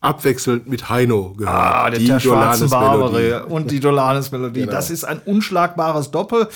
abwechselnd 0.00 0.68
mit 0.68 0.88
Heino 0.90 1.32
gehört. 1.34 1.54
Ah, 1.56 1.90
der, 1.90 2.00
der 2.00 2.20
schwarzen. 2.20 2.68
Barbare 2.68 3.46
und 3.46 3.70
die 3.70 3.80
Dolanes-Melodie. 3.80 4.60
Genau. 4.60 4.72
Das 4.72 4.90
ist 4.90 5.04
ein 5.04 5.20
unschlagbares 5.24 6.10
Doppel. 6.10 6.48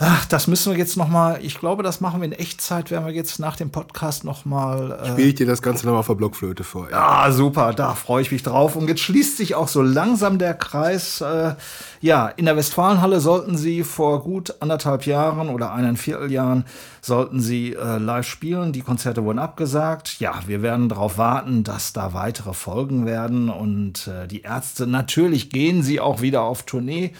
Ach, 0.00 0.24
das 0.26 0.46
müssen 0.46 0.70
wir 0.72 0.78
jetzt 0.78 0.96
noch 0.96 1.08
mal. 1.08 1.40
Ich 1.42 1.58
glaube, 1.58 1.82
das 1.82 2.00
machen 2.00 2.20
wir 2.20 2.26
in 2.26 2.32
Echtzeit. 2.32 2.92
Werden 2.92 3.06
wir 3.06 3.12
jetzt 3.12 3.40
nach 3.40 3.56
dem 3.56 3.70
Podcast 3.70 4.22
noch 4.22 4.44
mal. 4.44 4.92
Äh, 4.92 5.06
Spiele 5.08 5.28
ich 5.28 5.34
dir 5.34 5.46
das 5.46 5.60
Ganze 5.60 5.86
nochmal 5.86 6.00
auf 6.00 6.06
der 6.06 6.14
Blockflöte 6.14 6.62
vor. 6.62 6.86
Ah, 6.92 7.32
super, 7.32 7.72
da 7.72 7.94
freue 7.94 8.22
ich 8.22 8.30
mich 8.30 8.44
drauf. 8.44 8.76
Und 8.76 8.86
jetzt 8.86 9.00
schließt 9.00 9.36
sich 9.36 9.56
auch 9.56 9.66
so 9.66 9.82
langsam 9.82 10.38
der 10.38 10.54
Kreis. 10.54 11.20
Äh, 11.20 11.56
ja, 12.00 12.28
in 12.28 12.44
der 12.44 12.56
Westfalenhalle 12.56 13.18
sollten 13.18 13.56
Sie 13.56 13.82
vor 13.82 14.22
gut 14.22 14.54
anderthalb 14.60 15.04
Jahren 15.04 15.48
oder 15.48 15.72
eineinviertel 15.72 16.30
Jahren 16.30 16.64
sollten 17.00 17.40
Sie 17.40 17.74
äh, 17.74 17.98
live 17.98 18.26
spielen. 18.26 18.72
Die 18.72 18.82
Konzerte 18.82 19.24
wurden 19.24 19.40
abgesagt. 19.40 20.20
Ja, 20.20 20.42
wir 20.46 20.62
werden 20.62 20.88
darauf 20.88 21.18
warten, 21.18 21.64
dass 21.64 21.92
da 21.92 22.14
weitere 22.14 22.52
Folgen 22.52 23.04
werden. 23.04 23.50
Und 23.50 24.06
äh, 24.06 24.28
die 24.28 24.42
Ärzte, 24.42 24.86
natürlich 24.86 25.50
gehen 25.50 25.82
sie 25.82 25.98
auch 25.98 26.20
wieder 26.20 26.42
auf 26.42 26.62
Tournee. 26.62 27.14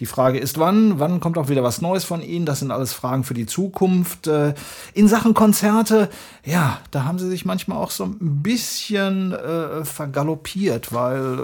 Die 0.00 0.06
Frage 0.06 0.38
ist, 0.38 0.58
wann? 0.58 0.98
Wann 0.98 1.20
kommt 1.20 1.38
auch 1.38 1.48
wieder 1.48 1.62
was 1.62 1.80
Neues 1.80 2.04
von 2.04 2.20
Ihnen? 2.20 2.46
Das 2.46 2.58
sind 2.58 2.70
alles 2.70 2.92
Fragen 2.92 3.24
für 3.24 3.34
die 3.34 3.46
Zukunft. 3.46 4.26
Äh, 4.26 4.54
In 4.92 5.08
Sachen 5.08 5.34
Konzerte, 5.34 6.08
ja, 6.44 6.80
da 6.90 7.04
haben 7.04 7.18
Sie 7.18 7.28
sich 7.28 7.44
manchmal 7.44 7.78
auch 7.78 7.90
so 7.90 8.04
ein 8.04 8.42
bisschen 8.42 9.32
äh, 9.32 9.84
vergaloppiert, 9.84 10.92
weil, 10.92 11.38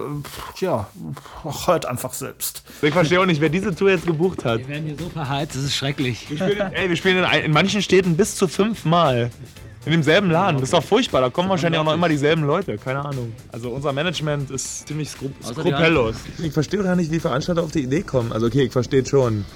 ja, 0.61 0.89
hört 1.67 1.87
einfach 1.87 2.13
selbst. 2.13 2.65
Ich 2.83 2.93
verstehe 2.93 3.21
auch 3.21 3.27
nicht, 3.27 3.41
wer 3.41 3.49
diese 3.49 3.75
Tour 3.75 3.91
jetzt 3.91 4.07
gebucht 4.07 4.45
hat. 4.45 4.61
Wir 4.61 4.69
werden 4.69 4.87
hier 4.87 4.99
so 4.99 5.09
verheizt, 5.09 5.55
das 5.55 5.63
ist 5.63 5.77
schrecklich. 5.77 6.29
Wir 6.29 6.37
spielen, 6.39 6.73
ey, 6.73 6.89
wir 6.89 6.97
spielen 6.97 7.25
in, 7.25 7.45
in 7.45 7.53
manchen 7.53 7.83
Städten 7.83 8.17
bis 8.17 8.35
zu 8.37 8.49
fünfmal. 8.49 9.31
In 9.87 9.93
demselben 9.93 10.31
Laden. 10.31 10.57
Das 10.57 10.65
ist 10.65 10.75
doch 10.75 10.85
furchtbar. 10.85 11.23
Da 11.23 11.31
kommen 11.31 11.49
wahrscheinlich 11.49 11.81
auch 11.81 11.85
noch 11.85 11.95
immer 11.95 12.09
dieselben 12.09 12.45
Leute. 12.45 12.77
Keine 12.77 13.03
Ahnung. 13.03 13.33
Also 13.51 13.71
unser 13.71 13.93
Management 13.93 14.51
ist 14.51 14.87
ziemlich 14.87 15.11
die 15.19 15.45
skrupellos. 15.45 16.17
Ich 16.39 16.53
verstehe 16.53 16.83
gar 16.83 16.97
nicht, 16.97 17.11
wie 17.11 17.19
Veranstalter 17.19 17.63
auf 17.63 17.73
die 17.73 17.85
Idee 17.85 18.03
kommen. 18.03 18.31
Also 18.33 18.47
okay, 18.47 18.65
ich 18.65 18.73
verstehe 18.73 19.05
schon. 19.07 19.47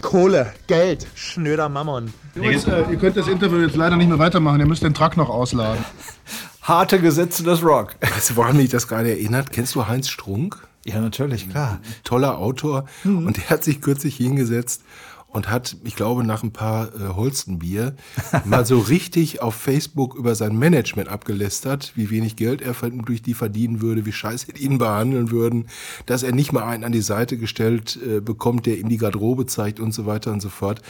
Kohle, 0.00 0.52
Geld, 0.66 1.06
schnöder 1.14 1.68
Mammon. 1.68 2.12
Jungs, 2.34 2.64
äh, 2.66 2.84
ihr 2.90 2.96
könnt 2.96 3.16
das 3.16 3.28
Interview 3.28 3.58
jetzt 3.58 3.76
leider 3.76 3.96
nicht 3.96 4.08
mehr 4.08 4.18
weitermachen. 4.18 4.60
Ihr 4.60 4.66
müsst 4.66 4.82
den 4.82 4.94
Truck 4.94 5.16
noch 5.16 5.28
ausladen. 5.28 5.84
Harte 6.62 7.00
Gesetze 7.00 7.42
des 7.42 7.62
Rock. 7.62 7.96
Weißt 8.00 8.30
du, 8.30 8.36
woran 8.36 8.56
mich 8.56 8.70
das 8.70 8.88
gerade 8.88 9.10
erinnert? 9.10 9.50
Kennst 9.52 9.74
du 9.74 9.88
Heinz 9.88 10.08
Strunk? 10.08 10.58
Ja, 10.84 11.00
natürlich, 11.00 11.50
klar. 11.50 11.80
Toller 12.04 12.38
Autor. 12.38 12.86
Mhm. 13.04 13.26
Und 13.26 13.36
der 13.36 13.50
hat 13.50 13.64
sich 13.64 13.80
kürzlich 13.80 14.16
hingesetzt 14.16 14.82
und 15.30 15.48
hat, 15.48 15.76
ich 15.84 15.96
glaube, 15.96 16.24
nach 16.24 16.42
ein 16.42 16.52
paar 16.52 16.88
äh, 16.94 17.14
Holstenbier 17.14 17.94
mal 18.44 18.66
so 18.66 18.78
richtig 18.78 19.42
auf 19.42 19.54
Facebook 19.54 20.14
über 20.14 20.34
sein 20.34 20.58
Management 20.58 21.08
abgelästert, 21.08 21.92
wie 21.94 22.10
wenig 22.10 22.36
Geld 22.36 22.62
er 22.62 22.74
durch 22.90 23.22
die 23.22 23.34
verdienen 23.34 23.80
würde, 23.80 24.06
wie 24.06 24.12
scheiße 24.12 24.52
die 24.52 24.64
ihn 24.64 24.78
behandeln 24.78 25.30
würden, 25.30 25.68
dass 26.06 26.22
er 26.22 26.32
nicht 26.32 26.52
mal 26.52 26.64
einen 26.64 26.84
an 26.84 26.92
die 26.92 27.00
Seite 27.00 27.36
gestellt 27.36 27.98
äh, 28.04 28.20
bekommt, 28.20 28.66
der 28.66 28.78
ihm 28.78 28.88
die 28.88 28.96
Garderobe 28.96 29.46
zeigt 29.46 29.80
und 29.80 29.92
so 29.92 30.06
weiter 30.06 30.32
und 30.32 30.40
so 30.40 30.48
fort. 30.48 30.82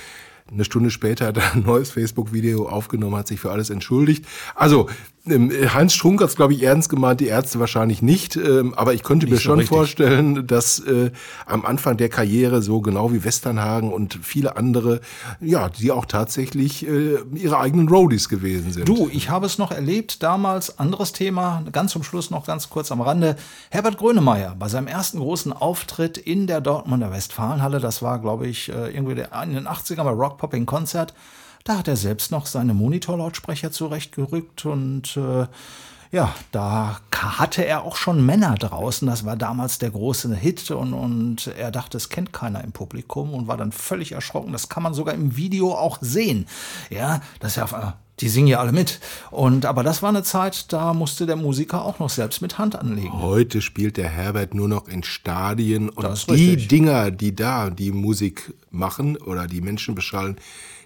Eine 0.53 0.65
Stunde 0.65 0.91
später 0.91 1.27
hat 1.27 1.37
er 1.39 1.53
ein 1.55 1.63
neues 1.63 1.91
Facebook-Video 1.91 2.69
aufgenommen, 2.69 3.17
hat 3.17 3.29
sich 3.29 3.41
für 3.41 3.51
alles 3.51 3.71
entschuldigt. 3.71 4.25
Also, 4.55 4.89
ähm, 5.27 5.53
Heinz 5.75 5.93
Strunk 5.93 6.23
hat 6.23 6.31
es, 6.31 6.37
glaube 6.37 6.55
ich, 6.55 6.63
ernst 6.63 6.89
gemeint, 6.89 7.21
die 7.21 7.27
Ärzte 7.27 7.61
wahrscheinlich 7.61 8.01
nicht. 8.01 8.37
Ähm, 8.37 8.73
aber 8.75 8.95
ich 8.95 9.03
könnte 9.03 9.27
mir 9.27 9.33
Nicht 9.33 9.43
so 9.43 9.51
schon 9.51 9.59
richtig. 9.59 9.77
vorstellen, 9.77 10.47
dass 10.47 10.79
äh, 10.81 11.11
am 11.47 11.65
Anfang 11.67 11.99
der 11.99 12.09
Karriere 12.09 12.63
so 12.63 12.81
genau 12.81 13.13
wie 13.13 13.23
Westernhagen 13.23 13.93
und 13.93 14.19
viele 14.23 14.57
andere, 14.57 15.01
ja, 15.41 15.69
die 15.69 15.91
auch 15.91 16.07
tatsächlich 16.07 16.87
äh, 16.89 17.19
ihre 17.35 17.59
eigenen 17.59 17.89
Roadies 17.89 18.29
gewesen 18.29 18.73
sind. 18.73 18.89
Du, 18.89 19.09
ich 19.13 19.29
habe 19.29 19.47
es 19.47 19.59
noch 19.59 19.71
erlebt 19.73 20.23
damals, 20.23 20.79
anderes 20.79 21.13
Thema, 21.13 21.65
ganz 21.71 21.93
zum 21.93 22.03
Schluss 22.03 22.31
noch 22.31 22.47
ganz 22.47 22.71
kurz 22.71 22.91
am 22.91 23.03
Rande. 23.03 23.37
Herbert 23.71 23.99
Grönemeyer 23.99 24.57
bei 24.59 24.69
seinem 24.69 24.87
ersten 24.87 25.19
großen 25.19 25.53
Auftritt 25.53 26.17
in 26.17 26.47
der 26.47 26.61
Dortmunder 26.61 27.13
Westfalenhalle, 27.13 27.79
das 27.81 28.01
war, 28.01 28.21
glaube 28.21 28.47
ich, 28.47 28.71
äh, 28.71 28.91
irgendwie 28.91 29.13
in 29.13 29.55
den 29.55 29.69
80ern 29.69 30.05
bei 30.05 30.11
Rock 30.11 30.39
Popping 30.41 30.65
Konzert, 30.65 31.13
da 31.65 31.77
hat 31.77 31.87
er 31.87 31.97
selbst 31.97 32.31
noch 32.33 32.47
seine 32.47 32.73
Monitorlautsprecher 32.73 33.71
zurechtgerückt 33.71 34.65
und 34.65 35.17
äh, 35.19 35.47
ja, 36.13 36.35
da 36.51 37.01
hatte 37.15 37.65
er 37.65 37.85
auch 37.85 37.97
schon 37.97 38.25
Männer 38.25 38.57
draußen. 38.57 39.07
Das 39.07 39.25
war 39.25 39.37
damals 39.37 39.79
der 39.79 39.91
große 39.91 40.35
Hit 40.35 40.71
und, 40.71 40.93
und 40.93 41.47
er 41.47 41.71
dachte, 41.71 41.99
es 41.99 42.09
kennt 42.09 42.33
keiner 42.33 42.65
im 42.65 42.73
Publikum 42.73 43.35
und 43.35 43.47
war 43.47 43.57
dann 43.57 43.71
völlig 43.71 44.13
erschrocken. 44.13 44.53
Das 44.53 44.69
kann 44.69 44.83
man 44.83 44.95
sogar 44.95 45.15
im 45.15 45.37
Video 45.37 45.75
auch 45.75 45.99
sehen. 46.01 46.47
Ja, 46.89 47.21
das 47.39 47.53
ist 47.53 47.57
ja 47.57 47.65
auf 47.65 47.75
einmal, 47.75 47.95
die 48.21 48.29
singen 48.29 48.49
ja 48.49 48.61
alle 48.61 48.73
mit. 48.73 49.01
Und 49.31 49.67
aber 49.67 49.83
das 49.83 50.03
war 50.03 50.11
eine 50.11 50.23
Zeit, 50.23 50.73
da 50.73 50.95
musste 50.95 51.27
der 51.27 51.37
Musiker 51.37 51.85
auch 51.85 51.99
noch 51.99 52.11
selbst 52.11 52.43
mit 52.43 52.59
Hand 52.59 52.77
anlegen. 52.77 53.21
Heute 53.21 53.63
spielt 53.63 53.97
der 53.97 54.09
Herbert 54.09 54.55
nur 54.55 54.69
noch 54.69 54.89
in 54.89 55.03
Stadien 55.03 55.89
und 55.89 56.27
die 56.29 56.33
richtig. 56.33 56.69
Dinger, 56.69 57.11
die 57.11 57.35
da 57.35 57.71
die 57.71 57.93
Musik 57.93 58.55
machen 58.71 59.17
oder 59.17 59.47
die 59.47 59.61
Menschen 59.61 59.95
beschallen, 59.95 60.37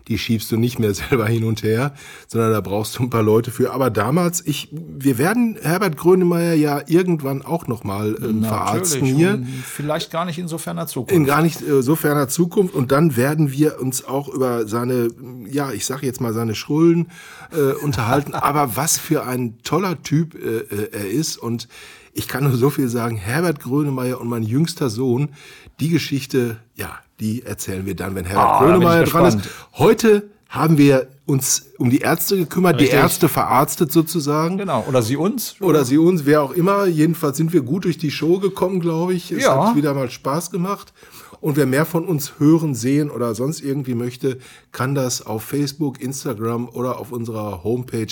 die 0.08 0.18
schiebst 0.18 0.50
du 0.52 0.56
nicht 0.56 0.78
mehr 0.78 0.94
selber 0.94 1.26
hin 1.26 1.44
und 1.44 1.62
her, 1.62 1.94
sondern 2.26 2.52
da 2.52 2.60
brauchst 2.60 2.98
du 2.98 3.02
ein 3.02 3.10
paar 3.10 3.22
Leute 3.22 3.50
für. 3.50 3.72
Aber 3.72 3.90
damals, 3.90 4.44
ich, 4.46 4.68
wir 4.72 5.18
werden 5.18 5.56
Herbert 5.60 5.96
Grönemeyer 5.96 6.54
ja 6.54 6.82
irgendwann 6.86 7.42
auch 7.42 7.66
noch 7.66 7.84
mal 7.84 8.16
ähm, 8.22 8.44
verarzten 8.44 9.06
hier. 9.06 9.42
Vielleicht 9.64 10.10
gar 10.10 10.24
nicht 10.24 10.38
in 10.38 10.48
so 10.48 10.58
ferner 10.58 10.86
Zukunft. 10.86 11.14
In 11.14 11.24
gar 11.24 11.42
nicht 11.42 11.62
äh, 11.62 11.82
so 11.82 11.96
ferner 11.96 12.28
Zukunft. 12.28 12.74
Und 12.74 12.92
dann 12.92 13.16
werden 13.16 13.52
wir 13.52 13.80
uns 13.80 14.04
auch 14.04 14.28
über 14.28 14.66
seine, 14.66 15.08
ja, 15.50 15.72
ich 15.72 15.86
sage 15.86 16.06
jetzt 16.06 16.20
mal 16.20 16.32
seine 16.32 16.54
Schrullen 16.54 17.10
äh, 17.52 17.72
unterhalten. 17.82 18.34
Aber 18.34 18.76
was 18.76 18.98
für 18.98 19.24
ein 19.24 19.58
toller 19.62 20.02
Typ 20.02 20.34
äh, 20.34 20.58
äh, 20.58 20.90
er 20.92 21.10
ist. 21.10 21.36
Und 21.36 21.68
ich 22.12 22.28
kann 22.28 22.44
nur 22.44 22.56
so 22.56 22.70
viel 22.70 22.88
sagen, 22.88 23.16
Herbert 23.16 23.60
Grönemeyer 23.60 24.20
und 24.20 24.28
mein 24.28 24.42
jüngster 24.42 24.90
Sohn, 24.90 25.30
die 25.80 25.88
Geschichte, 25.88 26.58
ja, 26.76 26.98
die 27.20 27.42
erzählen 27.44 27.86
wir 27.86 27.94
dann, 27.94 28.14
wenn 28.14 28.24
Herbert 28.24 28.60
ich 28.60 28.66
Grönemeyer 28.66 29.04
dran 29.04 29.26
ist. 29.26 29.38
Heute 29.74 30.24
haben 30.48 30.78
wir 30.78 31.08
uns 31.26 31.66
um 31.78 31.90
die 31.90 31.98
Ärzte 31.98 32.36
gekümmert, 32.36 32.74
Richtig. 32.74 32.90
die 32.90 32.96
Ärzte 32.96 33.28
verarztet 33.28 33.90
sozusagen. 33.90 34.58
Genau, 34.58 34.84
oder 34.88 35.02
sie 35.02 35.16
uns. 35.16 35.56
Oder 35.60 35.84
sie 35.84 35.98
uns, 35.98 36.26
wer 36.26 36.42
auch 36.42 36.52
immer. 36.52 36.86
Jedenfalls 36.86 37.36
sind 37.36 37.52
wir 37.52 37.62
gut 37.62 37.84
durch 37.84 37.98
die 37.98 38.10
Show 38.10 38.38
gekommen, 38.38 38.78
glaube 38.80 39.14
ich. 39.14 39.32
Es 39.32 39.42
Ja. 39.42 39.68
hat 39.68 39.76
wieder 39.76 39.94
mal 39.94 40.10
Spaß 40.10 40.50
gemacht. 40.50 40.92
Und 41.40 41.56
wer 41.56 41.66
mehr 41.66 41.84
von 41.86 42.04
uns 42.06 42.34
hören, 42.38 42.74
sehen 42.74 43.10
oder 43.10 43.34
sonst 43.34 43.60
irgendwie 43.62 43.94
möchte, 43.94 44.38
kann 44.72 44.94
das 44.94 45.26
auf 45.26 45.42
Facebook, 45.42 46.00
Instagram 46.00 46.68
oder 46.68 46.98
auf 46.98 47.10
unserer 47.12 47.64
Homepage 47.64 48.06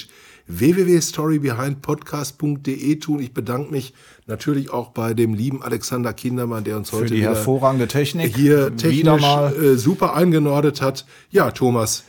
www.storybehindpodcast.de 0.59 2.97
tun. 2.97 3.21
Ich 3.21 3.33
bedanke 3.33 3.71
mich 3.71 3.95
natürlich 4.27 4.71
auch 4.71 4.91
bei 4.91 5.15
dem 5.15 5.35
lieben 5.35 5.63
Alexander 5.63 6.13
Kindermann, 6.13 6.65
der 6.65 6.77
uns 6.77 6.91
Für 6.91 6.97
heute 6.97 7.15
die 7.15 7.21
wieder 7.21 7.35
hervorragende 7.35 7.89
Technik. 7.89 8.37
hier 8.37 8.77
technisch 8.77 8.99
Wieder 9.01 9.17
mal. 9.19 9.55
äh, 9.55 9.77
super 9.77 10.15
eingenordet 10.15 10.83
hat. 10.83 11.07
Ja, 11.31 11.51
Thomas, 11.51 12.05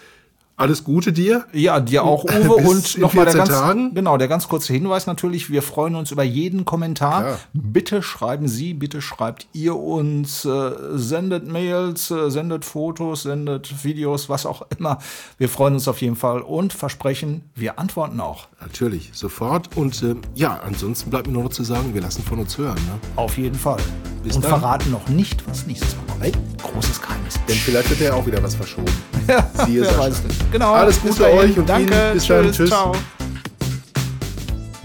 alles 0.56 0.84
Gute 0.84 1.12
dir. 1.12 1.46
Ja, 1.52 1.80
dir 1.80 2.04
auch, 2.04 2.24
Uwe. 2.26 2.56
Und 2.56 2.98
nochmal 2.98 3.26
der 3.26 3.34
14 3.34 3.38
ganz, 3.38 3.50
Tagen. 3.50 3.96
genau, 3.96 4.18
der 4.18 4.28
ganz 4.28 4.48
kurze 4.48 4.74
Hinweis 4.74 5.08
natürlich. 5.08 5.50
Wir 5.50 5.62
freuen 5.62 5.96
uns 5.96 6.12
über 6.12 6.24
jeden 6.24 6.66
Kommentar. 6.66 7.22
Klar. 7.22 7.40
Bitte 7.54 8.04
schreiben 8.04 8.48
Sie, 8.48 8.74
bitte 8.74 9.02
schreibt 9.02 9.48
ihr 9.54 9.76
uns, 9.76 10.46
äh, 10.46 10.72
sendet 10.94 11.48
Mails, 11.48 12.12
äh, 12.12 12.30
sendet 12.30 12.66
Fotos, 12.66 13.24
sendet 13.24 13.84
Videos, 13.84 14.30
was 14.30 14.46
auch 14.46 14.64
immer. 14.78 15.00
Wir 15.38 15.50
freuen 15.50 15.74
uns 15.74 15.88
auf 15.88 16.02
jeden 16.02 16.16
Fall 16.16 16.42
und 16.42 16.74
versprechen, 16.74 17.50
wir 17.56 17.80
antworten 17.80 18.20
auch. 18.20 18.48
Natürlich, 18.62 19.12
sofort. 19.14 19.76
Und 19.76 20.02
äh, 20.04 20.16
ja, 20.36 20.60
ansonsten 20.64 21.10
bleibt 21.10 21.28
mir 21.28 21.34
nur 21.34 21.44
noch 21.44 21.52
zu 21.52 21.64
sagen, 21.64 21.94
wir 21.94 22.02
lassen 22.02 22.24
von 22.24 22.40
uns 22.40 22.58
hören. 22.58 22.76
Ne? 22.76 23.00
Auf 23.16 23.38
jeden 23.38 23.56
Fall. 23.56 23.82
Bis 24.24 24.36
und 24.36 24.46
dann. 24.46 24.60
verraten 24.60 24.92
noch 24.92 25.08
nicht, 25.10 25.48
was 25.48 25.66
nächstes 25.66 25.96
Mal. 25.96 26.03
Nein. 26.20 26.32
Großes 26.62 27.02
Geheimnis. 27.02 27.40
Denn 27.48 27.56
vielleicht 27.56 27.90
wird 27.90 28.02
er 28.02 28.16
auch 28.16 28.26
wieder 28.26 28.44
was 28.44 28.56
verschoben. 28.56 28.92
Ja, 29.28 29.48
Siehe 29.66 29.82
wer 29.84 29.98
weiß. 29.98 30.22
Genau. 30.52 30.74
Alles 30.74 31.02
Gute 31.02 31.32
euch 31.32 31.58
und 31.58 31.70
Danke. 31.70 31.94
Ihnen. 31.94 32.14
Bis 32.14 32.28
dann. 32.28 32.44
Tschüss. 32.44 32.58
Tschüss. 32.58 32.70
Ciao. 32.70 32.92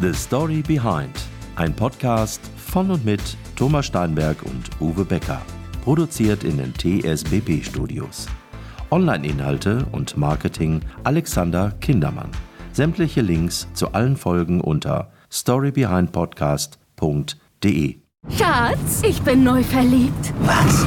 The 0.00 0.14
Story 0.14 0.62
Behind. 0.62 1.10
Ein 1.56 1.74
Podcast 1.74 2.40
von 2.56 2.88
und 2.92 3.04
mit 3.04 3.20
Thomas 3.56 3.86
Steinberg 3.86 4.40
und 4.44 4.70
Uwe 4.80 5.04
Becker. 5.04 5.42
Produziert 5.82 6.44
in 6.44 6.58
den 6.58 6.72
TSBB 6.72 7.64
Studios. 7.64 8.28
Online-Inhalte 8.92 9.84
und 9.90 10.16
Marketing 10.16 10.82
Alexander 11.02 11.72
Kindermann. 11.80 12.30
Sämtliche 12.72 13.22
Links 13.22 13.66
zu 13.74 13.92
allen 13.92 14.16
Folgen 14.16 14.60
unter 14.60 15.10
storybehindpodcast.de. 15.32 17.96
Schatz, 18.36 19.02
ich 19.02 19.20
bin 19.22 19.42
neu 19.42 19.64
verliebt. 19.64 20.32
Was? 20.44 20.86